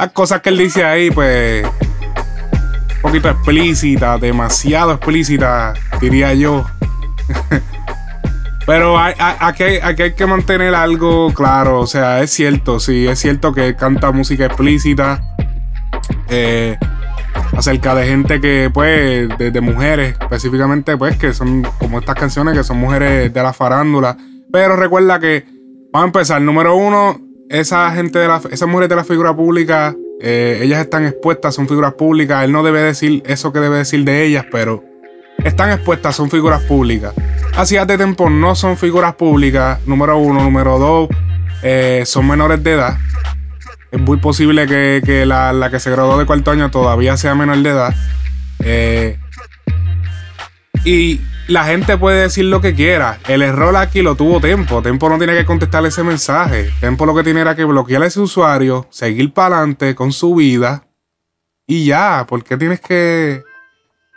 las 0.00 0.12
cosas 0.12 0.40
que 0.42 0.50
él 0.50 0.58
dice 0.58 0.84
ahí, 0.84 1.10
pues, 1.10 1.64
un 1.66 3.02
poquito 3.02 3.28
explícitas, 3.28 4.20
demasiado 4.20 4.92
explícitas, 4.92 5.76
diría 6.00 6.32
yo. 6.34 6.64
Pero 8.66 8.96
hay- 8.96 9.14
aquí, 9.18 9.64
hay- 9.64 10.12
que 10.14 10.26
mantener 10.26 10.74
algo 10.76 11.32
claro. 11.34 11.80
O 11.80 11.86
sea, 11.88 12.22
es 12.22 12.30
cierto, 12.30 12.78
sí, 12.78 13.08
es 13.08 13.18
cierto 13.18 13.52
que 13.52 13.74
canta 13.74 14.12
música 14.12 14.46
explícita. 14.46 15.20
eh, 16.28 16.76
acerca 17.56 17.94
de 17.94 18.06
gente 18.06 18.40
que, 18.40 18.70
pues, 18.72 19.28
de, 19.38 19.50
de 19.50 19.60
mujeres 19.60 20.14
específicamente, 20.20 20.96
pues, 20.96 21.16
que 21.16 21.32
son 21.34 21.62
como 21.78 21.98
estas 21.98 22.14
canciones 22.14 22.56
que 22.56 22.62
son 22.62 22.76
mujeres 22.78 23.32
de 23.34 23.42
la 23.42 23.52
farándula. 23.52 24.16
Pero 24.52 24.76
recuerda 24.76 25.18
que, 25.18 25.44
vamos 25.92 26.04
a 26.04 26.06
empezar, 26.08 26.40
número 26.42 26.76
uno, 26.76 27.18
esa 27.48 27.90
gente 27.92 28.18
de 28.18 28.28
la, 28.28 28.40
esas 28.50 28.68
mujeres 28.68 28.88
de 28.88 28.96
la 28.96 29.04
figura 29.04 29.34
pública, 29.34 29.94
eh, 30.20 30.60
ellas 30.62 30.80
están 30.80 31.06
expuestas, 31.06 31.54
son 31.54 31.68
figuras 31.68 31.94
públicas. 31.94 32.44
Él 32.44 32.52
no 32.52 32.62
debe 32.62 32.80
decir 32.80 33.22
eso 33.26 33.52
que 33.52 33.60
debe 33.60 33.78
decir 33.78 34.04
de 34.04 34.24
ellas, 34.24 34.46
pero 34.50 34.84
están 35.44 35.70
expuestas, 35.70 36.16
son 36.16 36.30
figuras 36.30 36.62
públicas. 36.62 37.14
Hacías 37.56 37.86
de 37.86 37.96
tiempo 37.96 38.28
no 38.30 38.54
son 38.54 38.76
figuras 38.76 39.14
públicas, 39.14 39.80
número 39.86 40.18
uno. 40.18 40.42
Número 40.42 40.78
dos, 40.78 41.08
eh, 41.62 42.02
son 42.06 42.28
menores 42.28 42.62
de 42.62 42.72
edad. 42.72 42.98
Es 43.90 44.00
muy 44.00 44.18
posible 44.18 44.66
que, 44.66 45.00
que 45.04 45.24
la, 45.24 45.52
la 45.52 45.70
que 45.70 45.80
se 45.80 45.90
graduó 45.90 46.18
de 46.18 46.26
cuarto 46.26 46.50
año 46.50 46.70
todavía 46.70 47.16
sea 47.16 47.34
menor 47.34 47.58
de 47.58 47.70
edad. 47.70 47.94
Eh, 48.60 49.18
y 50.84 51.20
la 51.48 51.64
gente 51.64 51.96
puede 51.96 52.22
decir 52.22 52.44
lo 52.44 52.60
que 52.60 52.74
quiera. 52.74 53.18
El 53.26 53.42
error 53.42 53.74
aquí 53.76 54.02
lo 54.02 54.14
tuvo 54.14 54.40
Tempo. 54.40 54.82
Tempo 54.82 55.08
no 55.08 55.18
tiene 55.18 55.34
que 55.34 55.44
contestar 55.46 55.84
ese 55.86 56.02
mensaje. 56.04 56.70
Tempo 56.80 57.06
lo 57.06 57.14
que 57.14 57.24
tiene 57.24 57.40
era 57.40 57.56
que 57.56 57.64
bloquear 57.64 58.02
a 58.02 58.06
ese 58.06 58.20
usuario, 58.20 58.86
seguir 58.90 59.32
para 59.32 59.58
adelante 59.58 59.94
con 59.94 60.12
su 60.12 60.34
vida. 60.34 60.84
Y 61.66 61.86
ya, 61.86 62.24
¿por 62.28 62.44
qué 62.44 62.56
tienes 62.56 62.80
que 62.80 63.42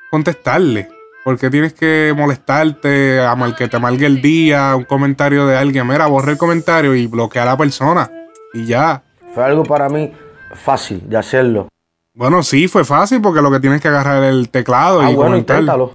contestarle? 0.10 0.90
¿Por 1.24 1.38
qué 1.38 1.50
tienes 1.50 1.74
que 1.74 2.14
molestarte, 2.18 3.22
amal 3.24 3.56
que 3.56 3.68
te 3.68 3.78
amargue 3.78 4.06
el 4.08 4.22
día, 4.22 4.76
un 4.76 4.86
comentario 4.86 5.46
de 5.46 5.56
alguien? 5.58 5.88
Mira, 5.88 6.08
borra 6.08 6.32
el 6.32 6.38
comentario 6.38 6.96
y 6.96 7.08
bloquea 7.08 7.44
a 7.44 7.46
la 7.46 7.58
persona. 7.58 8.10
Y 8.54 8.66
ya. 8.66 9.04
Fue 9.34 9.44
algo 9.44 9.64
para 9.64 9.88
mí 9.88 10.12
fácil 10.56 11.08
de 11.08 11.18
hacerlo. 11.18 11.68
Bueno, 12.14 12.44
sí, 12.44 12.68
fue 12.68 12.84
fácil 12.84 13.22
porque 13.22 13.42
lo 13.42 13.52
que 13.52 13.60
tienes 13.60 13.82
que 13.82 13.88
agarrar 13.88 14.24
es 14.24 14.32
el 14.32 14.50
teclado 14.50 15.00
Ah, 15.02 15.12
y 15.12 15.16
bueno, 15.16 15.32
comentar. 15.32 15.58
inténtalo. 15.62 15.94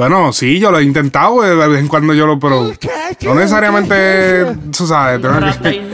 Bueno, 0.00 0.32
sí, 0.32 0.58
yo 0.58 0.70
lo 0.70 0.78
he 0.78 0.82
intentado 0.82 1.42
de 1.42 1.54
vez 1.68 1.78
en 1.78 1.86
cuando 1.86 2.14
yo 2.14 2.26
lo, 2.26 2.40
pero 2.40 2.72
no 3.20 3.34
necesariamente, 3.34 4.46
tú 4.74 4.86
sabes, 4.86 5.20
tengo 5.20 5.38
que... 5.62 5.82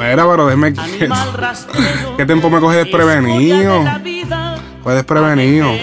Mira, 0.00 0.28
pero 0.28 0.46
déjeme 0.46 0.72
quieto. 0.72 1.14
¿Qué 2.16 2.26
tiempo 2.26 2.50
me 2.50 2.58
coge 2.58 2.78
desprevenido? 2.78 3.84
Fue 4.82 4.94
desprevenido. 4.94 5.68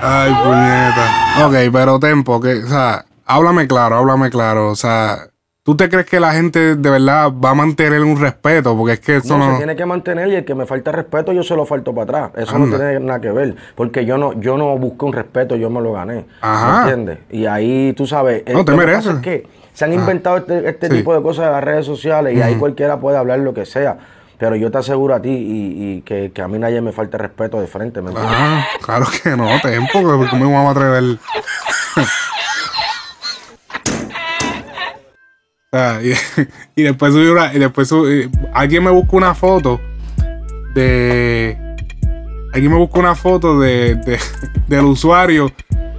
Ay, 0.00 0.32
puñeta. 0.44 1.46
Ok, 1.46 1.54
pero 1.72 1.98
Tempo, 1.98 2.40
que, 2.40 2.62
o 2.62 2.68
sea, 2.68 3.04
háblame 3.24 3.66
claro, 3.66 3.96
háblame 3.96 4.30
claro. 4.30 4.70
O 4.70 4.76
sea, 4.76 5.26
¿tú 5.66 5.76
te 5.76 5.88
crees 5.90 6.06
que 6.06 6.18
la 6.20 6.32
gente 6.32 6.76
de 6.76 6.90
verdad 6.90 7.30
va 7.32 7.50
a 7.50 7.54
mantener 7.54 8.00
un 8.02 8.18
respeto? 8.18 8.74
Porque 8.76 8.94
es 8.94 9.00
que 9.00 9.16
eso 9.16 9.36
No, 9.36 9.44
no. 9.46 9.52
se 9.52 9.56
tiene 9.58 9.76
que 9.76 9.84
mantener 9.84 10.28
y 10.28 10.36
el 10.36 10.44
que 10.46 10.54
me 10.54 10.64
falta 10.64 10.92
respeto 10.92 11.32
yo 11.32 11.42
se 11.42 11.54
lo 11.54 11.66
falto 11.66 11.92
para 11.94 12.28
atrás. 12.28 12.30
Eso 12.48 12.58
no 12.58 12.66
tiene 12.74 13.00
nada 13.00 13.20
que 13.20 13.30
ver. 13.32 13.56
Porque 13.74 14.06
yo 14.06 14.16
no, 14.16 14.32
yo 14.40 14.56
no 14.56 14.78
busqué 14.78 15.04
un 15.04 15.12
respeto, 15.12 15.56
yo 15.56 15.68
me 15.68 15.80
lo 15.82 15.92
gané. 15.92 16.24
Ajá. 16.40 16.72
¿Me 16.86 16.90
entiendes? 16.92 17.18
Y 17.30 17.44
ahí 17.46 17.92
tú 17.94 18.06
sabes. 18.06 18.44
No, 18.50 18.60
eh, 18.60 18.64
te 18.64 18.72
mereces. 18.72 19.16
es 19.16 19.20
que 19.20 19.46
se 19.74 19.84
han 19.84 19.90
Ajá. 19.92 20.00
inventado 20.00 20.36
este, 20.38 20.68
este 20.70 20.88
Sí. 20.88 20.94
tipo 20.98 21.14
de 21.14 21.20
cosas 21.20 21.46
en 21.46 21.52
las 21.52 21.64
redes 21.64 21.84
sociales 21.84 22.34
y 22.34 22.40
ahí 22.40 22.54
cualquiera 22.54 22.98
puede 22.98 23.18
hablar 23.18 23.40
lo 23.40 23.52
que 23.52 23.66
sea. 23.66 23.98
Pero 24.38 24.54
yo 24.54 24.70
te 24.70 24.78
aseguro 24.78 25.14
a 25.14 25.20
ti 25.22 25.30
y, 25.30 25.96
y 25.96 26.02
que, 26.02 26.30
que 26.30 26.42
a 26.42 26.48
mí 26.48 26.58
nadie 26.58 26.80
me 26.82 26.92
falta 26.92 27.16
respeto 27.18 27.58
de 27.60 27.66
frente, 27.66 28.02
¿me 28.02 28.10
entiendes? 28.10 28.36
Ah, 28.38 28.66
claro 28.82 29.06
que 29.22 29.30
no, 29.36 29.48
Tempo, 29.62 29.92
que 30.20 30.28
¿cómo 30.28 30.44
me 30.46 30.52
vamos 30.52 30.68
a 30.68 30.70
atrever? 30.78 31.18
Y, 36.76 36.82
después 36.82 37.12
subí 37.14 37.26
una, 37.26 37.52
y 37.54 37.58
después 37.58 37.90
subí- 37.90 38.30
alguien 38.52 38.84
me 38.84 38.90
buscó 38.90 39.16
una 39.16 39.34
foto 39.34 39.80
de 40.74 41.56
alguien 42.52 42.72
me 42.72 42.78
buscó 42.78 43.00
una 43.00 43.14
foto 43.14 43.58
de, 43.60 43.94
de- 43.96 44.18
del 44.68 44.84
usuario 44.84 45.50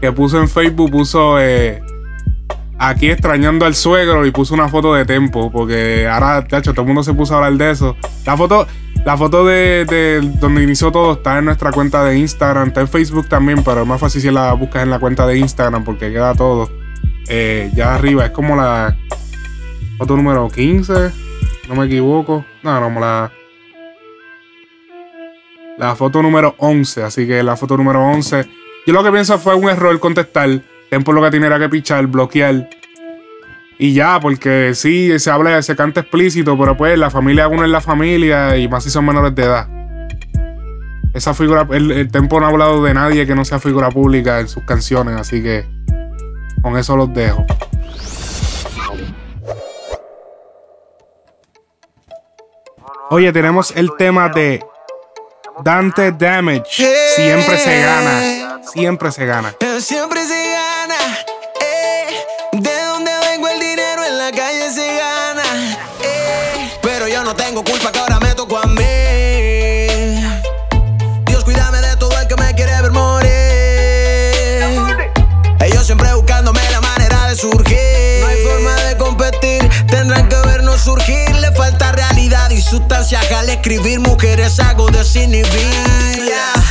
que 0.01 0.11
puso 0.11 0.39
en 0.39 0.47
Facebook 0.47 0.91
puso 0.91 1.39
eh, 1.39 1.81
aquí 2.77 3.09
extrañando 3.09 3.65
al 3.65 3.73
suegro 3.75 4.25
y 4.25 4.31
puso 4.31 4.53
una 4.53 4.69
foto 4.69 4.93
de 4.93 5.05
Tempo, 5.05 5.51
porque 5.51 6.07
ahora, 6.07 6.45
hecho, 6.51 6.71
todo 6.73 6.81
el 6.81 6.87
mundo 6.87 7.01
se 7.03 7.13
puso 7.13 7.33
a 7.33 7.37
hablar 7.37 7.53
de 7.53 7.71
eso. 7.71 7.95
La 8.25 8.37
foto, 8.37 8.67
la 9.03 9.17
foto 9.17 9.45
de, 9.45 9.85
de 9.85 10.21
donde 10.39 10.61
inició 10.63 10.91
todo 10.91 11.13
está 11.13 11.39
en 11.39 11.45
nuestra 11.45 11.71
cuenta 11.71 12.03
de 12.03 12.19
Instagram, 12.19 12.67
está 12.67 12.81
en 12.81 12.87
Facebook 12.87 13.27
también, 13.27 13.63
pero 13.63 13.81
es 13.81 13.87
más 13.87 13.99
fácil 13.99 14.21
si 14.21 14.29
la 14.29 14.53
buscas 14.53 14.83
en 14.83 14.91
la 14.91 14.99
cuenta 14.99 15.25
de 15.25 15.39
Instagram 15.39 15.83
porque 15.83 16.11
queda 16.11 16.35
todo. 16.35 16.69
Eh, 17.29 17.71
ya 17.75 17.95
arriba, 17.95 18.25
es 18.25 18.31
como 18.31 18.55
la 18.55 18.95
foto 19.97 20.15
número 20.15 20.47
15, 20.49 21.11
no 21.69 21.75
me 21.75 21.85
equivoco. 21.85 22.45
No, 22.63 22.89
no, 22.89 22.99
la... 22.99 23.31
La 25.77 25.95
foto 25.95 26.23
número 26.23 26.55
11, 26.57 27.03
así 27.03 27.27
que 27.27 27.43
la 27.43 27.55
foto 27.55 27.77
número 27.77 28.03
11. 28.03 28.47
Yo 28.87 28.93
lo 28.93 29.03
que 29.03 29.11
pienso 29.11 29.37
fue 29.37 29.53
un 29.53 29.69
error 29.69 29.99
contestar. 29.99 30.61
Tempo 30.89 31.11
lo 31.11 31.21
que 31.21 31.29
tiene 31.29 31.45
era 31.45 31.59
que 31.59 31.69
pichar, 31.69 32.07
bloquear. 32.07 32.69
Y 33.77 33.93
ya, 33.93 34.19
porque 34.19 34.73
sí, 34.73 35.19
se 35.19 35.29
habla, 35.29 35.61
se 35.61 35.75
canta 35.75 36.01
explícito, 36.01 36.57
pero 36.57 36.75
pues 36.75 36.97
la 36.97 37.11
familia 37.11 37.47
uno 37.47 37.63
es 37.63 37.69
la 37.69 37.81
familia 37.81 38.57
y 38.57 38.67
más 38.67 38.83
si 38.83 38.89
son 38.89 39.05
menores 39.05 39.35
de 39.35 39.43
edad. 39.43 39.67
Esa 41.13 41.35
figura, 41.35 41.67
el, 41.71 41.91
el 41.91 42.11
Tempo 42.11 42.39
no 42.39 42.47
ha 42.47 42.49
hablado 42.49 42.83
de 42.83 42.95
nadie 42.95 43.27
que 43.27 43.35
no 43.35 43.45
sea 43.45 43.59
figura 43.59 43.89
pública 43.89 44.39
en 44.39 44.47
sus 44.47 44.63
canciones, 44.63 45.15
así 45.19 45.43
que 45.43 45.65
con 46.63 46.75
eso 46.75 46.97
los 46.97 47.13
dejo. 47.13 47.45
Oye, 53.09 53.31
tenemos 53.31 53.71
el 53.71 53.95
tema 53.97 54.27
de 54.29 54.65
Dante 55.63 56.11
Damage. 56.11 56.85
Siempre 57.15 57.57
se 57.57 57.81
gana. 57.81 58.61
Siempre 58.63 59.11
se 59.11 59.25
gana. 59.25 59.55
Siempre 59.79 60.25
se 60.25 60.36
realidad 82.67 83.03
y 83.07 83.07
sustancia. 83.07 83.19
Al 83.37 83.49
escribir 83.49 83.99
mujeres 83.99 84.59
hago 84.59 84.87
desinhibir. 84.89 85.45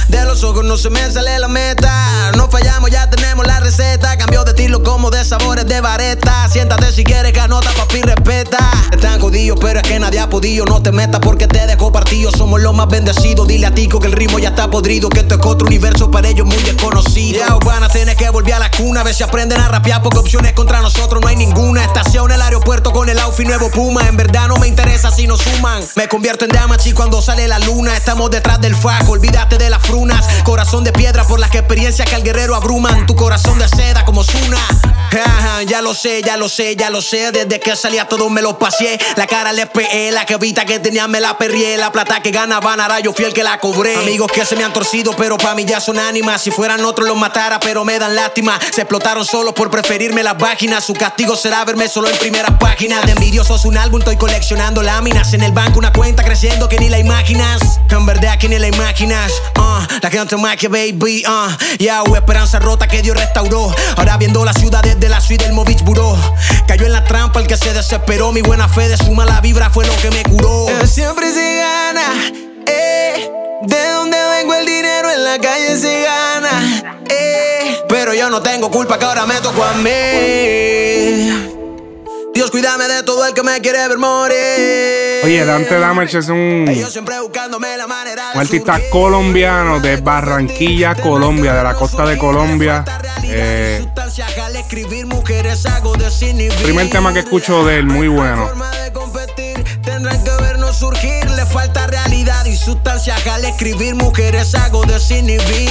De 0.08 0.24
los 0.24 0.44
ojos 0.44 0.64
no 0.64 0.76
se 0.76 0.88
me 0.90 1.10
sale 1.10 1.38
la 1.38 1.48
meta. 1.48 2.32
No 2.36 2.48
fallamos, 2.48 2.90
ya 2.90 3.10
tenemos 3.10 3.46
la 3.46 3.60
receta. 3.60 4.16
Cambio 4.16 4.44
de 4.44 4.50
estilo 4.50 4.82
como 4.82 5.10
de 5.10 5.24
sabores 5.24 5.66
de 5.66 5.80
vareta. 5.80 6.48
Siéntate 6.48 6.92
si 6.92 7.02
quieres 7.02 7.32
que 7.32 7.40
anota, 7.40 7.70
papi, 7.76 8.02
respeta. 8.02 8.58
Están 8.92 9.20
jodidos, 9.20 9.58
pero 9.60 9.80
es 9.80 9.88
que 9.88 9.98
nadie 9.98 10.20
ha 10.20 10.28
podido. 10.28 10.64
No 10.64 10.80
te 10.80 10.92
metas 10.92 11.20
porque 11.20 11.48
te 11.48 11.66
dejo 11.66 11.90
partido. 11.90 12.30
Somos 12.30 12.60
los 12.60 12.74
más 12.74 12.88
bendecidos. 12.88 13.48
Dile 13.48 13.66
a 13.66 13.74
Tico 13.74 13.98
que 13.98 14.06
el 14.06 14.12
ritmo 14.12 14.38
ya 14.38 14.50
está 14.50 14.70
podrido. 14.70 15.08
Que 15.08 15.20
esto 15.20 15.34
es 15.34 15.40
otro 15.44 15.66
universo 15.66 16.10
para 16.10 16.28
ellos 16.28 16.46
muy 16.46 16.56
desconocido. 16.58 17.40
Ya 17.40 17.54
van 17.64 17.82
a 17.82 17.88
tener 17.88 18.16
que 18.16 18.30
volver 18.30 18.54
a 18.54 18.58
la 18.60 18.70
cuna. 18.70 19.00
A 19.00 19.04
ver 19.04 19.14
si 19.14 19.24
aprenden 19.24 19.60
a 19.60 19.68
rapear 19.68 20.02
porque 20.02 20.18
opciones 20.18 20.52
contra 20.52 20.80
nosotros 20.80 21.20
no 21.20 21.28
hay 21.28 21.36
ninguna. 21.36 21.84
Estación 21.84 22.30
el 22.30 22.40
aeropuerto 22.40 22.92
con 22.92 23.08
el 23.08 23.18
outfit 23.18 23.46
nuevo 23.46 23.70
Puma. 23.70 24.02
En 24.08 24.16
verdad 24.16 24.46
no 24.48 24.56
me 24.58 24.68
interesa 24.68 25.10
si 25.10 25.26
nos 25.26 25.40
suman. 25.40 25.85
Me 25.94 26.08
convierto 26.08 26.44
en 26.44 26.50
Damachi 26.50 26.92
cuando 26.92 27.22
sale 27.22 27.48
la 27.48 27.58
luna. 27.60 27.96
Estamos 27.96 28.30
detrás 28.30 28.60
del 28.60 28.74
fajo. 28.74 29.12
Olvídate 29.12 29.58
de 29.58 29.70
las 29.70 29.82
frunas. 29.82 30.26
Corazón 30.44 30.84
de 30.84 30.92
piedra 30.92 31.24
por 31.24 31.40
las 31.40 31.54
experiencias 31.54 32.08
que 32.08 32.14
al 32.14 32.22
guerrero 32.22 32.54
abruman. 32.54 33.06
Tu 33.06 33.14
corazón 33.14 33.58
de 33.58 33.68
seda 33.68 34.04
como 34.04 34.24
Zuna. 34.24 34.58
Ya 35.66 35.80
lo 35.80 35.94
sé, 35.94 36.20
ya 36.22 36.36
lo 36.36 36.48
sé, 36.48 36.76
ya 36.76 36.90
lo 36.90 37.00
sé. 37.00 37.32
Desde 37.32 37.60
que 37.60 37.74
salí 37.76 37.98
a 37.98 38.06
todos 38.06 38.30
me 38.30 38.42
lo 38.42 38.58
pasé. 38.58 38.98
La 39.16 39.26
cara 39.26 39.52
le 39.52 39.66
pegué, 39.66 40.12
la 40.12 40.26
que 40.26 40.36
vista 40.36 40.66
que 40.66 40.78
tenía 40.78 41.08
me 41.08 41.20
la 41.20 41.38
perrié. 41.38 41.76
La 41.78 41.90
plata 41.90 42.20
que 42.20 42.30
ganaban, 42.30 42.80
ahora 42.80 43.00
yo 43.00 43.14
fiel 43.14 43.32
que 43.32 43.42
la 43.42 43.58
cobré. 43.58 43.96
Amigos 43.96 44.30
que 44.32 44.44
se 44.44 44.56
me 44.56 44.64
han 44.64 44.72
torcido, 44.72 45.14
pero 45.16 45.38
pa' 45.38 45.54
mí 45.54 45.64
ya 45.64 45.80
son 45.80 45.98
ánimas. 45.98 46.42
Si 46.42 46.50
fueran 46.50 46.84
otros 46.84 47.08
los 47.08 47.16
matara, 47.16 47.58
pero 47.60 47.84
me 47.84 47.98
dan 47.98 48.14
lástima. 48.14 48.58
Se 48.74 48.82
explotaron 48.82 49.24
solo 49.24 49.54
por 49.54 49.70
preferirme 49.70 50.22
las 50.22 50.34
páginas. 50.34 50.84
Su 50.84 50.92
castigo 50.92 51.36
será 51.36 51.64
verme 51.64 51.88
solo 51.88 52.08
en 52.08 52.18
primera 52.18 52.58
página. 52.58 53.00
De 53.02 53.12
envidiosos 53.12 53.64
un 53.64 53.78
álbum, 53.78 54.00
estoy 54.00 54.16
coleccionando 54.16 54.82
láminas. 54.82 55.32
En 55.32 55.42
el 55.42 55.52
banco 55.52 55.75
una 55.78 55.92
cuenta 55.92 56.24
creciendo 56.24 56.68
que 56.68 56.78
ni 56.78 56.88
la 56.88 56.98
imaginas. 56.98 57.80
En 57.90 58.06
verdad 58.06 58.38
que 58.38 58.48
ni 58.48 58.58
la 58.58 58.68
imaginas. 58.68 59.32
Uh, 59.56 59.80
la 60.00 60.10
que 60.10 60.16
no 60.16 60.26
te 60.26 60.36
maquia, 60.36 60.68
baby. 60.68 61.24
Uh, 61.26 62.06
hubo 62.06 62.16
esperanza 62.16 62.58
rota 62.58 62.86
que 62.86 63.02
Dios 63.02 63.16
restauró. 63.16 63.74
Ahora 63.96 64.16
viendo 64.16 64.44
la 64.44 64.52
ciudad 64.52 64.82
desde 64.82 65.08
la 65.08 65.20
suite 65.20 65.44
del 65.44 65.52
Movich 65.52 65.82
Buró. 65.82 66.16
Cayó 66.66 66.86
en 66.86 66.92
la 66.92 67.04
trampa 67.04 67.40
el 67.40 67.46
que 67.46 67.56
se 67.56 67.72
desesperó. 67.72 68.32
Mi 68.32 68.42
buena 68.42 68.68
fe 68.68 68.88
de 68.88 68.96
su 68.96 69.12
mala 69.12 69.40
vibra 69.40 69.70
fue 69.70 69.86
lo 69.86 69.96
que 69.96 70.10
me 70.10 70.22
curó. 70.24 70.66
Siempre 70.86 71.32
se 71.32 71.56
gana. 71.56 72.12
Eh. 72.66 73.30
De 73.62 73.88
donde 73.90 74.16
vengo 74.16 74.54
el 74.54 74.66
dinero 74.66 75.10
en 75.10 75.24
la 75.24 75.38
calle 75.38 75.76
se 75.76 76.02
gana. 76.02 76.82
Eh. 77.10 77.78
Pero 77.88 78.14
yo 78.14 78.30
no 78.30 78.40
tengo 78.40 78.70
culpa 78.70 78.98
que 78.98 79.04
ahora 79.04 79.26
me 79.26 79.34
tocó 79.36 79.64
a 79.64 79.74
mí. 79.74 81.55
Dios 82.46 82.52
cuídame 82.52 82.86
de 82.86 83.02
todo 83.02 83.26
el 83.26 83.34
que 83.34 83.42
me 83.42 83.60
quiere 83.60 83.88
ver 83.88 83.98
morir. 83.98 84.36
Oye, 85.24 85.44
Dante 85.44 85.80
Damage 85.80 86.18
es 86.18 86.28
un, 86.28 86.64
un 86.68 88.40
artista 88.40 88.80
colombiano 88.88 89.80
de 89.80 89.96
Barranquilla, 89.96 90.94
Colombia, 90.94 91.54
de 91.54 91.64
la 91.64 91.74
costa 91.74 92.06
de 92.06 92.16
Colombia. 92.16 92.84
Eh, 93.24 93.84
primer 96.62 96.88
tema 96.88 97.12
que 97.12 97.18
escucho 97.18 97.64
de 97.64 97.78
él, 97.78 97.86
muy 97.86 98.06
bueno. 98.06 98.48
Tendrán 99.82 100.22
que 100.22 100.30
vernos 100.40 100.76
surgir, 100.76 101.25
falta 101.46 101.86
realidad 101.86 102.44
y 102.44 102.56
sustancia. 102.56 103.16
Al 103.32 103.44
escribir 103.44 103.94
mujeres 103.94 104.54
hago 104.54 104.84
desinhibir. 104.84 105.70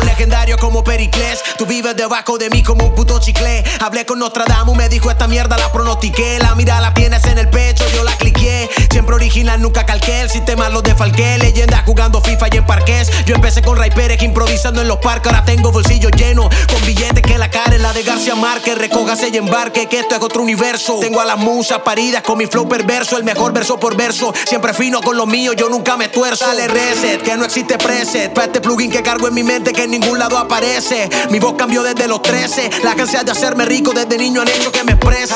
Un 0.00 0.06
legendario 0.06 0.56
como 0.58 0.84
Pericles, 0.84 1.40
tú 1.56 1.66
vives 1.66 1.96
debajo 1.96 2.38
de 2.38 2.50
mí 2.50 2.62
como 2.62 2.86
un 2.86 2.94
puto 2.94 3.18
chicle. 3.18 3.64
Hablé 3.80 4.06
con 4.06 4.18
Nostradamus, 4.18 4.76
me 4.76 4.88
dijo 4.88 5.10
esta 5.10 5.26
mierda 5.26 5.56
la 5.58 5.72
pronostiqué. 5.72 6.38
La 6.38 6.54
mira 6.54 6.80
la 6.80 6.94
tienes 6.94 7.24
en 7.24 7.38
el 7.38 7.48
pecho, 7.48 7.84
yo 7.94 8.04
la 8.04 8.16
cliqué. 8.16 8.68
Siempre 8.90 9.14
original, 9.14 9.60
nunca 9.60 9.84
calqué. 9.84 10.20
El 10.20 10.30
sistema 10.30 10.68
lo 10.68 10.82
defalqué. 10.82 11.38
Leyenda 11.38 11.82
jugando 11.84 12.20
FIFA 12.20 12.46
y 12.52 12.56
en 12.58 12.66
parques. 12.66 13.10
Yo 13.26 13.34
empecé 13.34 13.62
con 13.62 13.76
Ray 13.76 13.90
Pérez 13.90 14.22
improvisando 14.22 14.80
en 14.80 14.88
los 14.88 14.98
parques. 14.98 15.32
Ahora 15.32 15.44
tengo 15.44 15.72
bolsillo 15.72 16.10
lleno 16.10 16.48
con 16.68 16.86
billetes 16.86 17.22
que 17.22 17.36
la 17.38 17.50
cara 17.50 17.74
es 17.74 17.80
la 17.80 17.92
de 17.92 18.02
García 18.02 18.34
Márquez. 18.34 18.78
Recógase 18.78 19.30
y 19.32 19.36
embarque, 19.36 19.86
que 19.86 20.00
esto 20.00 20.14
es 20.14 20.22
otro 20.22 20.42
universo. 20.42 20.98
Tengo 21.00 21.20
a 21.20 21.24
las 21.24 21.38
musas 21.38 21.80
paridas 21.80 22.22
con 22.22 22.38
mi 22.38 22.46
flow 22.46 22.68
perverso. 22.68 23.16
El 23.16 23.24
mejor 23.24 23.52
verso 23.52 23.78
por 23.80 23.96
verso. 23.96 24.32
Siempre 24.46 24.72
con 24.96 25.16
lo 25.16 25.26
mío, 25.26 25.52
yo 25.52 25.68
nunca 25.68 25.96
me 25.96 26.08
tuerzo. 26.08 26.46
Dale 26.46 26.66
reset, 26.66 27.22
que 27.22 27.36
no 27.36 27.44
existe 27.44 27.76
preset. 27.76 28.32
Pa' 28.32 28.44
este 28.44 28.60
plugin 28.60 28.90
que 28.90 29.02
cargo 29.02 29.28
en 29.28 29.34
mi 29.34 29.42
mente 29.42 29.72
que 29.72 29.84
en 29.84 29.90
ningún 29.90 30.18
lado 30.18 30.38
aparece. 30.38 31.08
Mi 31.30 31.38
voz 31.38 31.54
cambió 31.58 31.82
desde 31.82 32.08
los 32.08 32.22
13. 32.22 32.70
La 32.82 32.92
ansia 32.92 33.22
de 33.22 33.30
hacerme 33.30 33.66
rico 33.66 33.92
desde 33.92 34.16
niño 34.16 34.40
han 34.40 34.48
hecho 34.48 34.72
que 34.72 34.82
me 34.84 34.92
exprese. 34.92 35.34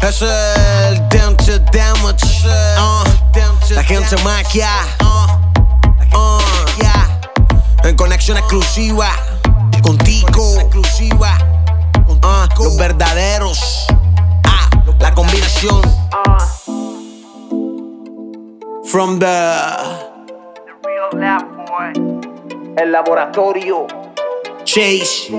Ese 0.00 0.24
es 0.24 1.48
el 1.48 1.64
Damage. 1.70 2.26
Uh, 2.78 3.74
la 3.74 3.84
gente 3.84 4.16
maquia. 4.24 4.70
Uh, 5.02 6.38
yeah. 6.78 7.20
En 7.84 7.94
conexión 7.94 8.38
exclusiva. 8.38 9.10
Contigo. 9.82 10.60
Exclusiva. 10.60 11.36
Uh, 12.08 12.62
los 12.62 12.76
verdaderos. 12.76 13.86
Ah, 14.44 14.70
la 14.98 15.14
combinación. 15.14 15.82
From 18.84 19.18
the. 19.18 19.28
El 22.76 22.90
laboratorio. 22.90 23.86
Chase. 24.64 25.30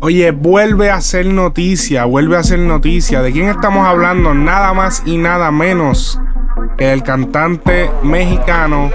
Oye, 0.00 0.30
vuelve 0.32 0.90
a 0.90 1.00
ser 1.00 1.26
noticia, 1.26 2.04
vuelve 2.06 2.36
a 2.36 2.42
ser 2.42 2.58
noticia. 2.58 3.22
¿De 3.22 3.32
quién 3.32 3.48
estamos 3.48 3.86
hablando? 3.86 4.34
Nada 4.34 4.72
más 4.72 5.02
y 5.06 5.16
nada 5.18 5.50
menos 5.50 6.18
el 6.78 7.02
cantante 7.02 7.90
mexicano 8.02 8.90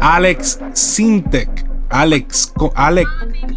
Alex 0.00 0.60
Sintek. 0.72 1.64
Alex, 1.90 2.52
Alex, 2.74 3.08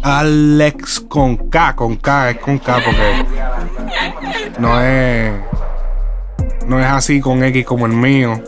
Alex 0.02 1.00
con 1.08 1.36
K, 1.48 1.74
con 1.74 1.96
K, 1.96 2.30
es 2.30 2.38
con 2.38 2.58
K 2.58 2.76
porque 2.84 3.24
no 4.60 4.80
es, 4.80 5.32
no 6.68 6.78
es 6.78 6.86
así 6.86 7.20
con 7.20 7.42
X 7.42 7.64
como 7.64 7.86
el 7.86 7.92
mío. 7.92 8.40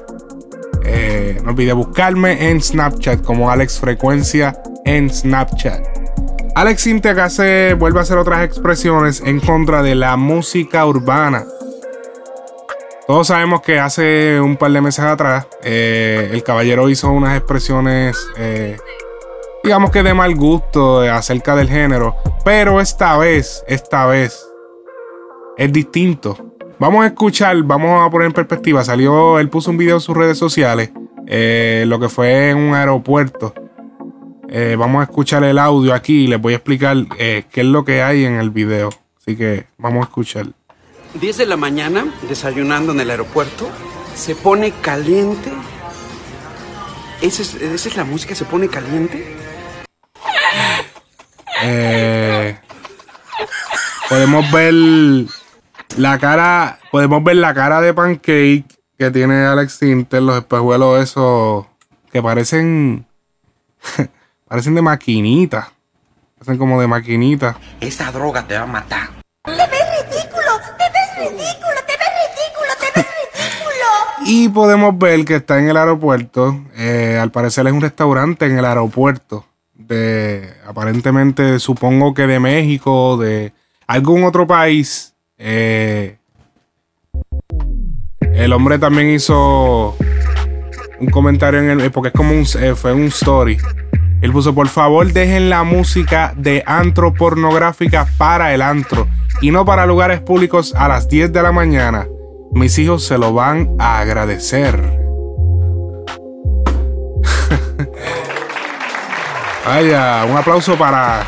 Eh, 0.84 1.40
no 1.42 1.50
olvide 1.50 1.72
buscarme 1.72 2.50
en 2.50 2.62
Snapchat 2.62 3.22
como 3.22 3.50
Alex 3.50 3.80
Frecuencia 3.80 4.62
en 4.84 5.10
Snapchat. 5.10 5.84
Alex 6.54 6.82
Sintek 6.82 7.18
hace, 7.18 7.74
vuelve 7.74 7.98
a 7.98 8.02
hacer 8.02 8.18
otras 8.18 8.44
expresiones 8.44 9.20
en 9.24 9.40
contra 9.40 9.82
de 9.82 9.94
la 9.94 10.16
música 10.16 10.86
urbana. 10.86 11.44
Todos 13.10 13.26
sabemos 13.26 13.60
que 13.62 13.80
hace 13.80 14.40
un 14.40 14.56
par 14.56 14.70
de 14.70 14.80
meses 14.80 15.04
atrás 15.04 15.48
eh, 15.64 16.30
el 16.32 16.44
caballero 16.44 16.88
hizo 16.88 17.10
unas 17.10 17.36
expresiones, 17.36 18.16
eh, 18.36 18.76
digamos 19.64 19.90
que 19.90 20.04
de 20.04 20.14
mal 20.14 20.36
gusto 20.36 21.02
eh, 21.02 21.10
acerca 21.10 21.56
del 21.56 21.68
género, 21.68 22.14
pero 22.44 22.80
esta 22.80 23.18
vez, 23.18 23.64
esta 23.66 24.06
vez 24.06 24.48
es 25.56 25.72
distinto. 25.72 26.54
Vamos 26.78 27.02
a 27.02 27.08
escuchar, 27.08 27.60
vamos 27.64 28.06
a 28.06 28.08
poner 28.08 28.26
en 28.26 28.32
perspectiva. 28.32 28.84
Salió, 28.84 29.40
él 29.40 29.48
puso 29.48 29.72
un 29.72 29.76
video 29.76 29.96
en 29.96 30.00
sus 30.00 30.16
redes 30.16 30.38
sociales, 30.38 30.92
lo 31.26 31.98
que 31.98 32.08
fue 32.08 32.50
en 32.50 32.58
un 32.58 32.76
aeropuerto. 32.76 33.52
vamos 34.78 35.00
a 35.00 35.10
escuchar 35.10 35.42
el 35.42 35.58
audio 35.58 35.94
aquí 35.94 36.26
y 36.26 36.26
les 36.28 36.40
voy 36.40 36.52
a 36.52 36.58
explicar 36.58 36.96
qué 37.18 37.44
es 37.50 37.66
lo 37.66 37.84
que 37.84 38.04
hay 38.04 38.24
en 38.24 38.34
el 38.34 38.50
video. 38.50 38.90
Así 39.18 39.36
que 39.36 39.66
vamos 39.78 40.02
a 40.02 40.04
escuchar. 40.04 40.59
10 41.14 41.36
de 41.38 41.46
la 41.46 41.56
mañana, 41.56 42.12
desayunando 42.28 42.92
en 42.92 43.00
el 43.00 43.10
aeropuerto, 43.10 43.68
se 44.14 44.34
pone 44.34 44.72
caliente. 44.72 45.50
¿Esa 47.20 47.42
es, 47.42 47.54
esa 47.54 47.88
es 47.88 47.96
la 47.96 48.04
música? 48.04 48.34
¿Se 48.34 48.44
pone 48.44 48.68
caliente? 48.68 49.36
Eh, 51.62 52.58
podemos 54.08 54.50
ver 54.52 54.74
la 55.96 56.18
cara, 56.18 56.78
podemos 56.90 57.22
ver 57.22 57.36
la 57.36 57.52
cara 57.54 57.80
de 57.80 57.92
pancake 57.92 58.64
que 58.96 59.10
tiene 59.10 59.44
Alex 59.44 59.74
Sinter, 59.74 60.22
los 60.22 60.38
espejuelos 60.38 61.02
esos 61.02 61.66
que 62.12 62.22
parecen, 62.22 63.06
parecen 64.48 64.74
de 64.74 64.82
maquinita, 64.82 65.72
parecen 66.38 66.58
como 66.58 66.80
de 66.80 66.86
maquinita. 66.86 67.58
Esa 67.80 68.10
droga 68.12 68.46
te 68.46 68.56
va 68.56 68.62
a 68.62 68.66
matar. 68.66 69.10
Y 74.32 74.48
podemos 74.48 74.96
ver 74.96 75.24
que 75.24 75.34
está 75.34 75.58
en 75.58 75.70
el 75.70 75.76
aeropuerto. 75.76 76.56
Eh, 76.76 77.18
al 77.20 77.32
parecer 77.32 77.66
es 77.66 77.72
un 77.72 77.80
restaurante 77.80 78.46
en 78.46 78.56
el 78.56 78.64
aeropuerto. 78.64 79.44
De 79.74 80.50
aparentemente, 80.68 81.58
supongo 81.58 82.14
que 82.14 82.28
de 82.28 82.38
México, 82.38 83.16
de 83.16 83.52
algún 83.88 84.22
otro 84.22 84.46
país. 84.46 85.16
Eh, 85.36 86.16
el 88.32 88.52
hombre 88.52 88.78
también 88.78 89.10
hizo 89.10 89.96
un 91.00 91.08
comentario 91.10 91.58
en 91.58 91.80
el. 91.80 91.90
Porque 91.90 92.10
es 92.10 92.14
como 92.14 92.30
un. 92.30 92.46
Eh, 92.60 92.76
fue 92.76 92.92
un 92.92 93.06
story. 93.06 93.58
Él 94.22 94.30
puso: 94.30 94.54
Por 94.54 94.68
favor, 94.68 95.12
dejen 95.12 95.50
la 95.50 95.64
música 95.64 96.34
de 96.36 96.62
antro 96.66 97.12
pornográfica 97.12 98.06
para 98.16 98.54
el 98.54 98.62
antro 98.62 99.08
y 99.40 99.50
no 99.50 99.64
para 99.64 99.86
lugares 99.86 100.20
públicos 100.20 100.72
a 100.76 100.86
las 100.86 101.08
10 101.08 101.32
de 101.32 101.42
la 101.42 101.50
mañana. 101.50 102.06
Mis 102.52 102.76
hijos 102.78 103.04
se 103.04 103.16
lo 103.16 103.32
van 103.32 103.76
a 103.78 104.00
agradecer. 104.00 104.76
Vaya, 109.64 110.24
un 110.28 110.36
aplauso 110.36 110.76
para 110.76 111.22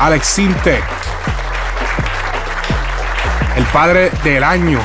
Alex 0.00 0.26
Sinte, 0.26 0.80
el 3.56 3.64
padre 3.66 4.10
del 4.22 4.42
año. 4.42 4.80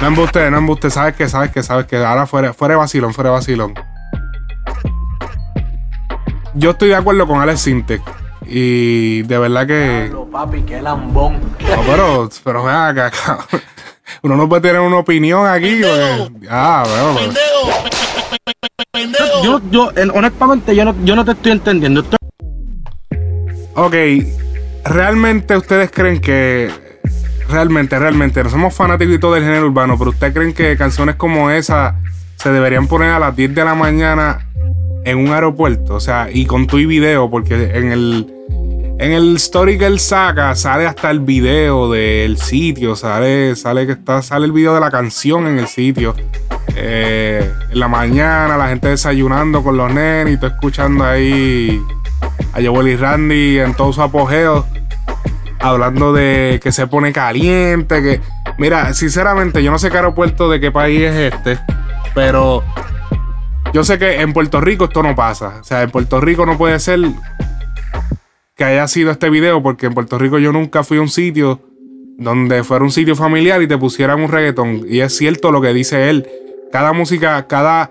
No 0.00 0.06
embuste, 0.06 0.48
no 0.50 0.58
embuste, 0.58 0.90
sabes 0.90 1.16
que, 1.16 1.28
sabes 1.28 1.50
que, 1.50 1.64
sabes 1.64 1.86
que. 1.86 1.96
Ahora 1.96 2.26
fuera, 2.26 2.54
fuera 2.54 2.74
de 2.74 2.78
vacilón, 2.78 3.12
fuera 3.12 3.30
de 3.30 3.36
vacilón. 3.36 3.74
Yo 6.54 6.70
estoy 6.70 6.90
de 6.90 6.96
acuerdo 6.96 7.26
con 7.26 7.40
Alex 7.40 7.60
Sinte. 7.62 8.00
Y 8.52 9.22
de 9.22 9.38
verdad 9.38 9.66
que. 9.66 10.12
papi, 10.30 10.62
qué 10.62 10.82
lambón. 10.82 11.34
No, 11.34 11.82
pero, 11.86 12.28
pero 12.42 12.64
ven 12.64 12.74
acá, 12.74 13.10
cabrón. 13.10 13.62
Uno 14.22 14.36
no 14.36 14.48
puede 14.48 14.62
tener 14.62 14.80
una 14.80 14.98
opinión 14.98 15.46
aquí. 15.46 15.80
Porque, 15.80 16.48
ah, 16.50 16.84
bueno, 16.84 17.32
Yo, 19.44 19.60
yo, 19.70 19.92
honestamente, 20.12 20.74
yo 20.74 20.84
no, 20.84 20.96
yo 21.04 21.14
no 21.14 21.24
te 21.24 21.30
estoy 21.30 21.52
entendiendo. 21.52 22.04
Ok, 23.74 23.94
realmente 24.84 25.56
ustedes 25.56 25.92
creen 25.92 26.20
que. 26.20 26.70
Realmente, 27.48 27.98
realmente, 27.98 28.42
no 28.44 28.50
somos 28.50 28.74
fanáticos 28.74 29.14
y 29.14 29.18
todo 29.18 29.34
del 29.34 29.44
género 29.44 29.66
urbano, 29.66 29.96
pero 29.98 30.10
ustedes 30.10 30.32
creen 30.34 30.52
que 30.52 30.76
canciones 30.76 31.16
como 31.16 31.50
esa 31.50 32.00
se 32.36 32.50
deberían 32.50 32.86
poner 32.86 33.10
a 33.10 33.18
las 33.18 33.34
10 33.34 33.54
de 33.54 33.64
la 33.64 33.74
mañana 33.74 34.48
en 35.04 35.18
un 35.18 35.32
aeropuerto, 35.32 35.94
o 35.94 36.00
sea, 36.00 36.28
y 36.32 36.46
con 36.46 36.68
tu 36.68 36.78
y 36.78 36.86
video, 36.86 37.28
porque 37.28 37.72
en 37.74 37.90
el, 37.90 38.39
en 39.00 39.12
el 39.12 39.36
story 39.36 39.78
que 39.78 39.86
él 39.86 39.98
saca 39.98 40.54
sale 40.54 40.86
hasta 40.86 41.10
el 41.10 41.20
video 41.20 41.90
del 41.90 42.36
sitio, 42.36 42.94
sale, 42.94 43.56
sale 43.56 43.86
que 43.86 43.92
está, 43.92 44.20
sale 44.20 44.44
el 44.44 44.52
video 44.52 44.74
de 44.74 44.80
la 44.80 44.90
canción 44.90 45.46
en 45.46 45.58
el 45.58 45.68
sitio. 45.68 46.14
Eh, 46.76 47.50
en 47.70 47.80
la 47.80 47.88
mañana, 47.88 48.58
la 48.58 48.68
gente 48.68 48.88
desayunando 48.88 49.62
con 49.62 49.78
los 49.78 49.90
nenes 49.90 50.34
y 50.34 50.36
tú 50.36 50.46
escuchando 50.46 51.04
ahí 51.04 51.80
a 52.52 52.62
Joel 52.62 52.88
y 52.88 52.96
Randy 52.96 53.58
en 53.60 53.72
todo 53.74 53.90
su 53.94 54.02
apogeo, 54.02 54.66
hablando 55.60 56.12
de 56.12 56.60
que 56.62 56.70
se 56.70 56.86
pone 56.86 57.10
caliente, 57.10 58.02
que... 58.02 58.20
Mira, 58.58 58.92
sinceramente, 58.92 59.62
yo 59.62 59.70
no 59.70 59.78
sé 59.78 59.90
qué 59.90 59.96
aeropuerto 59.96 60.50
de 60.50 60.60
qué 60.60 60.70
país 60.70 61.00
es 61.00 61.32
este, 61.32 61.58
pero 62.14 62.62
yo 63.72 63.82
sé 63.82 63.98
que 63.98 64.20
en 64.20 64.34
Puerto 64.34 64.60
Rico 64.60 64.84
esto 64.84 65.02
no 65.02 65.16
pasa. 65.16 65.54
O 65.62 65.64
sea, 65.64 65.80
en 65.80 65.90
Puerto 65.90 66.20
Rico 66.20 66.44
no 66.44 66.58
puede 66.58 66.78
ser 66.80 67.00
que 68.60 68.64
haya 68.64 68.86
sido 68.88 69.10
este 69.10 69.30
video, 69.30 69.62
porque 69.62 69.86
en 69.86 69.94
Puerto 69.94 70.18
Rico 70.18 70.38
yo 70.38 70.52
nunca 70.52 70.84
fui 70.84 70.98
a 70.98 71.00
un 71.00 71.08
sitio 71.08 71.62
donde 72.18 72.62
fuera 72.62 72.84
un 72.84 72.92
sitio 72.92 73.16
familiar 73.16 73.62
y 73.62 73.66
te 73.66 73.78
pusieran 73.78 74.20
un 74.20 74.30
reggaetón. 74.30 74.82
Y 74.86 75.00
es 75.00 75.16
cierto 75.16 75.50
lo 75.50 75.62
que 75.62 75.72
dice 75.72 76.10
él. 76.10 76.28
Cada 76.70 76.92
música, 76.92 77.46
cada, 77.46 77.90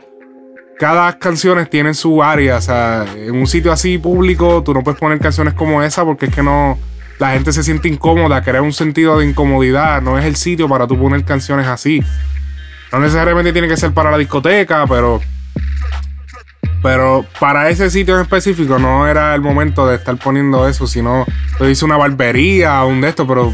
cada 0.78 1.18
canción 1.18 1.68
tiene 1.72 1.96
su 1.96 2.22
área. 2.22 2.58
O 2.58 2.62
sea, 2.62 3.08
en 3.18 3.34
un 3.34 3.48
sitio 3.48 3.72
así 3.72 3.98
público, 3.98 4.62
tú 4.64 4.76
no 4.76 4.84
puedes 4.84 5.00
poner 5.00 5.18
canciones 5.18 5.56
como 5.56 5.82
esa 5.82 6.06
porque 6.06 6.28
es 6.28 6.36
que 6.36 6.44
no. 6.44 6.78
La 7.18 7.32
gente 7.32 7.52
se 7.52 7.64
siente 7.64 7.88
incómoda, 7.88 8.44
crea 8.44 8.62
un 8.62 8.72
sentido 8.72 9.18
de 9.18 9.26
incomodidad. 9.26 10.04
No 10.04 10.20
es 10.20 10.26
el 10.26 10.36
sitio 10.36 10.70
para 10.70 10.86
tú 10.86 11.00
poner 11.00 11.26
canciones 11.26 11.66
así. 11.66 12.04
No 12.92 13.00
necesariamente 13.00 13.54
tiene 13.54 13.68
que 13.68 13.76
ser 13.76 13.92
para 13.92 14.12
la 14.12 14.20
discoteca, 14.20 14.86
pero 14.86 15.20
pero 16.82 17.26
para 17.40 17.70
ese 17.70 17.90
sitio 17.90 18.16
en 18.16 18.22
específico 18.22 18.80
no 18.80 19.08
era 19.08 19.36
el 19.36 19.42
momento 19.42 19.88
de 19.88 19.96
estar 19.96 20.18
poniendo 20.18 20.68
eso, 20.68 20.88
sino 20.88 21.26
lo 21.60 21.70
hice 21.70 21.86
una 21.86 21.98
barbería, 21.98 22.84
un 22.84 23.02
de 23.02 23.10
esto, 23.10 23.28
pero 23.28 23.54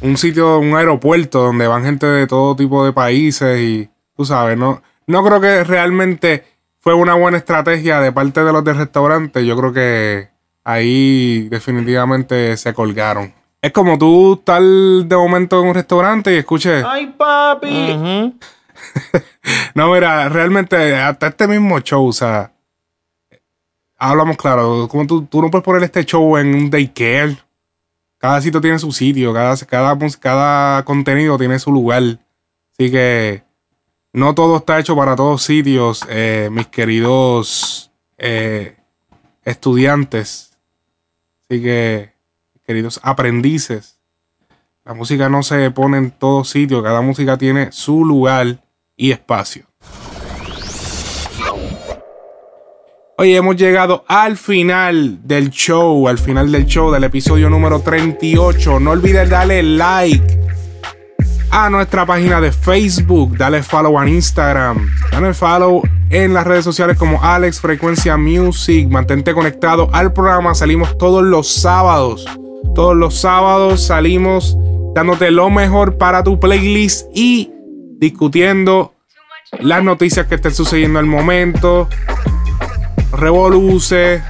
un 0.00 0.16
sitio, 0.16 0.58
un 0.58 0.74
aeropuerto 0.74 1.42
donde 1.42 1.66
van 1.66 1.84
gente 1.84 2.06
de 2.06 2.26
todo 2.26 2.56
tipo 2.56 2.84
de 2.84 2.92
países 2.92 3.60
y 3.60 3.90
tú 4.16 4.24
sabes, 4.24 4.56
no, 4.56 4.82
no 5.06 5.24
creo 5.24 5.40
que 5.40 5.64
realmente 5.64 6.44
fue 6.80 6.94
una 6.94 7.14
buena 7.14 7.38
estrategia 7.38 8.00
de 8.00 8.10
parte 8.10 8.42
de 8.42 8.52
los 8.52 8.64
del 8.64 8.76
restaurante. 8.76 9.46
Yo 9.46 9.56
creo 9.56 9.72
que 9.72 10.30
ahí 10.64 11.48
definitivamente 11.48 12.56
se 12.56 12.74
colgaron. 12.74 13.32
Es 13.60 13.72
como 13.72 13.96
tú 13.96 14.34
estar 14.34 14.60
de 14.60 15.16
momento 15.16 15.62
en 15.62 15.68
un 15.68 15.74
restaurante 15.74 16.34
y 16.34 16.38
escuches. 16.38 16.84
¡Ay, 16.84 17.14
papi! 17.16 18.34
no, 19.74 19.92
mira, 19.92 20.28
realmente 20.28 20.96
hasta 20.96 21.28
este 21.28 21.46
mismo 21.46 21.78
show, 21.80 22.04
o 22.04 22.12
sea, 22.12 22.51
hablamos 24.10 24.36
claro, 24.36 24.88
como 24.88 25.06
tú, 25.06 25.24
tú 25.26 25.40
no 25.40 25.50
puedes 25.50 25.64
poner 25.64 25.84
este 25.84 26.04
show 26.04 26.36
en 26.36 26.54
un 26.54 26.70
daycare. 26.70 27.38
Cada 28.18 28.40
sitio 28.40 28.60
tiene 28.60 28.78
su 28.78 28.90
sitio, 28.92 29.32
cada, 29.32 29.56
cada, 29.58 29.96
cada 30.18 30.84
contenido 30.84 31.38
tiene 31.38 31.58
su 31.58 31.70
lugar. 31.70 32.02
Así 32.72 32.90
que 32.90 33.44
no 34.12 34.34
todo 34.34 34.58
está 34.58 34.80
hecho 34.80 34.96
para 34.96 35.14
todos 35.14 35.42
sitios, 35.42 36.04
eh, 36.08 36.48
mis 36.50 36.66
queridos 36.66 37.92
eh, 38.18 38.76
estudiantes. 39.44 40.58
Así 41.42 41.62
que, 41.62 42.12
queridos 42.66 42.98
aprendices, 43.04 44.00
la 44.84 44.94
música 44.94 45.28
no 45.28 45.44
se 45.44 45.70
pone 45.70 45.98
en 45.98 46.10
todos 46.10 46.50
sitios, 46.50 46.82
cada 46.82 47.02
música 47.02 47.38
tiene 47.38 47.70
su 47.70 48.04
lugar 48.04 48.64
y 48.96 49.12
espacio. 49.12 49.71
Hoy 53.22 53.36
hemos 53.36 53.54
llegado 53.54 54.04
al 54.08 54.36
final 54.36 55.20
del 55.22 55.50
show, 55.50 56.08
al 56.08 56.18
final 56.18 56.50
del 56.50 56.66
show 56.66 56.90
del 56.90 57.04
episodio 57.04 57.48
número 57.48 57.78
38. 57.78 58.80
No 58.80 58.90
olvides 58.90 59.30
darle 59.30 59.62
like 59.62 60.40
a 61.52 61.70
nuestra 61.70 62.04
página 62.04 62.40
de 62.40 62.50
Facebook, 62.50 63.36
dale 63.36 63.62
follow 63.62 64.02
en 64.02 64.08
Instagram, 64.08 64.90
dale 65.12 65.34
follow 65.34 65.82
en 66.10 66.34
las 66.34 66.44
redes 66.44 66.64
sociales 66.64 66.96
como 66.96 67.22
Alex 67.22 67.60
Frecuencia 67.60 68.16
Music. 68.16 68.88
Mantente 68.88 69.34
conectado 69.34 69.88
al 69.92 70.12
programa. 70.12 70.52
Salimos 70.56 70.98
todos 70.98 71.22
los 71.22 71.46
sábados. 71.46 72.26
Todos 72.74 72.96
los 72.96 73.14
sábados 73.14 73.84
salimos 73.84 74.56
dándote 74.96 75.30
lo 75.30 75.48
mejor 75.48 75.96
para 75.96 76.24
tu 76.24 76.40
playlist 76.40 77.06
y 77.14 77.52
discutiendo 78.00 78.94
las 79.60 79.84
noticias 79.84 80.26
que 80.26 80.34
estén 80.34 80.52
sucediendo 80.52 80.98
al 80.98 81.06
momento, 81.06 81.88
revoluce, 83.12 84.22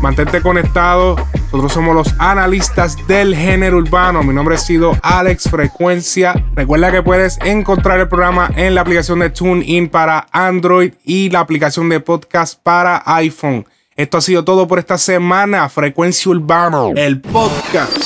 Mantente 0.00 0.42
conectado. 0.42 1.14
Nosotros 1.44 1.72
somos 1.72 1.94
los 1.94 2.14
analistas 2.18 2.96
del 3.06 3.36
género 3.36 3.76
urbano. 3.76 4.24
Mi 4.24 4.34
nombre 4.34 4.56
ha 4.56 4.58
sido 4.58 4.96
Alex 5.00 5.48
Frecuencia. 5.48 6.34
Recuerda 6.56 6.90
que 6.90 7.02
puedes 7.02 7.38
encontrar 7.44 8.00
el 8.00 8.08
programa 8.08 8.50
en 8.56 8.74
la 8.74 8.80
aplicación 8.80 9.20
de 9.20 9.30
TuneIn 9.30 9.88
para 9.88 10.26
Android 10.32 10.94
y 11.04 11.30
la 11.30 11.38
aplicación 11.38 11.88
de 11.88 12.00
podcast 12.00 12.58
para 12.60 13.02
iPhone. 13.06 13.64
Esto 13.94 14.18
ha 14.18 14.20
sido 14.22 14.44
todo 14.44 14.66
por 14.66 14.80
esta 14.80 14.98
semana. 14.98 15.68
Frecuencia 15.68 16.32
Urbano, 16.32 16.92
el 16.96 17.20
podcast. 17.20 17.96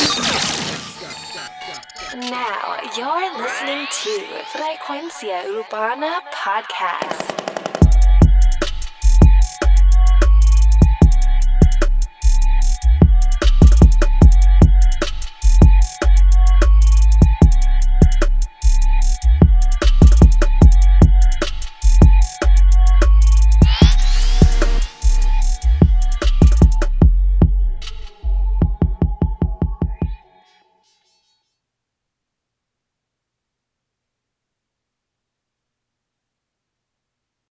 Now 2.14 2.76
you're 2.94 3.30
listening 3.38 3.86
to 3.86 4.10
Frecuencia 4.52 5.44
Urbana 5.48 6.20
Podcast. 6.44 7.75